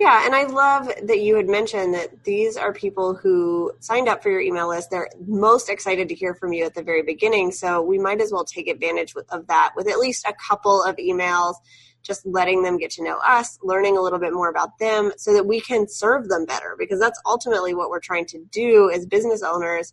yeah, 0.00 0.24
and 0.24 0.34
I 0.34 0.44
love 0.44 0.90
that 1.02 1.20
you 1.20 1.36
had 1.36 1.46
mentioned 1.46 1.92
that 1.92 2.24
these 2.24 2.56
are 2.56 2.72
people 2.72 3.14
who 3.14 3.70
signed 3.80 4.08
up 4.08 4.22
for 4.22 4.30
your 4.30 4.40
email 4.40 4.66
list. 4.66 4.90
They're 4.90 5.10
most 5.26 5.68
excited 5.68 6.08
to 6.08 6.14
hear 6.14 6.34
from 6.34 6.54
you 6.54 6.64
at 6.64 6.74
the 6.74 6.82
very 6.82 7.02
beginning. 7.02 7.52
So 7.52 7.82
we 7.82 7.98
might 7.98 8.22
as 8.22 8.32
well 8.32 8.46
take 8.46 8.66
advantage 8.66 9.14
of 9.28 9.46
that 9.48 9.72
with 9.76 9.86
at 9.90 9.98
least 9.98 10.26
a 10.26 10.32
couple 10.48 10.82
of 10.82 10.96
emails, 10.96 11.56
just 12.02 12.24
letting 12.24 12.62
them 12.62 12.78
get 12.78 12.90
to 12.92 13.04
know 13.04 13.18
us, 13.18 13.58
learning 13.62 13.98
a 13.98 14.00
little 14.00 14.18
bit 14.18 14.32
more 14.32 14.48
about 14.48 14.78
them 14.78 15.12
so 15.18 15.34
that 15.34 15.44
we 15.44 15.60
can 15.60 15.86
serve 15.86 16.30
them 16.30 16.46
better 16.46 16.76
because 16.78 16.98
that's 16.98 17.20
ultimately 17.26 17.74
what 17.74 17.90
we're 17.90 18.00
trying 18.00 18.24
to 18.24 18.42
do 18.50 18.90
as 18.90 19.04
business 19.04 19.42
owners 19.42 19.92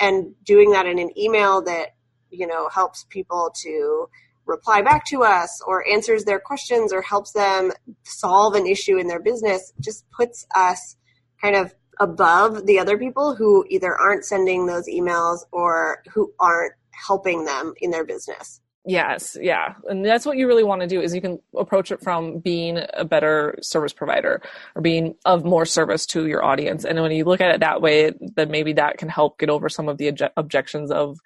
and 0.00 0.34
doing 0.44 0.72
that 0.72 0.86
in 0.86 0.98
an 0.98 1.16
email 1.16 1.62
that, 1.62 1.94
you 2.30 2.48
know, 2.48 2.68
helps 2.68 3.06
people 3.10 3.52
to 3.62 4.08
reply 4.46 4.82
back 4.82 5.04
to 5.06 5.22
us 5.22 5.60
or 5.66 5.86
answers 5.88 6.24
their 6.24 6.40
questions 6.40 6.92
or 6.92 7.02
helps 7.02 7.32
them 7.32 7.72
solve 8.04 8.54
an 8.54 8.66
issue 8.66 8.96
in 8.96 9.08
their 9.08 9.20
business 9.20 9.72
just 9.80 10.04
puts 10.10 10.46
us 10.54 10.96
kind 11.40 11.56
of 11.56 11.74
above 11.98 12.66
the 12.66 12.78
other 12.78 12.98
people 12.98 13.34
who 13.34 13.64
either 13.68 13.94
aren't 13.96 14.24
sending 14.24 14.66
those 14.66 14.86
emails 14.88 15.40
or 15.52 16.02
who 16.12 16.32
aren't 16.38 16.74
helping 17.06 17.44
them 17.44 17.74
in 17.80 17.90
their 17.90 18.04
business. 18.04 18.60
Yes, 18.88 19.36
yeah. 19.40 19.74
And 19.88 20.04
that's 20.04 20.24
what 20.24 20.36
you 20.36 20.46
really 20.46 20.62
want 20.62 20.80
to 20.82 20.86
do 20.86 21.00
is 21.00 21.12
you 21.12 21.20
can 21.20 21.40
approach 21.56 21.90
it 21.90 22.00
from 22.00 22.38
being 22.38 22.78
a 22.94 23.04
better 23.04 23.58
service 23.60 23.92
provider 23.92 24.40
or 24.76 24.82
being 24.82 25.16
of 25.24 25.44
more 25.44 25.66
service 25.66 26.06
to 26.06 26.28
your 26.28 26.44
audience. 26.44 26.84
And 26.84 27.00
when 27.00 27.10
you 27.10 27.24
look 27.24 27.40
at 27.40 27.52
it 27.52 27.60
that 27.60 27.82
way, 27.82 28.12
then 28.36 28.48
maybe 28.48 28.74
that 28.74 28.98
can 28.98 29.08
help 29.08 29.40
get 29.40 29.50
over 29.50 29.68
some 29.68 29.88
of 29.88 29.98
the 29.98 30.30
objections 30.36 30.92
of 30.92 31.18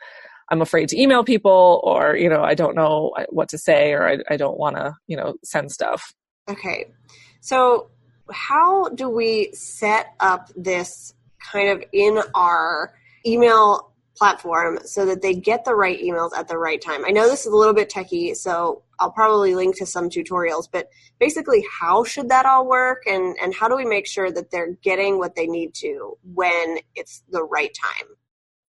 I'm 0.51 0.61
afraid 0.61 0.89
to 0.91 1.01
email 1.01 1.23
people 1.23 1.81
or, 1.85 2.17
you 2.17 2.29
know, 2.29 2.43
I 2.43 2.55
don't 2.55 2.75
know 2.75 3.13
what 3.29 3.49
to 3.51 3.59
say 3.59 3.93
or 3.93 4.09
I, 4.09 4.19
I 4.29 4.37
don't 4.37 4.59
want 4.59 4.77
to, 4.77 4.95
you 5.07 5.17
know, 5.17 5.35
send 5.45 5.71
stuff. 5.71 6.13
Okay. 6.49 6.87
So, 7.41 7.91
how 8.33 8.89
do 8.91 9.09
we 9.09 9.53
set 9.55 10.15
up 10.21 10.51
this 10.55 11.15
kind 11.53 11.69
of 11.71 11.85
in 11.93 12.21
our 12.35 12.95
email 13.27 13.93
platform 14.17 14.79
so 14.85 15.07
that 15.07 15.23
they 15.23 15.35
get 15.35 15.65
the 15.65 15.75
right 15.75 16.01
emails 16.01 16.31
at 16.37 16.49
the 16.49 16.59
right 16.59 16.81
time? 16.81 17.05
I 17.05 17.11
know 17.11 17.29
this 17.29 17.41
is 17.41 17.53
a 17.53 17.57
little 17.57 17.75
bit 17.75 17.89
techy, 17.89 18.35
so 18.35 18.83
I'll 18.99 19.11
probably 19.11 19.55
link 19.55 19.77
to 19.79 19.87
some 19.87 20.11
tutorials, 20.11 20.69
but 20.71 20.91
basically, 21.19 21.65
how 21.81 22.05
should 22.05 22.29
that 22.29 22.47
all 22.47 22.67
work 22.67 23.03
and, 23.07 23.37
and 23.43 23.55
how 23.55 23.69
do 23.69 23.77
we 23.77 23.85
make 23.85 24.07
sure 24.07 24.31
that 24.31 24.51
they're 24.51 24.75
getting 24.83 25.19
what 25.19 25.35
they 25.35 25.47
need 25.47 25.75
to 25.75 26.19
when 26.23 26.79
it's 26.95 27.23
the 27.31 27.43
right 27.43 27.75
time? 27.75 28.09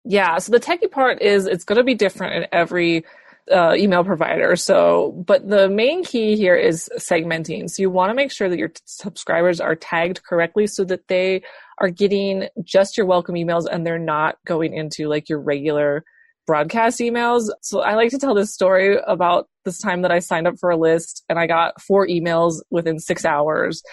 Yeah, 0.03 0.39
so 0.39 0.51
the 0.51 0.59
techie 0.59 0.89
part 0.89 1.21
is 1.21 1.45
it's 1.45 1.63
going 1.63 1.77
to 1.77 1.83
be 1.83 1.93
different 1.93 2.35
in 2.35 2.47
every 2.51 3.05
uh, 3.51 3.73
email 3.75 4.03
provider. 4.03 4.55
So, 4.55 5.11
but 5.25 5.47
the 5.47 5.69
main 5.69 6.03
key 6.03 6.35
here 6.35 6.55
is 6.55 6.89
segmenting. 6.97 7.69
So 7.69 7.81
you 7.81 7.89
want 7.89 8.09
to 8.09 8.15
make 8.15 8.31
sure 8.31 8.49
that 8.49 8.57
your 8.57 8.69
t- 8.69 8.81
subscribers 8.85 9.59
are 9.59 9.75
tagged 9.75 10.23
correctly 10.23 10.67
so 10.67 10.83
that 10.85 11.07
they 11.07 11.43
are 11.79 11.89
getting 11.89 12.47
just 12.63 12.97
your 12.97 13.05
welcome 13.05 13.35
emails 13.35 13.65
and 13.69 13.85
they're 13.85 13.99
not 13.99 14.37
going 14.45 14.73
into 14.73 15.07
like 15.07 15.29
your 15.29 15.39
regular 15.39 16.03
broadcast 16.47 16.99
emails. 16.99 17.49
So 17.61 17.81
I 17.81 17.95
like 17.95 18.09
to 18.11 18.17
tell 18.17 18.33
this 18.33 18.53
story 18.53 18.97
about 19.07 19.47
this 19.63 19.79
time 19.79 20.01
that 20.01 20.11
I 20.11 20.19
signed 20.19 20.47
up 20.47 20.55
for 20.59 20.69
a 20.69 20.77
list 20.77 21.23
and 21.29 21.37
I 21.37 21.47
got 21.47 21.79
four 21.81 22.07
emails 22.07 22.61
within 22.71 22.99
six 22.99 23.25
hours 23.25 23.83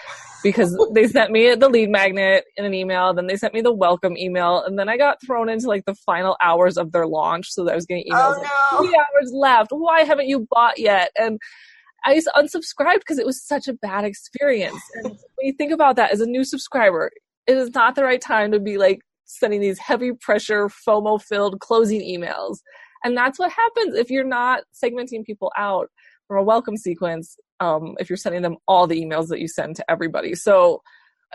because 0.43 0.75
they 0.93 1.07
sent 1.07 1.31
me 1.31 1.53
the 1.55 1.69
lead 1.69 1.89
magnet 1.89 2.45
in 2.57 2.65
an 2.65 2.73
email, 2.73 3.13
then 3.13 3.27
they 3.27 3.35
sent 3.35 3.53
me 3.53 3.61
the 3.61 3.73
welcome 3.73 4.17
email, 4.17 4.63
and 4.63 4.79
then 4.79 4.89
I 4.89 4.97
got 4.97 5.17
thrown 5.25 5.49
into 5.49 5.67
like 5.67 5.85
the 5.85 5.95
final 5.95 6.37
hours 6.41 6.77
of 6.77 6.91
their 6.91 7.07
launch. 7.07 7.51
So 7.51 7.63
that 7.65 7.71
I 7.71 7.75
was 7.75 7.85
getting 7.85 8.05
emails 8.11 8.35
oh, 8.37 8.41
like, 8.41 8.79
three 8.79 8.97
hours 8.97 9.31
left. 9.33 9.69
Why 9.71 10.03
haven't 10.03 10.27
you 10.27 10.47
bought 10.49 10.79
yet? 10.79 11.11
And 11.17 11.39
I 12.05 12.15
just 12.15 12.29
unsubscribed 12.35 12.99
because 12.99 13.19
it 13.19 13.25
was 13.25 13.45
such 13.45 13.67
a 13.67 13.73
bad 13.73 14.05
experience. 14.05 14.81
And 14.95 15.11
when 15.11 15.47
you 15.47 15.53
think 15.53 15.71
about 15.71 15.97
that 15.97 16.11
as 16.11 16.21
a 16.21 16.25
new 16.25 16.43
subscriber, 16.43 17.11
it 17.47 17.57
is 17.57 17.73
not 17.73 17.95
the 17.95 18.03
right 18.03 18.21
time 18.21 18.51
to 18.51 18.59
be 18.59 18.77
like 18.77 19.01
sending 19.29 19.61
these 19.61 19.77
heavy 19.77 20.11
pressure, 20.13 20.69
FOMO 20.69 21.21
filled 21.21 21.59
closing 21.59 22.01
emails. 22.01 22.57
And 23.03 23.15
that's 23.15 23.39
what 23.39 23.51
happens 23.51 23.95
if 23.95 24.09
you're 24.09 24.23
not 24.23 24.63
segmenting 24.73 25.23
people 25.23 25.51
out 25.57 25.89
from 26.27 26.37
a 26.37 26.43
welcome 26.43 26.75
sequence 26.75 27.37
um, 27.59 27.95
if 27.99 28.09
you're 28.09 28.17
sending 28.17 28.41
them 28.41 28.57
all 28.67 28.87
the 28.87 29.01
emails 29.01 29.27
that 29.27 29.39
you 29.39 29.47
send 29.47 29.75
to 29.75 29.91
everybody. 29.91 30.35
So 30.35 30.81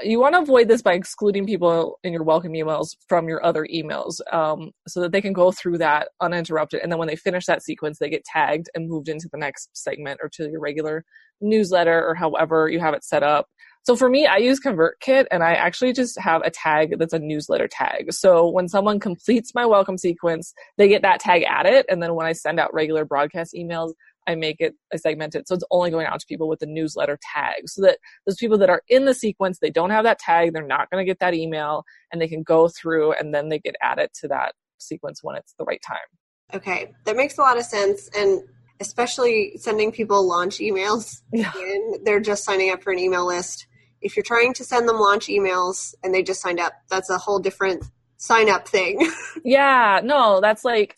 you 0.02 0.18
want 0.18 0.34
to 0.34 0.40
avoid 0.40 0.66
this 0.66 0.82
by 0.82 0.94
excluding 0.94 1.46
people 1.46 1.98
in 2.02 2.12
your 2.12 2.24
welcome 2.24 2.52
emails 2.52 2.96
from 3.08 3.28
your 3.28 3.44
other 3.44 3.66
emails 3.72 4.20
um, 4.32 4.72
so 4.88 5.00
that 5.00 5.12
they 5.12 5.20
can 5.20 5.32
go 5.32 5.52
through 5.52 5.78
that 5.78 6.08
uninterrupted. 6.20 6.80
And 6.82 6.90
then 6.90 6.98
when 6.98 7.06
they 7.06 7.16
finish 7.16 7.46
that 7.46 7.62
sequence, 7.62 7.98
they 7.98 8.10
get 8.10 8.24
tagged 8.24 8.68
and 8.74 8.88
moved 8.88 9.08
into 9.08 9.28
the 9.30 9.38
next 9.38 9.70
segment 9.72 10.18
or 10.22 10.28
to 10.30 10.50
your 10.50 10.60
regular 10.60 11.04
newsletter 11.40 12.04
or 12.04 12.14
however 12.14 12.68
you 12.68 12.80
have 12.80 12.94
it 12.94 13.04
set 13.04 13.22
up. 13.22 13.46
So 13.84 13.96
for 13.96 14.08
me, 14.08 14.26
I 14.26 14.38
use 14.38 14.60
ConvertKit 14.60 15.26
and 15.30 15.42
I 15.42 15.52
actually 15.52 15.92
just 15.92 16.18
have 16.18 16.40
a 16.42 16.50
tag 16.50 16.98
that's 16.98 17.12
a 17.12 17.18
newsletter 17.18 17.68
tag. 17.68 18.12
So 18.12 18.48
when 18.48 18.66
someone 18.66 18.98
completes 18.98 19.54
my 19.54 19.66
welcome 19.66 19.98
sequence, 19.98 20.54
they 20.78 20.88
get 20.88 21.02
that 21.02 21.20
tag 21.20 21.44
added. 21.46 21.84
And 21.90 22.02
then 22.02 22.14
when 22.14 22.26
I 22.26 22.32
send 22.32 22.58
out 22.58 22.72
regular 22.72 23.04
broadcast 23.04 23.54
emails, 23.54 23.92
I 24.26 24.36
make 24.36 24.56
it, 24.58 24.74
I 24.90 24.96
segment 24.96 25.34
it. 25.34 25.46
So 25.46 25.54
it's 25.54 25.64
only 25.70 25.90
going 25.90 26.06
out 26.06 26.18
to 26.18 26.26
people 26.26 26.48
with 26.48 26.60
the 26.60 26.66
newsletter 26.66 27.18
tag 27.34 27.68
so 27.68 27.82
that 27.82 27.98
those 28.26 28.36
people 28.36 28.56
that 28.58 28.70
are 28.70 28.82
in 28.88 29.04
the 29.04 29.12
sequence, 29.12 29.58
they 29.58 29.70
don't 29.70 29.90
have 29.90 30.04
that 30.04 30.18
tag. 30.18 30.54
They're 30.54 30.66
not 30.66 30.90
going 30.90 31.04
to 31.04 31.10
get 31.10 31.18
that 31.20 31.34
email 31.34 31.84
and 32.10 32.22
they 32.22 32.28
can 32.28 32.42
go 32.42 32.68
through 32.68 33.12
and 33.12 33.34
then 33.34 33.50
they 33.50 33.58
get 33.58 33.76
added 33.82 34.08
to 34.20 34.28
that 34.28 34.54
sequence 34.78 35.22
when 35.22 35.36
it's 35.36 35.54
the 35.58 35.64
right 35.64 35.82
time. 35.86 35.98
Okay. 36.54 36.94
That 37.04 37.16
makes 37.16 37.36
a 37.36 37.42
lot 37.42 37.58
of 37.58 37.64
sense. 37.64 38.08
And 38.16 38.42
especially 38.80 39.56
sending 39.56 39.92
people 39.92 40.26
launch 40.26 40.58
emails 40.58 41.22
yeah. 41.32 41.52
they're 42.02 42.20
just 42.20 42.44
signing 42.44 42.70
up 42.70 42.82
for 42.82 42.92
an 42.92 42.98
email 42.98 43.26
list. 43.26 43.66
If 44.04 44.16
you're 44.16 44.22
trying 44.22 44.54
to 44.54 44.64
send 44.64 44.88
them 44.88 44.98
launch 44.98 45.26
emails 45.26 45.94
and 46.04 46.14
they 46.14 46.22
just 46.22 46.40
signed 46.40 46.60
up, 46.60 46.74
that's 46.88 47.10
a 47.10 47.18
whole 47.18 47.40
different 47.40 47.84
sign 48.16 48.48
up 48.48 48.68
thing. 48.68 49.10
yeah, 49.44 50.00
no, 50.04 50.40
that's 50.40 50.64
like 50.64 50.96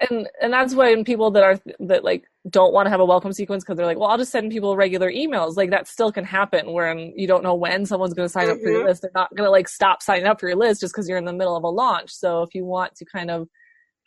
and 0.00 0.28
and 0.40 0.52
that's 0.52 0.74
when 0.74 1.04
people 1.04 1.30
that 1.32 1.42
are 1.42 1.60
that 1.80 2.04
like 2.04 2.24
don't 2.48 2.72
want 2.72 2.86
to 2.86 2.90
have 2.90 3.00
a 3.00 3.04
welcome 3.04 3.32
sequence 3.32 3.62
because 3.62 3.76
they're 3.76 3.86
like, 3.86 3.98
well, 3.98 4.08
I'll 4.08 4.18
just 4.18 4.32
send 4.32 4.50
people 4.50 4.76
regular 4.76 5.10
emails. 5.10 5.56
Like 5.56 5.70
that 5.70 5.86
still 5.86 6.10
can 6.10 6.24
happen 6.24 6.72
when 6.72 7.12
you 7.16 7.26
don't 7.26 7.42
know 7.42 7.54
when 7.54 7.84
someone's 7.84 8.14
going 8.14 8.26
to 8.26 8.32
sign 8.32 8.44
mm-hmm. 8.44 8.52
up 8.52 8.60
for 8.60 8.70
your 8.70 8.80
mm-hmm. 8.80 8.88
list. 8.88 9.02
They're 9.02 9.10
not 9.14 9.34
going 9.34 9.46
to 9.46 9.50
like 9.50 9.68
stop 9.68 10.02
signing 10.02 10.26
up 10.26 10.40
for 10.40 10.48
your 10.48 10.56
list 10.56 10.80
just 10.80 10.94
because 10.94 11.08
you're 11.08 11.18
in 11.18 11.26
the 11.26 11.34
middle 11.34 11.56
of 11.56 11.64
a 11.64 11.68
launch. 11.68 12.10
So 12.12 12.42
if 12.42 12.54
you 12.54 12.64
want 12.64 12.94
to 12.96 13.04
kind 13.04 13.30
of 13.30 13.48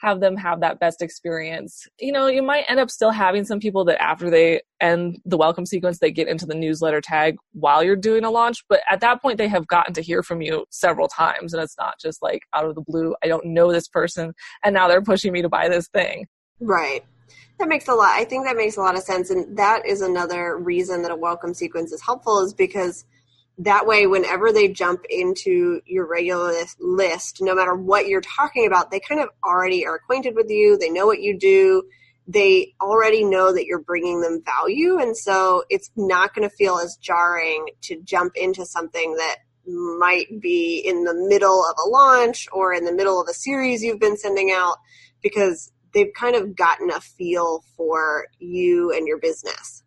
have 0.03 0.19
them 0.19 0.35
have 0.35 0.59
that 0.59 0.79
best 0.79 1.01
experience. 1.01 1.87
You 1.97 2.11
know, 2.11 2.27
you 2.27 2.43
might 2.43 2.65
end 2.67 2.79
up 2.79 2.91
still 2.91 3.11
having 3.11 3.45
some 3.45 3.59
people 3.59 3.85
that 3.85 4.01
after 4.03 4.29
they 4.29 4.61
end 4.81 5.19
the 5.23 5.37
welcome 5.37 5.65
sequence, 5.65 5.99
they 5.99 6.11
get 6.11 6.27
into 6.27 6.45
the 6.45 6.53
newsletter 6.53 6.99
tag 6.99 7.37
while 7.53 7.81
you're 7.81 7.95
doing 7.95 8.25
a 8.25 8.29
launch. 8.29 8.65
But 8.67 8.81
at 8.91 8.99
that 8.99 9.21
point, 9.21 9.37
they 9.37 9.47
have 9.47 9.65
gotten 9.65 9.93
to 9.93 10.01
hear 10.01 10.21
from 10.21 10.41
you 10.41 10.65
several 10.69 11.07
times. 11.07 11.53
And 11.53 11.63
it's 11.63 11.77
not 11.77 11.99
just 12.01 12.21
like 12.21 12.41
out 12.53 12.65
of 12.65 12.75
the 12.75 12.81
blue, 12.81 13.15
I 13.23 13.27
don't 13.27 13.45
know 13.45 13.71
this 13.71 13.87
person. 13.87 14.33
And 14.61 14.73
now 14.73 14.89
they're 14.89 15.01
pushing 15.01 15.31
me 15.31 15.41
to 15.41 15.49
buy 15.49 15.69
this 15.69 15.87
thing. 15.87 16.27
Right. 16.59 17.05
That 17.59 17.69
makes 17.69 17.87
a 17.87 17.93
lot. 17.93 18.11
I 18.13 18.25
think 18.25 18.45
that 18.45 18.57
makes 18.57 18.75
a 18.75 18.81
lot 18.81 18.97
of 18.97 19.03
sense. 19.03 19.29
And 19.29 19.57
that 19.57 19.85
is 19.85 20.01
another 20.01 20.57
reason 20.57 21.01
that 21.03 21.11
a 21.11 21.15
welcome 21.15 21.53
sequence 21.53 21.93
is 21.93 22.01
helpful 22.01 22.43
is 22.43 22.53
because 22.53 23.05
that 23.59 23.85
way 23.85 24.07
whenever 24.07 24.51
they 24.51 24.67
jump 24.67 25.01
into 25.09 25.79
your 25.85 26.07
regular 26.07 26.53
list 26.79 27.37
no 27.41 27.53
matter 27.53 27.75
what 27.75 28.07
you're 28.07 28.21
talking 28.21 28.65
about 28.65 28.89
they 28.89 28.99
kind 28.99 29.21
of 29.21 29.29
already 29.43 29.85
are 29.85 29.95
acquainted 29.95 30.35
with 30.35 30.49
you. 30.49 30.77
They 30.77 30.89
know 30.89 31.05
what 31.05 31.21
you 31.21 31.37
do. 31.37 31.83
They 32.27 32.73
already 32.81 33.23
know 33.23 33.53
that 33.53 33.65
you're 33.65 33.81
bringing 33.81 34.21
them 34.21 34.41
value. 34.43 34.97
And 34.97 35.15
so 35.15 35.63
it's 35.69 35.91
not 35.95 36.33
going 36.33 36.49
to 36.49 36.55
feel 36.55 36.77
as 36.77 36.95
jarring 36.97 37.67
to 37.81 38.01
jump 38.01 38.33
into 38.35 38.65
something 38.65 39.15
that 39.17 39.37
might 39.65 40.41
be 40.41 40.81
in 40.85 41.03
the 41.03 41.13
middle 41.13 41.65
of 41.65 41.75
a 41.85 41.89
launch 41.89 42.47
or 42.51 42.73
in 42.73 42.85
the 42.85 42.93
middle 42.93 43.21
of 43.21 43.27
a 43.29 43.33
series 43.33 43.83
you've 43.83 43.99
been 43.99 44.17
sending 44.17 44.51
out 44.51 44.77
because 45.21 45.71
they've 45.93 46.13
kind 46.17 46.35
of 46.35 46.55
gotten 46.55 46.89
a 46.89 46.99
feel 46.99 47.63
for 47.77 48.27
you 48.39 48.91
and 48.91 49.07
your 49.07 49.19
business 49.19 49.82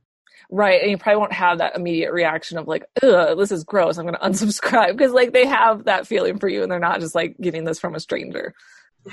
Right. 0.51 0.81
And 0.81 0.91
you 0.91 0.99
probably 0.99 1.19
won't 1.19 1.33
have 1.33 1.59
that 1.59 1.75
immediate 1.77 2.13
reaction 2.13 2.59
of 2.59 2.69
like, 2.69 2.85
ugh, 3.03 3.37
this 3.37 3.51
is 3.51 3.65
gross. 3.65 3.99
I'm 3.99 4.07
going 4.07 4.15
to 4.21 4.21
unsubscribe 4.21 4.93
because 4.97 5.13
like 5.13 5.33
they 5.33 5.47
have 5.47 5.85
that 5.85 6.07
feeling 6.07 6.39
for 6.39 6.49
you 6.49 6.63
and 6.63 6.71
they're 6.71 6.79
not 6.79 7.01
just 7.01 7.15
like 7.15 7.37
getting 7.41 7.65
this 7.65 7.81
from 7.81 7.95
a 7.95 8.01
stranger. 8.01 8.55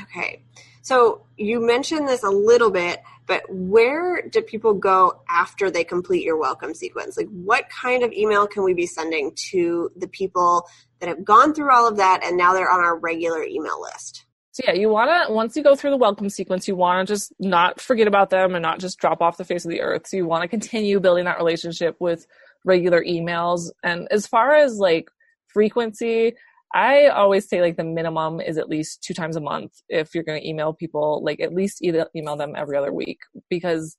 Okay. 0.02 0.43
So 0.82 1.26
you 1.38 1.65
mentioned 1.65 2.08
this 2.08 2.24
a 2.24 2.30
little 2.30 2.69
bit, 2.69 3.02
but 3.26 3.43
where 3.48 4.22
do 4.28 4.41
people 4.41 4.74
go 4.74 5.22
after 5.30 5.72
they 5.72 5.84
complete 5.84 6.24
your 6.24 6.38
welcome 6.38 6.74
sequence? 6.74 7.15
Like 7.15 7.30
what 7.30 7.69
kind 7.69 8.04
of 8.04 8.12
email 8.12 8.48
can 8.48 8.63
we 8.63 8.74
be 8.74 8.86
sending 8.86 9.32
to 9.52 9.91
the 9.96 10.08
people 10.08 10.67
that 11.00 11.08
have 11.08 11.24
gone 11.24 11.54
through 11.54 11.72
all 11.72 11.88
of 11.88 11.98
that 11.98 12.22
and 12.24 12.38
now 12.38 12.54
they're 12.54 12.69
on 12.69 12.82
our 12.82 12.98
regular 12.98 13.43
email 13.43 13.82
list? 13.82 14.23
So 14.54 14.62
yeah, 14.68 14.74
you 14.74 14.89
want 14.89 15.10
to 15.10 15.34
once 15.34 15.58
you 15.58 15.63
go 15.63 15.76
through 15.76 15.89
the 15.89 15.98
welcome 15.98 16.30
sequence, 16.30 16.68
you 16.68 16.76
want 16.76 17.08
to 17.08 17.12
just 17.12 17.34
not 17.39 17.82
forget 17.82 18.08
about 18.08 18.30
them 18.30 18.54
and 18.54 18.62
not 18.62 18.80
just 18.80 19.00
drop 19.00 19.20
off 19.20 19.38
the 19.38 19.44
face 19.44 19.66
of 19.66 19.72
the 19.72 19.82
earth. 19.82 20.06
So 20.06 20.16
you 20.16 20.28
want 20.28 20.44
to 20.44 20.48
continue 20.48 21.00
building 21.00 21.26
that 21.26 21.39
relationship 21.39 21.96
with 22.00 22.28
regular 22.63 23.04
emails. 23.04 23.72
And 23.84 24.08
as 24.12 24.28
far 24.28 24.54
as 24.54 24.78
like 24.78 25.10
frequency, 25.48 26.36
I 26.72 27.08
always 27.08 27.50
say 27.50 27.62
like 27.62 27.78
the 27.78 27.84
minimum 27.84 28.42
is 28.42 28.60
at 28.60 28.70
least 28.70 29.04
two 29.04 29.16
times 29.16 29.36
a 29.36 29.42
month 29.42 29.74
if 29.89 30.13
you're 30.13 30.24
going 30.24 30.39
to 30.39 30.48
email 30.48 30.72
people, 30.72 31.24
like 31.24 31.39
at 31.39 31.54
least 31.54 31.84
email 31.84 32.36
them 32.36 32.54
every 32.56 32.78
other 32.78 32.94
week 32.94 33.22
because 33.50 33.98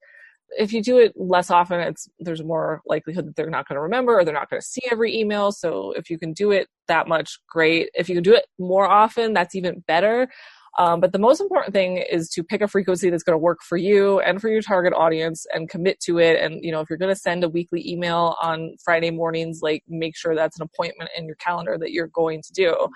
if 0.58 0.72
you 0.72 0.82
do 0.82 0.98
it 0.98 1.12
less 1.16 1.50
often, 1.50 1.80
it's 1.80 2.08
there's 2.18 2.42
more 2.42 2.80
likelihood 2.86 3.26
that 3.26 3.36
they're 3.36 3.50
not 3.50 3.68
going 3.68 3.76
to 3.76 3.82
remember 3.82 4.18
or 4.18 4.24
they're 4.24 4.34
not 4.34 4.50
going 4.50 4.60
to 4.60 4.66
see 4.66 4.82
every 4.90 5.16
email. 5.16 5.52
So 5.52 5.92
if 5.92 6.10
you 6.10 6.18
can 6.18 6.32
do 6.32 6.50
it 6.50 6.68
that 6.88 7.08
much, 7.08 7.38
great. 7.48 7.90
If 7.94 8.08
you 8.08 8.14
can 8.14 8.24
do 8.24 8.34
it 8.34 8.46
more 8.58 8.88
often, 8.88 9.32
that's 9.32 9.54
even 9.54 9.84
better. 9.86 10.28
Um, 10.76 11.00
but 11.00 11.12
the 11.12 11.20
most 11.20 11.40
important 11.40 11.72
thing 11.72 11.98
is 11.98 12.28
to 12.30 12.42
pick 12.42 12.60
a 12.60 12.66
frequency 12.66 13.08
that's 13.08 13.22
going 13.22 13.34
to 13.34 13.38
work 13.38 13.60
for 13.62 13.76
you 13.76 14.18
and 14.20 14.40
for 14.40 14.48
your 14.48 14.62
target 14.62 14.92
audience 14.92 15.46
and 15.54 15.68
commit 15.68 16.00
to 16.00 16.18
it. 16.18 16.40
And, 16.40 16.64
you 16.64 16.72
know, 16.72 16.80
if 16.80 16.90
you're 16.90 16.98
going 16.98 17.14
to 17.14 17.20
send 17.20 17.44
a 17.44 17.48
weekly 17.48 17.88
email 17.88 18.34
on 18.42 18.74
Friday 18.84 19.12
mornings, 19.12 19.60
like 19.62 19.84
make 19.88 20.16
sure 20.16 20.34
that's 20.34 20.58
an 20.58 20.64
appointment 20.64 21.10
in 21.16 21.26
your 21.26 21.36
calendar 21.36 21.78
that 21.78 21.92
you're 21.92 22.08
going 22.08 22.42
to 22.42 22.52
do. 22.52 22.88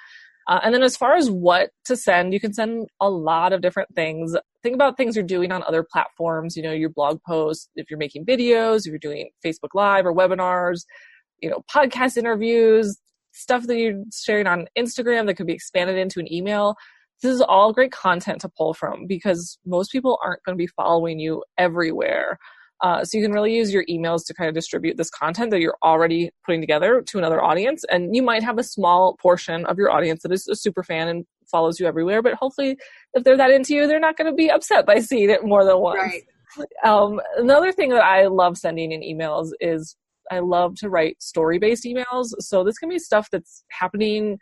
Uh, 0.49 0.61
and 0.65 0.75
then 0.75 0.83
as 0.83 0.97
far 0.97 1.15
as 1.15 1.31
what 1.31 1.71
to 1.85 1.95
send, 1.95 2.33
you 2.33 2.41
can 2.41 2.55
send 2.55 2.89
a 3.01 3.11
lot 3.11 3.53
of 3.53 3.61
different 3.61 3.95
things. 3.95 4.35
Think 4.63 4.75
about 4.75 4.97
things 4.97 5.15
you're 5.15 5.25
doing 5.25 5.53
on 5.53 5.63
other 5.63 5.85
platforms, 5.89 6.57
you 6.57 6.63
know, 6.63 6.73
your 6.73 6.91
blog 6.91 7.21
posts, 7.27 7.69
if 7.77 7.91
you're 7.91 7.99
making 7.99 8.27
videos, 8.27 8.81
if 8.81 8.87
you're 8.87 8.99
doing 8.99 9.31
Facebook 9.45 9.71
Live 9.75 10.05
or 10.05 10.15
webinars, 10.15 10.81
you 11.41 11.49
know, 11.49 11.63
podcast 11.73 12.17
interviews, 12.17 12.99
stuff 13.33 13.67
that 13.67 13.77
you're 13.79 14.03
sharing 14.13 14.47
on 14.47 14.67
Instagram 14.77 15.27
that 15.27 15.35
could 15.35 15.47
be 15.47 15.53
expanded 15.53 15.97
into 15.97 16.19
an 16.19 16.33
email. 16.33 16.77
This 17.23 17.33
is 17.33 17.41
all 17.41 17.73
great 17.73 17.93
content 17.93 18.41
to 18.43 18.49
pull 18.49 18.75
from 18.75 19.07
because 19.07 19.59
most 19.67 19.91
people 19.91 20.19
aren't 20.25 20.43
going 20.45 20.57
to 20.57 20.63
be 20.63 20.69
following 20.69 21.19
you 21.19 21.43
everywhere. 21.57 22.39
Uh, 22.81 23.05
so 23.05 23.19
you 23.19 23.25
can 23.25 23.33
really 23.33 23.55
use 23.57 23.73
your 23.73 23.85
emails 23.87 24.25
to 24.27 24.35
kind 24.35 24.49
of 24.49 24.55
distribute 24.55 24.97
this 24.97 25.11
content 25.11 25.51
that 25.51 25.61
you're 25.61 25.77
already 25.83 26.31
putting 26.47 26.61
together 26.61 27.03
to 27.07 27.19
another 27.19 27.43
audience. 27.43 27.85
And 27.91 28.15
you 28.15 28.23
might 28.23 28.45
have 28.45 28.59
a 28.59 28.63
small 28.63 29.17
portion 29.21 29.67
of 29.67 29.79
your 29.79 29.91
audience 29.91 30.23
that 30.23 30.33
is 30.33 30.47
a 30.47 30.55
super 30.55 30.85
fan 30.85 31.09
and 31.09 31.27
follows 31.51 31.79
you 31.81 31.87
everywhere, 31.87 32.23
but 32.23 32.35
hopefully 32.35 32.77
if 33.15 33.25
they're 33.25 33.37
that 33.37 33.51
into 33.51 33.75
you, 33.75 33.87
they're 33.87 34.01
not 34.01 34.17
going 34.17 34.31
to 34.31 34.37
be 34.37 34.51
upset 34.51 34.87
by 34.87 35.01
seeing 35.01 35.31
it 35.31 35.45
more 35.45 35.65
than 35.65 35.79
once. 35.79 35.99
Right. 35.99 36.23
Um, 36.85 37.21
another 37.37 37.73
thing 37.73 37.91
that 37.91 38.05
I 38.05 38.27
love 38.27 38.57
sending 38.57 38.93
in 38.93 39.03
emails 39.03 39.51
is 39.61 39.97
I 40.31 40.41
love 40.41 40.75
to 40.77 40.91
write 40.91 41.23
story 41.23 41.59
based 41.59 41.85
emails. 41.85 42.29
So 42.39 42.65
this 42.65 42.79
can 42.79 42.89
be 42.89 42.99
stuff 42.99 43.29
that's 43.31 43.65
happening 43.71 44.39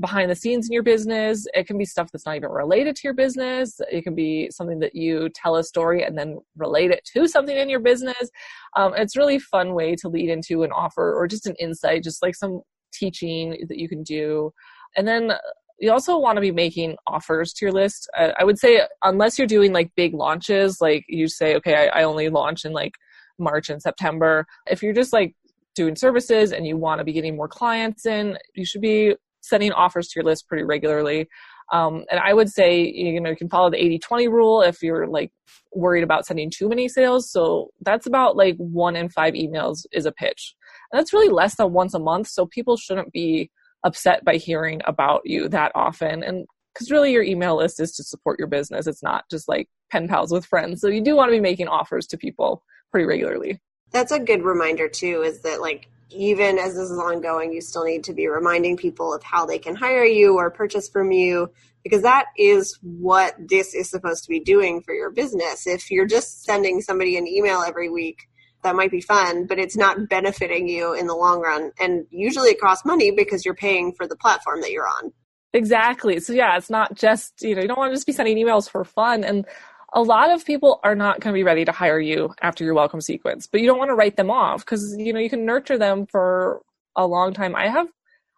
behind 0.00 0.30
the 0.30 0.36
scenes 0.36 0.68
in 0.68 0.72
your 0.72 0.82
business. 0.82 1.46
It 1.54 1.66
can 1.66 1.76
be 1.76 1.84
stuff 1.84 2.10
that's 2.12 2.24
not 2.24 2.36
even 2.36 2.50
related 2.50 2.94
to 2.96 3.00
your 3.04 3.14
business. 3.14 3.80
It 3.90 4.02
can 4.02 4.14
be 4.14 4.48
something 4.50 4.78
that 4.80 4.94
you 4.94 5.28
tell 5.34 5.56
a 5.56 5.64
story 5.64 6.04
and 6.04 6.16
then 6.16 6.38
relate 6.56 6.90
it 6.90 7.04
to 7.14 7.26
something 7.26 7.56
in 7.56 7.68
your 7.68 7.80
business. 7.80 8.30
Um, 8.76 8.94
it's 8.96 9.16
really 9.16 9.38
fun 9.38 9.74
way 9.74 9.96
to 9.96 10.08
lead 10.08 10.30
into 10.30 10.62
an 10.62 10.70
offer 10.72 11.14
or 11.14 11.26
just 11.26 11.46
an 11.46 11.56
insight, 11.58 12.04
just 12.04 12.22
like 12.22 12.36
some 12.36 12.60
teaching 12.92 13.66
that 13.68 13.78
you 13.78 13.88
can 13.88 14.02
do. 14.02 14.52
And 14.96 15.06
then 15.06 15.32
you 15.78 15.92
also 15.92 16.18
want 16.18 16.36
to 16.36 16.40
be 16.40 16.50
making 16.50 16.96
offers 17.06 17.52
to 17.54 17.64
your 17.64 17.72
list. 17.72 18.08
Uh, 18.16 18.32
I 18.38 18.44
would 18.44 18.58
say 18.58 18.82
unless 19.02 19.38
you're 19.38 19.46
doing 19.46 19.72
like 19.72 19.90
big 19.96 20.14
launches, 20.14 20.80
like 20.80 21.04
you 21.08 21.28
say, 21.28 21.54
okay, 21.56 21.88
I, 21.88 22.00
I 22.00 22.04
only 22.04 22.28
launch 22.28 22.64
in 22.64 22.72
like 22.72 22.94
March 23.38 23.70
and 23.70 23.80
September. 23.80 24.46
If 24.66 24.82
you're 24.82 24.92
just 24.92 25.12
like 25.12 25.34
doing 25.74 25.94
services 25.94 26.52
and 26.52 26.66
you 26.66 26.76
want 26.76 26.98
to 26.98 27.04
be 27.04 27.12
getting 27.12 27.36
more 27.36 27.48
clients 27.48 28.06
in, 28.06 28.36
you 28.54 28.64
should 28.64 28.80
be 28.80 29.14
sending 29.40 29.72
offers 29.72 30.08
to 30.08 30.18
your 30.18 30.24
list 30.24 30.48
pretty 30.48 30.64
regularly. 30.64 31.28
Um, 31.72 32.04
and 32.10 32.18
I 32.18 32.32
would 32.32 32.48
say, 32.48 32.82
you 32.82 33.20
know, 33.20 33.30
you 33.30 33.36
can 33.36 33.48
follow 33.48 33.70
the 33.70 33.82
80 33.82 33.98
20 33.98 34.28
rule 34.28 34.62
if 34.62 34.82
you're 34.82 35.06
like 35.06 35.30
worried 35.72 36.02
about 36.02 36.26
sending 36.26 36.50
too 36.50 36.68
many 36.68 36.88
sales. 36.88 37.30
So 37.30 37.70
that's 37.82 38.06
about 38.06 38.36
like 38.36 38.56
one 38.56 38.96
in 38.96 39.08
five 39.08 39.34
emails 39.34 39.84
is 39.92 40.06
a 40.06 40.12
pitch. 40.12 40.54
And 40.90 40.98
that's 40.98 41.12
really 41.12 41.28
less 41.28 41.56
than 41.56 41.72
once 41.72 41.94
a 41.94 41.98
month. 41.98 42.28
So 42.28 42.46
people 42.46 42.76
shouldn't 42.76 43.12
be 43.12 43.50
upset 43.84 44.24
by 44.24 44.36
hearing 44.36 44.80
about 44.86 45.22
you 45.24 45.48
that 45.48 45.72
often. 45.74 46.22
And 46.22 46.46
because 46.74 46.90
really 46.90 47.12
your 47.12 47.22
email 47.22 47.56
list 47.56 47.80
is 47.80 47.92
to 47.92 48.04
support 48.04 48.38
your 48.38 48.48
business, 48.48 48.86
it's 48.86 49.02
not 49.02 49.24
just 49.30 49.48
like 49.48 49.68
pen 49.90 50.08
pals 50.08 50.32
with 50.32 50.46
friends. 50.46 50.80
So 50.80 50.88
you 50.88 51.00
do 51.00 51.16
want 51.16 51.28
to 51.30 51.36
be 51.36 51.40
making 51.40 51.68
offers 51.68 52.06
to 52.08 52.18
people 52.18 52.62
pretty 52.90 53.06
regularly. 53.06 53.60
That's 53.90 54.12
a 54.12 54.18
good 54.18 54.42
reminder, 54.42 54.88
too, 54.88 55.22
is 55.22 55.40
that 55.42 55.60
like 55.60 55.88
even 56.10 56.58
as 56.58 56.74
this 56.74 56.90
is 56.90 56.98
ongoing, 56.98 57.52
you 57.52 57.60
still 57.60 57.84
need 57.84 58.04
to 58.04 58.14
be 58.14 58.28
reminding 58.28 58.76
people 58.76 59.12
of 59.12 59.22
how 59.22 59.44
they 59.44 59.58
can 59.58 59.74
hire 59.74 60.04
you 60.04 60.36
or 60.36 60.50
purchase 60.50 60.88
from 60.88 61.12
you 61.12 61.50
because 61.84 62.02
that 62.02 62.26
is 62.36 62.78
what 62.82 63.34
this 63.38 63.74
is 63.74 63.90
supposed 63.90 64.24
to 64.24 64.28
be 64.28 64.40
doing 64.40 64.82
for 64.82 64.94
your 64.94 65.10
business. 65.10 65.66
If 65.66 65.90
you're 65.90 66.06
just 66.06 66.44
sending 66.44 66.80
somebody 66.80 67.16
an 67.16 67.26
email 67.26 67.62
every 67.62 67.88
week, 67.88 68.27
that 68.62 68.76
might 68.76 68.90
be 68.90 69.00
fun, 69.00 69.46
but 69.46 69.58
it's 69.58 69.76
not 69.76 70.08
benefiting 70.08 70.68
you 70.68 70.94
in 70.94 71.06
the 71.06 71.14
long 71.14 71.40
run. 71.40 71.72
And 71.78 72.06
usually 72.10 72.50
it 72.50 72.60
costs 72.60 72.84
money 72.84 73.10
because 73.10 73.44
you're 73.44 73.54
paying 73.54 73.92
for 73.92 74.06
the 74.06 74.16
platform 74.16 74.60
that 74.62 74.72
you're 74.72 74.88
on. 74.88 75.12
Exactly. 75.52 76.20
So 76.20 76.32
yeah, 76.32 76.56
it's 76.56 76.70
not 76.70 76.94
just, 76.94 77.42
you 77.42 77.54
know, 77.54 77.62
you 77.62 77.68
don't 77.68 77.78
want 77.78 77.90
to 77.90 77.96
just 77.96 78.06
be 78.06 78.12
sending 78.12 78.36
emails 78.36 78.68
for 78.68 78.84
fun. 78.84 79.24
And 79.24 79.46
a 79.94 80.02
lot 80.02 80.30
of 80.30 80.44
people 80.44 80.80
are 80.84 80.94
not 80.94 81.20
going 81.20 81.32
to 81.32 81.38
be 81.38 81.44
ready 81.44 81.64
to 81.64 81.72
hire 81.72 82.00
you 82.00 82.34
after 82.42 82.64
your 82.64 82.74
welcome 82.74 83.00
sequence, 83.00 83.46
but 83.46 83.60
you 83.60 83.66
don't 83.66 83.78
want 83.78 83.88
to 83.88 83.94
write 83.94 84.16
them 84.16 84.30
off 84.30 84.64
because, 84.64 84.94
you 84.98 85.12
know, 85.12 85.20
you 85.20 85.30
can 85.30 85.46
nurture 85.46 85.78
them 85.78 86.06
for 86.06 86.60
a 86.96 87.06
long 87.06 87.32
time. 87.32 87.56
I 87.56 87.68
have, 87.68 87.86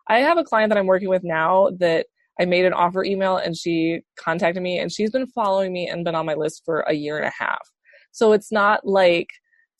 I 0.08 0.20
have 0.20 0.38
a 0.38 0.44
client 0.44 0.70
that 0.70 0.78
I'm 0.78 0.86
working 0.86 1.08
with 1.08 1.24
now 1.24 1.70
that 1.78 2.06
I 2.40 2.44
made 2.44 2.64
an 2.64 2.72
offer 2.72 3.04
email 3.04 3.36
and 3.36 3.56
she 3.56 4.00
contacted 4.16 4.62
me 4.62 4.78
and 4.78 4.92
she's 4.92 5.10
been 5.10 5.26
following 5.26 5.72
me 5.72 5.88
and 5.88 6.04
been 6.04 6.14
on 6.14 6.26
my 6.26 6.34
list 6.34 6.62
for 6.64 6.80
a 6.80 6.94
year 6.94 7.18
and 7.18 7.26
a 7.26 7.32
half. 7.36 7.68
So 8.12 8.32
it's 8.32 8.52
not 8.52 8.86
like 8.86 9.28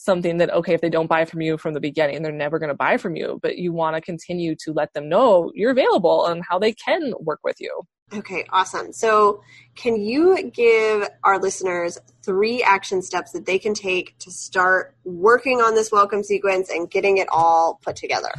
something 0.00 0.38
that, 0.38 0.50
okay, 0.50 0.72
if 0.72 0.80
they 0.80 0.88
don't 0.88 1.08
buy 1.08 1.26
from 1.26 1.42
you 1.42 1.58
from 1.58 1.74
the 1.74 1.80
beginning, 1.80 2.22
they're 2.22 2.32
never 2.32 2.58
going 2.58 2.70
to 2.70 2.74
buy 2.74 2.96
from 2.96 3.16
you, 3.16 3.38
but 3.42 3.58
you 3.58 3.70
want 3.70 3.94
to 3.96 4.00
continue 4.00 4.56
to 4.56 4.72
let 4.72 4.94
them 4.94 5.10
know 5.10 5.52
you're 5.54 5.70
available 5.70 6.24
and 6.24 6.42
how 6.48 6.58
they 6.58 6.72
can 6.72 7.12
work 7.20 7.40
with 7.44 7.56
you. 7.60 7.82
Okay, 8.14 8.46
awesome. 8.50 8.92
So, 8.92 9.42
can 9.76 10.00
you 10.00 10.50
give 10.50 11.06
our 11.22 11.38
listeners 11.38 11.98
three 12.24 12.62
action 12.62 13.02
steps 13.02 13.32
that 13.32 13.44
they 13.44 13.58
can 13.58 13.74
take 13.74 14.18
to 14.20 14.30
start 14.32 14.96
working 15.04 15.60
on 15.60 15.74
this 15.74 15.92
welcome 15.92 16.24
sequence 16.24 16.70
and 16.70 16.90
getting 16.90 17.18
it 17.18 17.28
all 17.30 17.78
put 17.84 17.94
together? 17.94 18.32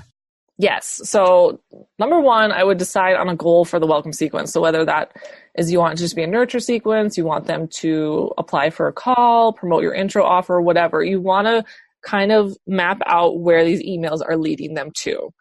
Yes. 0.58 1.02
So, 1.06 1.62
number 2.00 2.20
one, 2.20 2.52
I 2.52 2.64
would 2.64 2.80
decide 2.80 3.16
on 3.16 3.30
a 3.30 3.36
goal 3.36 3.66
for 3.66 3.80
the 3.80 3.88
welcome 3.88 4.14
sequence. 4.14 4.52
So, 4.52 4.62
whether 4.62 4.84
that 4.84 5.16
is 5.56 5.72
you 5.72 5.80
want 5.80 5.98
to 5.98 6.04
just 6.04 6.16
be 6.16 6.24
a 6.24 6.28
nurture 6.28 6.60
sequence, 6.60 7.18
you 7.18 7.26
want 7.26 7.48
them 7.48 7.68
to 7.80 8.32
apply 8.38 8.70
for 8.70 8.88
a 8.88 8.94
call, 8.94 9.54
promote 9.54 9.84
your 9.84 9.94
intro 9.94 10.24
offer, 10.24 10.62
whatever, 10.62 11.04
you 11.04 11.20
want 11.20 11.48
to 11.48 11.64
kind 12.04 12.32
of 12.32 12.56
map 12.66 13.02
out 13.06 13.40
where 13.40 13.64
these 13.64 13.84
emails 13.84 14.22
are 14.28 14.38
leading 14.38 14.74
them 14.74 14.92
to. 14.96 15.34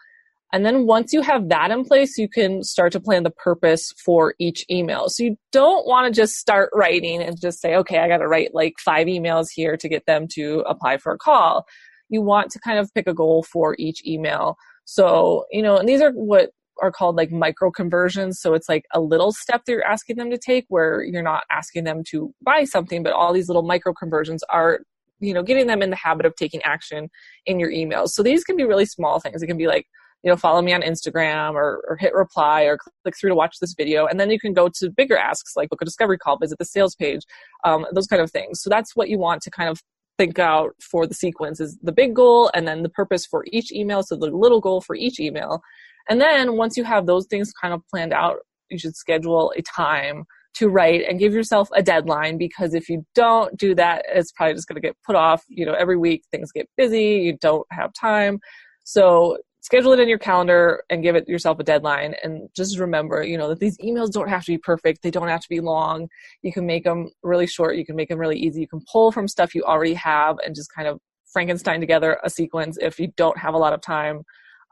And 0.52 0.66
then 0.66 0.86
once 0.86 1.12
you 1.12 1.22
have 1.22 1.48
that 1.50 1.70
in 1.70 1.84
place, 1.84 2.18
you 2.18 2.28
can 2.28 2.64
start 2.64 2.92
to 2.92 3.00
plan 3.00 3.22
the 3.22 3.30
purpose 3.30 3.92
for 4.04 4.34
each 4.40 4.66
email. 4.68 5.08
So 5.08 5.22
you 5.22 5.36
don't 5.52 5.86
want 5.86 6.12
to 6.12 6.20
just 6.20 6.34
start 6.34 6.70
writing 6.74 7.22
and 7.22 7.40
just 7.40 7.60
say, 7.60 7.76
okay, 7.76 7.98
I 7.98 8.08
got 8.08 8.18
to 8.18 8.26
write 8.26 8.52
like 8.52 8.74
five 8.78 9.06
emails 9.06 9.46
here 9.54 9.76
to 9.76 9.88
get 9.88 10.06
them 10.06 10.26
to 10.32 10.64
apply 10.68 10.98
for 10.98 11.12
a 11.12 11.18
call. 11.18 11.66
You 12.08 12.20
want 12.20 12.50
to 12.50 12.58
kind 12.58 12.80
of 12.80 12.92
pick 12.92 13.06
a 13.06 13.14
goal 13.14 13.44
for 13.44 13.76
each 13.78 14.04
email 14.04 14.56
so, 14.90 15.46
you 15.52 15.62
know, 15.62 15.76
and 15.76 15.88
these 15.88 16.00
are 16.00 16.10
what 16.10 16.50
are 16.80 16.90
called 16.90 17.16
like 17.16 17.30
micro 17.30 17.70
conversions. 17.70 18.40
So 18.40 18.54
it's 18.54 18.68
like 18.68 18.84
a 18.92 19.00
little 19.00 19.32
step 19.32 19.64
that 19.64 19.72
you're 19.72 19.84
asking 19.84 20.16
them 20.16 20.30
to 20.30 20.38
take 20.38 20.66
where 20.68 21.02
you're 21.02 21.22
not 21.22 21.44
asking 21.50 21.84
them 21.84 22.02
to 22.10 22.34
buy 22.42 22.64
something, 22.64 23.02
but 23.02 23.12
all 23.12 23.32
these 23.32 23.48
little 23.48 23.62
micro 23.62 23.92
conversions 23.92 24.42
are, 24.50 24.80
you 25.20 25.34
know, 25.34 25.42
getting 25.42 25.66
them 25.66 25.82
in 25.82 25.90
the 25.90 25.96
habit 25.96 26.26
of 26.26 26.34
taking 26.36 26.62
action 26.62 27.08
in 27.46 27.60
your 27.60 27.70
emails. 27.70 28.10
So 28.10 28.22
these 28.22 28.44
can 28.44 28.56
be 28.56 28.64
really 28.64 28.86
small 28.86 29.20
things. 29.20 29.42
It 29.42 29.46
can 29.46 29.58
be 29.58 29.66
like, 29.66 29.86
you 30.22 30.30
know, 30.30 30.36
follow 30.36 30.60
me 30.60 30.72
on 30.72 30.82
Instagram 30.82 31.54
or, 31.54 31.82
or 31.88 31.96
hit 31.96 32.12
reply 32.14 32.62
or 32.62 32.78
click 33.02 33.16
through 33.18 33.30
to 33.30 33.34
watch 33.34 33.58
this 33.60 33.74
video. 33.76 34.06
And 34.06 34.20
then 34.20 34.30
you 34.30 34.38
can 34.38 34.52
go 34.52 34.68
to 34.68 34.90
bigger 34.90 35.16
asks 35.16 35.56
like 35.56 35.70
book 35.70 35.80
a 35.80 35.84
discovery 35.84 36.18
call, 36.18 36.36
visit 36.36 36.58
the 36.58 36.64
sales 36.64 36.94
page, 36.94 37.22
um, 37.64 37.86
those 37.92 38.06
kind 38.06 38.20
of 38.20 38.30
things. 38.30 38.60
So 38.60 38.68
that's 38.68 38.94
what 38.94 39.08
you 39.08 39.18
want 39.18 39.42
to 39.42 39.50
kind 39.50 39.70
of 39.70 39.80
think 40.18 40.38
out 40.38 40.74
for 40.80 41.06
the 41.06 41.14
sequence 41.14 41.60
is 41.60 41.78
the 41.82 41.92
big 41.92 42.14
goal 42.14 42.50
and 42.52 42.68
then 42.68 42.82
the 42.82 42.90
purpose 42.90 43.24
for 43.24 43.44
each 43.50 43.72
email. 43.72 44.02
So 44.02 44.16
the 44.16 44.26
little 44.26 44.60
goal 44.60 44.82
for 44.82 44.94
each 44.94 45.18
email. 45.18 45.62
And 46.08 46.20
then 46.20 46.56
once 46.56 46.76
you 46.76 46.84
have 46.84 47.06
those 47.06 47.26
things 47.26 47.52
kind 47.52 47.74
of 47.74 47.82
planned 47.88 48.12
out, 48.12 48.38
you 48.70 48.78
should 48.78 48.96
schedule 48.96 49.52
a 49.56 49.62
time 49.62 50.24
to 50.54 50.68
write 50.68 51.04
and 51.08 51.18
give 51.18 51.32
yourself 51.32 51.68
a 51.74 51.82
deadline 51.82 52.36
because 52.36 52.74
if 52.74 52.88
you 52.88 53.04
don't 53.14 53.56
do 53.56 53.74
that, 53.74 54.04
it's 54.08 54.32
probably 54.32 54.54
just 54.54 54.68
going 54.68 54.80
to 54.80 54.86
get 54.86 54.96
put 55.06 55.16
off. 55.16 55.44
You 55.48 55.64
know, 55.64 55.74
every 55.74 55.96
week 55.96 56.22
things 56.30 56.52
get 56.52 56.68
busy, 56.76 57.20
you 57.22 57.36
don't 57.40 57.66
have 57.70 57.92
time. 57.92 58.40
So 58.84 59.38
schedule 59.60 59.92
it 59.92 60.00
in 60.00 60.08
your 60.08 60.18
calendar 60.18 60.82
and 60.90 61.02
give 61.02 61.14
it 61.14 61.28
yourself 61.28 61.58
a 61.60 61.62
deadline. 61.62 62.14
And 62.22 62.48
just 62.56 62.78
remember 62.78 63.22
you 63.22 63.38
know 63.38 63.48
that 63.48 63.60
these 63.60 63.78
emails 63.78 64.10
don't 64.10 64.28
have 64.28 64.44
to 64.44 64.52
be 64.52 64.58
perfect. 64.58 65.02
They 65.02 65.10
don't 65.10 65.28
have 65.28 65.42
to 65.42 65.48
be 65.48 65.60
long. 65.60 66.08
You 66.42 66.52
can 66.52 66.66
make 66.66 66.84
them 66.84 67.10
really 67.22 67.46
short. 67.46 67.76
You 67.76 67.86
can 67.86 67.96
make 67.96 68.08
them 68.08 68.18
really 68.18 68.38
easy. 68.38 68.60
You 68.60 68.68
can 68.68 68.82
pull 68.90 69.12
from 69.12 69.28
stuff 69.28 69.54
you 69.54 69.62
already 69.62 69.94
have 69.94 70.36
and 70.44 70.54
just 70.54 70.72
kind 70.74 70.88
of 70.88 70.98
frankenstein 71.32 71.78
together 71.78 72.18
a 72.24 72.30
sequence 72.30 72.76
if 72.80 72.98
you 72.98 73.06
don't 73.16 73.38
have 73.38 73.54
a 73.54 73.58
lot 73.58 73.72
of 73.72 73.80
time 73.80 74.22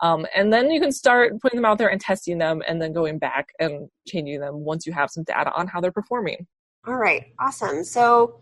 um, 0.01 0.27
and 0.35 0.53
then 0.53 0.71
you 0.71 0.81
can 0.81 0.93
start 0.93 1.41
putting 1.41 1.57
them 1.57 1.65
out 1.65 1.79
there 1.79 1.89
and 1.89 2.01
testing 2.01 2.39
them 2.39 2.63
and 2.69 2.81
then 2.81 2.93
going 2.93 3.19
back 3.19 3.49
and 3.59 3.89
changing 4.07 4.41
them 4.41 4.61
once 4.61 4.87
you 4.87 4.93
have 4.93 5.11
some 5.11 5.25
data 5.25 5.53
on 5.55 5.67
how 5.67 5.81
they're 5.81 5.93
performing 5.93 6.47
all 6.87 6.97
right 6.97 7.33
awesome 7.41 7.85
so 7.85 8.41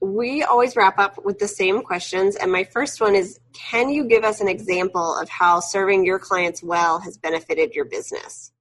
we 0.00 0.42
always 0.42 0.76
wrap 0.76 0.98
up 0.98 1.24
with 1.24 1.38
the 1.38 1.48
same 1.48 1.82
questions. 1.82 2.34
And 2.36 2.50
my 2.50 2.64
first 2.64 3.00
one 3.00 3.14
is 3.14 3.38
Can 3.52 3.90
you 3.90 4.04
give 4.04 4.24
us 4.24 4.40
an 4.40 4.48
example 4.48 5.16
of 5.18 5.28
how 5.28 5.60
serving 5.60 6.04
your 6.04 6.18
clients 6.18 6.62
well 6.62 6.98
has 7.00 7.18
benefited 7.18 7.74
your 7.74 7.84
business? 7.84 8.52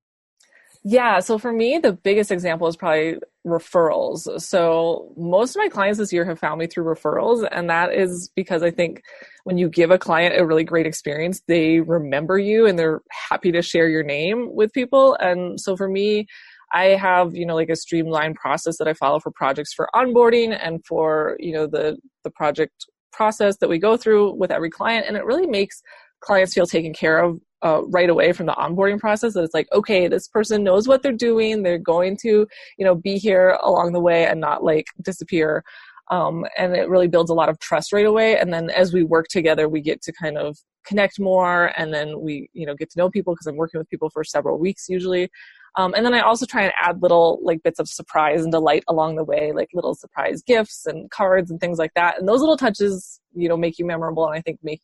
Yeah, 0.83 1.19
so 1.19 1.37
for 1.37 1.51
me, 1.51 1.77
the 1.77 1.91
biggest 1.91 2.31
example 2.31 2.67
is 2.67 2.77
probably 2.77 3.17
referrals. 3.45 4.41
So 4.41 5.13
most 5.17 5.55
of 5.55 5.59
my 5.59 5.67
clients 5.67 5.99
this 5.99 6.13
year 6.13 6.23
have 6.23 6.39
found 6.39 6.59
me 6.59 6.67
through 6.67 6.85
referrals, 6.85 7.45
and 7.51 7.69
that 7.69 7.93
is 7.93 8.31
because 8.33 8.63
I 8.63 8.71
think 8.71 9.01
when 9.43 9.57
you 9.57 9.67
give 9.69 9.91
a 9.91 9.97
client 9.97 10.39
a 10.39 10.45
really 10.45 10.63
great 10.63 10.85
experience, 10.85 11.41
they 11.47 11.81
remember 11.81 12.37
you 12.37 12.65
and 12.65 12.79
they're 12.79 13.01
happy 13.29 13.51
to 13.51 13.61
share 13.61 13.89
your 13.89 14.03
name 14.03 14.55
with 14.55 14.71
people. 14.71 15.15
And 15.19 15.59
so 15.59 15.75
for 15.75 15.89
me, 15.89 16.27
I 16.71 16.85
have, 16.85 17.35
you 17.35 17.45
know, 17.45 17.55
like 17.55 17.69
a 17.69 17.75
streamlined 17.75 18.35
process 18.35 18.77
that 18.77 18.87
I 18.87 18.93
follow 18.93 19.19
for 19.19 19.31
projects 19.31 19.73
for 19.73 19.89
onboarding 19.93 20.57
and 20.57 20.85
for, 20.85 21.35
you 21.39 21.51
know, 21.51 21.67
the 21.67 21.97
the 22.23 22.29
project 22.29 22.85
process 23.11 23.57
that 23.57 23.69
we 23.69 23.79
go 23.79 23.97
through 23.97 24.35
with 24.35 24.51
every 24.51 24.69
client 24.69 25.05
and 25.07 25.17
it 25.17 25.25
really 25.25 25.47
makes 25.47 25.81
clients 26.21 26.53
feel 26.53 26.65
taken 26.65 26.93
care 26.93 27.19
of 27.19 27.39
uh, 27.61 27.81
right 27.87 28.09
away 28.09 28.31
from 28.31 28.45
the 28.45 28.53
onboarding 28.53 28.99
process 28.99 29.33
that 29.33 29.43
it's 29.43 29.53
like 29.53 29.67
okay 29.73 30.07
this 30.07 30.27
person 30.29 30.63
knows 30.63 30.87
what 30.87 31.03
they're 31.03 31.11
doing. 31.11 31.63
They're 31.63 31.77
going 31.77 32.17
to 32.21 32.47
you 32.77 32.85
know 32.85 32.95
be 32.95 33.17
here 33.17 33.57
along 33.61 33.93
the 33.93 33.99
way 33.99 34.25
and 34.25 34.39
not 34.39 34.63
like 34.63 34.87
disappear. 35.01 35.63
Um, 36.11 36.45
and 36.57 36.75
it 36.75 36.89
really 36.89 37.07
builds 37.07 37.29
a 37.29 37.35
lot 37.35 37.49
of 37.49 37.59
trust 37.59 37.93
right 37.93 38.05
away. 38.05 38.35
And 38.35 38.51
then 38.51 38.71
as 38.71 38.93
we 38.93 39.03
work 39.03 39.27
together 39.29 39.67
we 39.69 39.81
get 39.81 40.01
to 40.03 40.13
kind 40.13 40.37
of 40.37 40.57
connect 40.85 41.19
more 41.19 41.71
and 41.77 41.93
then 41.93 42.21
we 42.21 42.49
you 42.53 42.65
know 42.65 42.73
get 42.73 42.89
to 42.89 42.97
know 42.97 43.09
people 43.09 43.33
because 43.33 43.45
i'm 43.45 43.57
working 43.57 43.77
with 43.77 43.89
people 43.89 44.09
for 44.09 44.23
several 44.23 44.57
weeks 44.57 44.87
usually. 44.89 45.29
Um, 45.75 45.93
and 45.93 46.05
then 46.05 46.13
I 46.13 46.21
also 46.21 46.45
try 46.45 46.63
and 46.63 46.73
add 46.81 47.01
little 47.01 47.39
like 47.43 47.63
bits 47.63 47.79
of 47.79 47.87
surprise 47.87 48.43
and 48.43 48.51
delight 48.51 48.83
along 48.87 49.15
the 49.15 49.23
way, 49.23 49.51
like 49.53 49.69
little 49.73 49.93
surprise 49.93 50.41
gifts 50.41 50.85
and 50.85 51.09
cards 51.11 51.51
and 51.51 51.59
things 51.59 51.77
like 51.77 51.93
that. 51.95 52.17
And 52.19 52.27
those 52.27 52.39
little 52.39 52.57
touches, 52.57 53.21
you 53.35 53.47
know, 53.47 53.57
make 53.57 53.77
you 53.77 53.85
memorable 53.85 54.25
and 54.27 54.35
I 54.35 54.41
think 54.41 54.59
make 54.63 54.81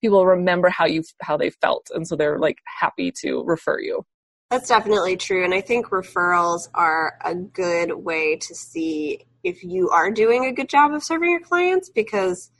people 0.00 0.26
remember 0.26 0.68
how 0.68 0.86
you 0.86 1.02
how 1.22 1.36
they 1.36 1.50
felt, 1.50 1.90
and 1.94 2.06
so 2.06 2.16
they're 2.16 2.38
like 2.38 2.58
happy 2.80 3.12
to 3.22 3.42
refer 3.44 3.80
you. 3.80 4.04
That's 4.50 4.68
definitely 4.68 5.16
true, 5.16 5.44
and 5.44 5.54
I 5.54 5.60
think 5.60 5.88
referrals 5.88 6.68
are 6.74 7.18
a 7.24 7.34
good 7.34 7.92
way 7.92 8.36
to 8.36 8.54
see 8.54 9.26
if 9.44 9.62
you 9.62 9.90
are 9.90 10.10
doing 10.10 10.46
a 10.46 10.52
good 10.52 10.68
job 10.68 10.92
of 10.92 11.02
serving 11.02 11.30
your 11.30 11.40
clients 11.40 11.90
because 11.90 12.50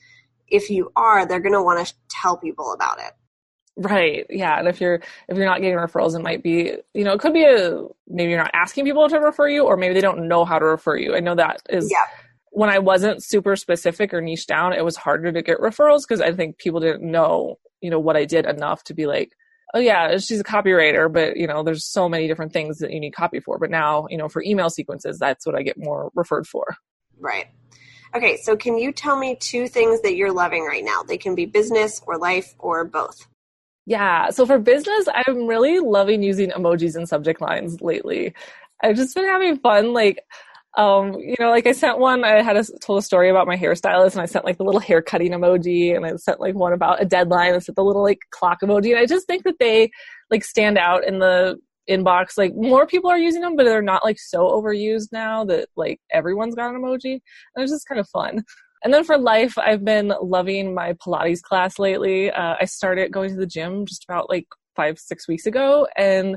if 0.48 0.70
you 0.70 0.90
are, 0.96 1.26
they're 1.26 1.40
going 1.40 1.52
to 1.52 1.62
want 1.62 1.86
to 1.86 1.94
tell 2.08 2.36
people 2.36 2.72
about 2.72 2.98
it. 3.00 3.12
Right. 3.76 4.26
Yeah. 4.28 4.58
And 4.58 4.66
if 4.66 4.80
you're 4.80 5.00
if 5.28 5.36
you're 5.36 5.46
not 5.46 5.60
getting 5.60 5.76
referrals, 5.76 6.16
it 6.16 6.22
might 6.22 6.42
be 6.42 6.72
you 6.94 7.04
know 7.04 7.12
it 7.12 7.20
could 7.20 7.32
be 7.32 7.44
a 7.44 7.84
maybe 8.08 8.30
you're 8.30 8.42
not 8.42 8.50
asking 8.52 8.84
people 8.84 9.08
to 9.08 9.18
refer 9.18 9.48
you, 9.48 9.64
or 9.64 9.76
maybe 9.76 9.94
they 9.94 10.00
don't 10.00 10.26
know 10.26 10.44
how 10.44 10.58
to 10.58 10.64
refer 10.64 10.96
you. 10.96 11.14
I 11.14 11.20
know 11.20 11.36
that 11.36 11.62
is 11.68 11.88
yeah. 11.90 12.04
When 12.58 12.70
I 12.70 12.80
wasn't 12.80 13.22
super 13.22 13.54
specific 13.54 14.12
or 14.12 14.20
niche 14.20 14.48
down, 14.48 14.72
it 14.72 14.84
was 14.84 14.96
harder 14.96 15.30
to 15.30 15.42
get 15.42 15.58
referrals 15.58 16.00
because 16.00 16.20
I 16.20 16.32
think 16.32 16.58
people 16.58 16.80
didn't 16.80 17.08
know 17.08 17.56
you 17.80 17.88
know 17.88 18.00
what 18.00 18.16
I 18.16 18.24
did 18.24 18.46
enough 18.46 18.82
to 18.84 18.94
be 18.94 19.06
like, 19.06 19.30
oh 19.74 19.78
yeah, 19.78 20.18
she's 20.18 20.40
a 20.40 20.44
copywriter, 20.44 21.12
but 21.12 21.36
you 21.36 21.46
know 21.46 21.62
there's 21.62 21.86
so 21.86 22.08
many 22.08 22.26
different 22.26 22.52
things 22.52 22.78
that 22.78 22.90
you 22.90 22.98
need 22.98 23.12
copy 23.14 23.38
for. 23.38 23.60
But 23.60 23.70
now 23.70 24.08
you 24.10 24.18
know 24.18 24.28
for 24.28 24.42
email 24.42 24.70
sequences, 24.70 25.20
that's 25.20 25.46
what 25.46 25.54
I 25.54 25.62
get 25.62 25.78
more 25.78 26.10
referred 26.16 26.48
for. 26.48 26.76
Right. 27.20 27.46
Okay, 28.12 28.38
so 28.38 28.56
can 28.56 28.76
you 28.76 28.90
tell 28.90 29.16
me 29.16 29.36
two 29.36 29.68
things 29.68 30.02
that 30.02 30.16
you're 30.16 30.32
loving 30.32 30.64
right 30.64 30.84
now? 30.84 31.04
They 31.04 31.18
can 31.18 31.36
be 31.36 31.46
business 31.46 32.02
or 32.08 32.18
life 32.18 32.56
or 32.58 32.84
both. 32.84 33.28
Yeah. 33.86 34.30
So 34.30 34.46
for 34.46 34.58
business, 34.58 35.06
I'm 35.14 35.46
really 35.46 35.78
loving 35.78 36.24
using 36.24 36.50
emojis 36.50 36.96
and 36.96 37.08
subject 37.08 37.40
lines 37.40 37.80
lately. 37.80 38.34
I've 38.82 38.96
just 38.96 39.14
been 39.14 39.26
having 39.26 39.58
fun. 39.58 39.92
Like, 39.92 40.24
um, 40.78 41.14
you 41.14 41.34
know, 41.40 41.50
like 41.50 41.66
I 41.66 41.72
sent 41.72 41.98
one, 41.98 42.24
I 42.24 42.40
had 42.40 42.56
a, 42.56 42.64
told 42.78 43.00
a 43.00 43.02
story 43.02 43.28
about 43.28 43.48
my 43.48 43.56
hairstylist 43.56 44.12
and 44.12 44.20
I 44.22 44.26
sent 44.26 44.44
like 44.44 44.58
the 44.58 44.64
little 44.64 44.80
hair 44.80 45.02
cutting 45.02 45.32
emoji 45.32 45.94
and 45.94 46.06
I 46.06 46.14
sent 46.14 46.38
like 46.38 46.54
one 46.54 46.72
about 46.72 47.02
a 47.02 47.04
deadline 47.04 47.52
and 47.52 47.62
sent 47.62 47.74
the 47.74 47.82
little 47.82 48.04
like 48.04 48.20
clock 48.30 48.60
emoji. 48.62 48.90
And 48.90 48.98
I 49.00 49.04
just 49.04 49.26
think 49.26 49.42
that 49.42 49.58
they 49.58 49.90
like 50.30 50.44
stand 50.44 50.78
out 50.78 51.04
in 51.04 51.18
the 51.18 51.58
inbox. 51.90 52.38
Like 52.38 52.54
more 52.54 52.86
people 52.86 53.10
are 53.10 53.18
using 53.18 53.42
them, 53.42 53.56
but 53.56 53.64
they're 53.64 53.82
not 53.82 54.04
like 54.04 54.20
so 54.20 54.48
overused 54.48 55.08
now 55.10 55.44
that 55.46 55.68
like 55.74 56.00
everyone's 56.12 56.54
got 56.54 56.72
an 56.72 56.80
emoji. 56.80 57.14
And 57.56 57.62
it's 57.64 57.72
just 57.72 57.88
kind 57.88 58.00
of 58.00 58.08
fun. 58.08 58.44
And 58.84 58.94
then 58.94 59.02
for 59.02 59.18
life, 59.18 59.58
I've 59.58 59.84
been 59.84 60.14
loving 60.22 60.74
my 60.74 60.92
Pilates 60.92 61.42
class 61.42 61.80
lately. 61.80 62.30
Uh, 62.30 62.54
I 62.60 62.66
started 62.66 63.10
going 63.10 63.30
to 63.30 63.36
the 63.36 63.46
gym 63.46 63.84
just 63.84 64.04
about 64.04 64.30
like 64.30 64.46
five, 64.76 65.00
six 65.00 65.26
weeks 65.26 65.44
ago, 65.44 65.88
and 65.96 66.36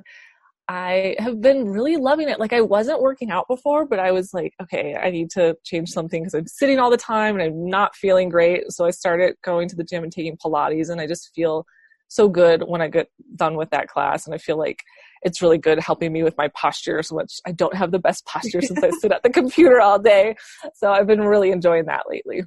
I 0.71 1.17
have 1.19 1.41
been 1.41 1.67
really 1.67 1.97
loving 1.97 2.29
it. 2.29 2.39
Like 2.39 2.53
I 2.53 2.61
wasn't 2.61 3.01
working 3.01 3.29
out 3.29 3.45
before, 3.49 3.85
but 3.85 3.99
I 3.99 4.13
was 4.13 4.33
like, 4.33 4.53
okay, 4.61 4.95
I 4.95 5.09
need 5.09 5.29
to 5.31 5.57
change 5.65 5.89
something 5.89 6.23
because 6.23 6.33
I'm 6.33 6.47
sitting 6.47 6.79
all 6.79 6.89
the 6.89 6.95
time 6.95 7.35
and 7.35 7.43
I'm 7.43 7.65
not 7.67 7.93
feeling 7.93 8.29
great. 8.29 8.71
So 8.71 8.85
I 8.85 8.91
started 8.91 9.35
going 9.43 9.67
to 9.67 9.75
the 9.75 9.83
gym 9.83 10.01
and 10.01 10.13
taking 10.13 10.37
Pilates 10.37 10.89
and 10.89 11.01
I 11.01 11.07
just 11.07 11.31
feel 11.35 11.65
so 12.07 12.29
good 12.29 12.63
when 12.65 12.81
I 12.81 12.87
get 12.87 13.09
done 13.35 13.57
with 13.57 13.69
that 13.71 13.89
class. 13.89 14.25
And 14.25 14.33
I 14.33 14.37
feel 14.37 14.57
like 14.57 14.81
it's 15.23 15.41
really 15.41 15.57
good 15.57 15.77
helping 15.77 16.13
me 16.13 16.23
with 16.23 16.37
my 16.37 16.47
posture 16.55 17.03
so 17.03 17.15
much. 17.15 17.41
I 17.45 17.51
don't 17.51 17.75
have 17.75 17.91
the 17.91 17.99
best 17.99 18.25
posture 18.25 18.61
since 18.61 18.81
I 18.81 18.91
sit 19.01 19.11
at 19.11 19.23
the 19.23 19.29
computer 19.29 19.81
all 19.81 19.99
day. 19.99 20.37
So 20.75 20.93
I've 20.93 21.07
been 21.07 21.19
really 21.19 21.51
enjoying 21.51 21.87
that 21.87 22.03
lately. 22.09 22.43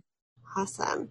Awesome. 0.57 1.11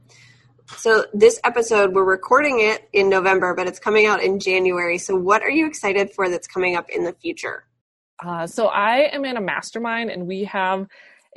So 0.78 1.06
this 1.14 1.40
episode, 1.44 1.94
we're 1.94 2.04
recording 2.04 2.60
it 2.60 2.88
in 2.94 3.10
November, 3.10 3.54
but 3.54 3.68
it's 3.68 3.80
coming 3.80 4.06
out 4.06 4.24
in 4.24 4.40
January. 4.40 4.98
So 4.98 5.16
what 5.16 5.42
are 5.42 5.50
you 5.50 5.68
excited 5.68 6.12
for 6.12 6.30
that's 6.30 6.48
coming 6.48 6.76
up 6.76 6.90
in 6.90 7.04
the 7.04 7.14
future? 7.14 7.66
Uh, 8.24 8.48
so 8.48 8.68
I 8.68 9.10
am 9.14 9.26
in 9.26 9.38
a 9.38 9.42
mastermind, 9.42 10.10
and 10.10 10.28
we 10.28 10.46
have 10.46 10.88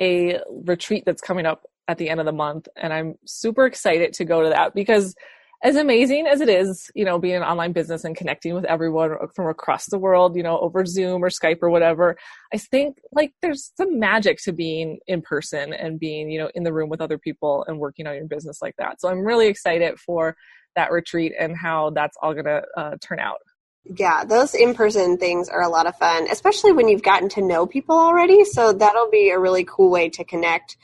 a 0.00 0.40
retreat 0.48 1.04
that's 1.04 1.20
coming 1.20 1.46
up 1.46 1.66
at 1.88 1.98
the 1.98 2.08
end 2.08 2.20
of 2.20 2.26
the 2.26 2.32
month, 2.32 2.68
and 2.76 2.92
I'm 2.92 3.16
super 3.24 3.66
excited 3.66 4.12
to 4.14 4.24
go 4.24 4.42
to 4.42 4.50
that 4.50 4.74
because 4.74 5.14
as 5.62 5.76
amazing 5.76 6.26
as 6.26 6.40
it 6.40 6.48
is, 6.48 6.90
you 6.94 7.04
know, 7.04 7.18
being 7.18 7.36
an 7.36 7.42
online 7.42 7.72
business 7.72 8.04
and 8.04 8.16
connecting 8.16 8.54
with 8.54 8.64
everyone 8.66 9.16
from 9.34 9.48
across 9.48 9.86
the 9.86 9.98
world, 9.98 10.36
you 10.36 10.42
know, 10.42 10.58
over 10.58 10.84
Zoom 10.84 11.24
or 11.24 11.30
Skype 11.30 11.58
or 11.62 11.70
whatever, 11.70 12.16
I 12.52 12.58
think 12.58 12.98
like 13.12 13.32
there's 13.42 13.72
some 13.76 13.98
magic 13.98 14.38
to 14.44 14.52
being 14.52 14.98
in 15.06 15.22
person 15.22 15.72
and 15.72 15.98
being, 15.98 16.30
you 16.30 16.38
know, 16.38 16.50
in 16.54 16.62
the 16.62 16.72
room 16.72 16.90
with 16.90 17.00
other 17.00 17.18
people 17.18 17.64
and 17.68 17.78
working 17.78 18.06
on 18.06 18.14
your 18.14 18.26
business 18.26 18.60
like 18.60 18.74
that. 18.78 19.00
So 19.00 19.08
I'm 19.08 19.20
really 19.20 19.48
excited 19.48 19.98
for 19.98 20.36
that 20.74 20.92
retreat 20.92 21.32
and 21.38 21.56
how 21.56 21.90
that's 21.90 22.16
all 22.22 22.34
going 22.34 22.44
to 22.44 22.62
uh, 22.76 22.96
turn 23.00 23.18
out. 23.18 23.38
Yeah, 23.84 24.24
those 24.24 24.54
in 24.54 24.74
person 24.74 25.16
things 25.16 25.48
are 25.48 25.62
a 25.62 25.68
lot 25.68 25.86
of 25.86 25.96
fun, 25.96 26.26
especially 26.30 26.72
when 26.72 26.88
you've 26.88 27.02
gotten 27.02 27.28
to 27.30 27.40
know 27.40 27.66
people 27.66 27.96
already. 27.96 28.44
So 28.44 28.72
that'll 28.72 29.10
be 29.10 29.30
a 29.30 29.38
really 29.38 29.64
cool 29.64 29.90
way 29.90 30.10
to 30.10 30.24
connect 30.24 30.76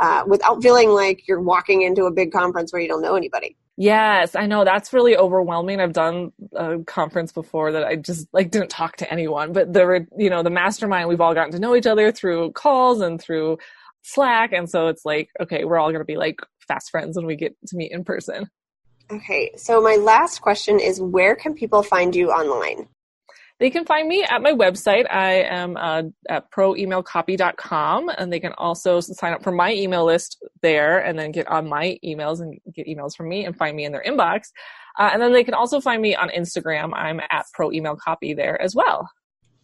uh, 0.00 0.24
without 0.26 0.62
feeling 0.62 0.90
like 0.90 1.28
you're 1.28 1.40
walking 1.40 1.82
into 1.82 2.04
a 2.04 2.10
big 2.10 2.32
conference 2.32 2.72
where 2.72 2.82
you 2.82 2.88
don't 2.88 3.02
know 3.02 3.14
anybody. 3.14 3.56
Yes, 3.80 4.36
I 4.36 4.44
know 4.44 4.62
that's 4.62 4.92
really 4.92 5.16
overwhelming. 5.16 5.80
I've 5.80 5.94
done 5.94 6.32
a 6.54 6.80
conference 6.80 7.32
before 7.32 7.72
that 7.72 7.82
I 7.82 7.96
just 7.96 8.28
like 8.30 8.50
didn't 8.50 8.68
talk 8.68 8.96
to 8.96 9.10
anyone, 9.10 9.54
but 9.54 9.72
the 9.72 10.06
you 10.18 10.28
know 10.28 10.42
the 10.42 10.50
mastermind 10.50 11.08
we've 11.08 11.22
all 11.22 11.32
gotten 11.32 11.52
to 11.52 11.58
know 11.58 11.74
each 11.74 11.86
other 11.86 12.12
through 12.12 12.52
calls 12.52 13.00
and 13.00 13.18
through 13.18 13.56
Slack, 14.02 14.52
and 14.52 14.68
so 14.68 14.88
it's 14.88 15.06
like 15.06 15.30
okay, 15.40 15.64
we're 15.64 15.78
all 15.78 15.88
going 15.92 16.02
to 16.02 16.04
be 16.04 16.18
like 16.18 16.40
fast 16.68 16.90
friends 16.90 17.16
when 17.16 17.24
we 17.24 17.36
get 17.36 17.56
to 17.68 17.76
meet 17.78 17.90
in 17.90 18.04
person. 18.04 18.50
Okay, 19.10 19.52
so 19.56 19.80
my 19.80 19.96
last 19.96 20.42
question 20.42 20.78
is 20.78 21.00
where 21.00 21.34
can 21.34 21.54
people 21.54 21.82
find 21.82 22.14
you 22.14 22.28
online? 22.28 22.86
They 23.60 23.68
can 23.68 23.84
find 23.84 24.08
me 24.08 24.24
at 24.24 24.40
my 24.40 24.52
website. 24.52 25.04
I 25.10 25.42
am 25.42 25.76
uh, 25.76 26.04
at 26.30 26.50
proemailcopy.com, 26.50 28.10
and 28.16 28.32
they 28.32 28.40
can 28.40 28.54
also 28.54 29.00
sign 29.00 29.34
up 29.34 29.42
for 29.42 29.52
my 29.52 29.72
email 29.74 30.06
list 30.06 30.42
there 30.62 30.98
and 30.98 31.18
then 31.18 31.30
get 31.30 31.46
on 31.46 31.68
my 31.68 31.98
emails 32.02 32.40
and 32.40 32.58
get 32.74 32.86
emails 32.86 33.14
from 33.14 33.28
me 33.28 33.44
and 33.44 33.54
find 33.54 33.76
me 33.76 33.84
in 33.84 33.92
their 33.92 34.02
inbox. 34.02 34.44
Uh, 34.98 35.10
and 35.12 35.20
then 35.20 35.34
they 35.34 35.44
can 35.44 35.52
also 35.52 35.78
find 35.78 36.00
me 36.00 36.16
on 36.16 36.30
Instagram. 36.30 36.94
I'm 36.94 37.20
at 37.30 37.44
proemailcopy 37.56 38.34
there 38.34 38.60
as 38.60 38.74
well. 38.74 39.10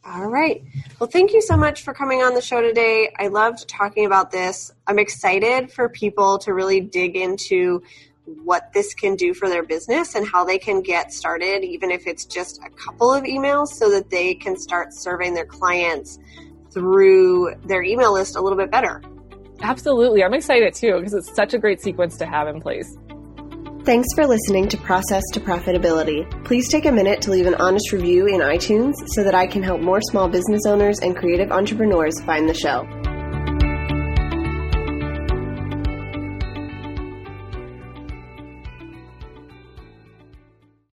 All 0.05 0.29
right. 0.29 0.63
Well, 1.01 1.09
thank 1.09 1.33
you 1.33 1.41
so 1.41 1.57
much 1.57 1.83
for 1.83 1.95
coming 1.95 2.23
on 2.23 2.35
the 2.35 2.43
show 2.43 2.61
today. 2.61 3.13
I 3.19 3.29
loved 3.29 3.67
talking 3.67 4.05
about 4.05 4.31
this. 4.31 4.73
I'm 4.87 4.99
excited 4.99 5.73
for 5.73 5.89
people 5.89 6.39
to 6.41 6.53
really 6.53 6.81
dig 6.81 7.17
into 7.17 7.83
what 8.27 8.73
this 8.73 8.95
can 8.95 9.15
do 9.15 9.33
for 9.33 9.49
their 9.49 9.63
business 9.63 10.15
and 10.15 10.27
how 10.27 10.45
they 10.45 10.59
can 10.59 10.83
get 10.83 11.13
started, 11.13 11.65
even 11.65 11.91
if 11.91 12.07
it's 12.07 12.25
just 12.25 12.61
a 12.65 12.71
couple 12.71 13.13
of 13.13 13.25
emails, 13.25 13.69
so 13.69 13.91
that 13.91 14.11
they 14.11 14.35
can 14.35 14.57
start 14.59 14.89
serving 14.93 15.35
their 15.35 15.47
clients 15.47 16.19
through 16.73 17.55
their 17.65 17.83
email 17.83 18.13
list 18.13 18.37
a 18.37 18.41
little 18.41 18.59
bit 18.59 18.71
better. 18.71 19.03
Absolutely. 19.63 20.23
I'm 20.23 20.35
excited 20.35 20.75
too 20.75 20.97
because 20.99 21.15
it's 21.15 21.35
such 21.35 21.55
a 21.55 21.59
great 21.59 21.81
sequence 21.81 22.19
to 22.19 22.27
have 22.27 22.49
in 22.49 22.61
place. 22.61 22.87
Thanks 23.85 24.09
for 24.15 24.27
listening 24.27 24.69
to 24.71 24.77
Process 24.79 25.23
to 25.33 25.41
Profitability. 25.41 26.29
Please 26.45 26.69
take 26.69 26.87
a 26.87 26.93
minute 26.93 27.23
to 27.23 27.31
leave 27.31 27.47
an 27.47 27.55
honest 27.55 27.93
review 27.93 28.27
in 28.27 28.41
iTunes 28.41 28.95
so 29.07 29.23
that 29.23 29.35
I 29.35 29.47
can 29.47 29.63
help 29.63 29.81
more 29.81 30.01
small 30.11 30.29
business 30.29 30.63
owners 30.67 30.99
and 30.99 31.17
creative 31.17 31.53
entrepreneurs 31.53 32.21
find 32.23 32.49
the 32.49 32.55
show. 32.55 32.85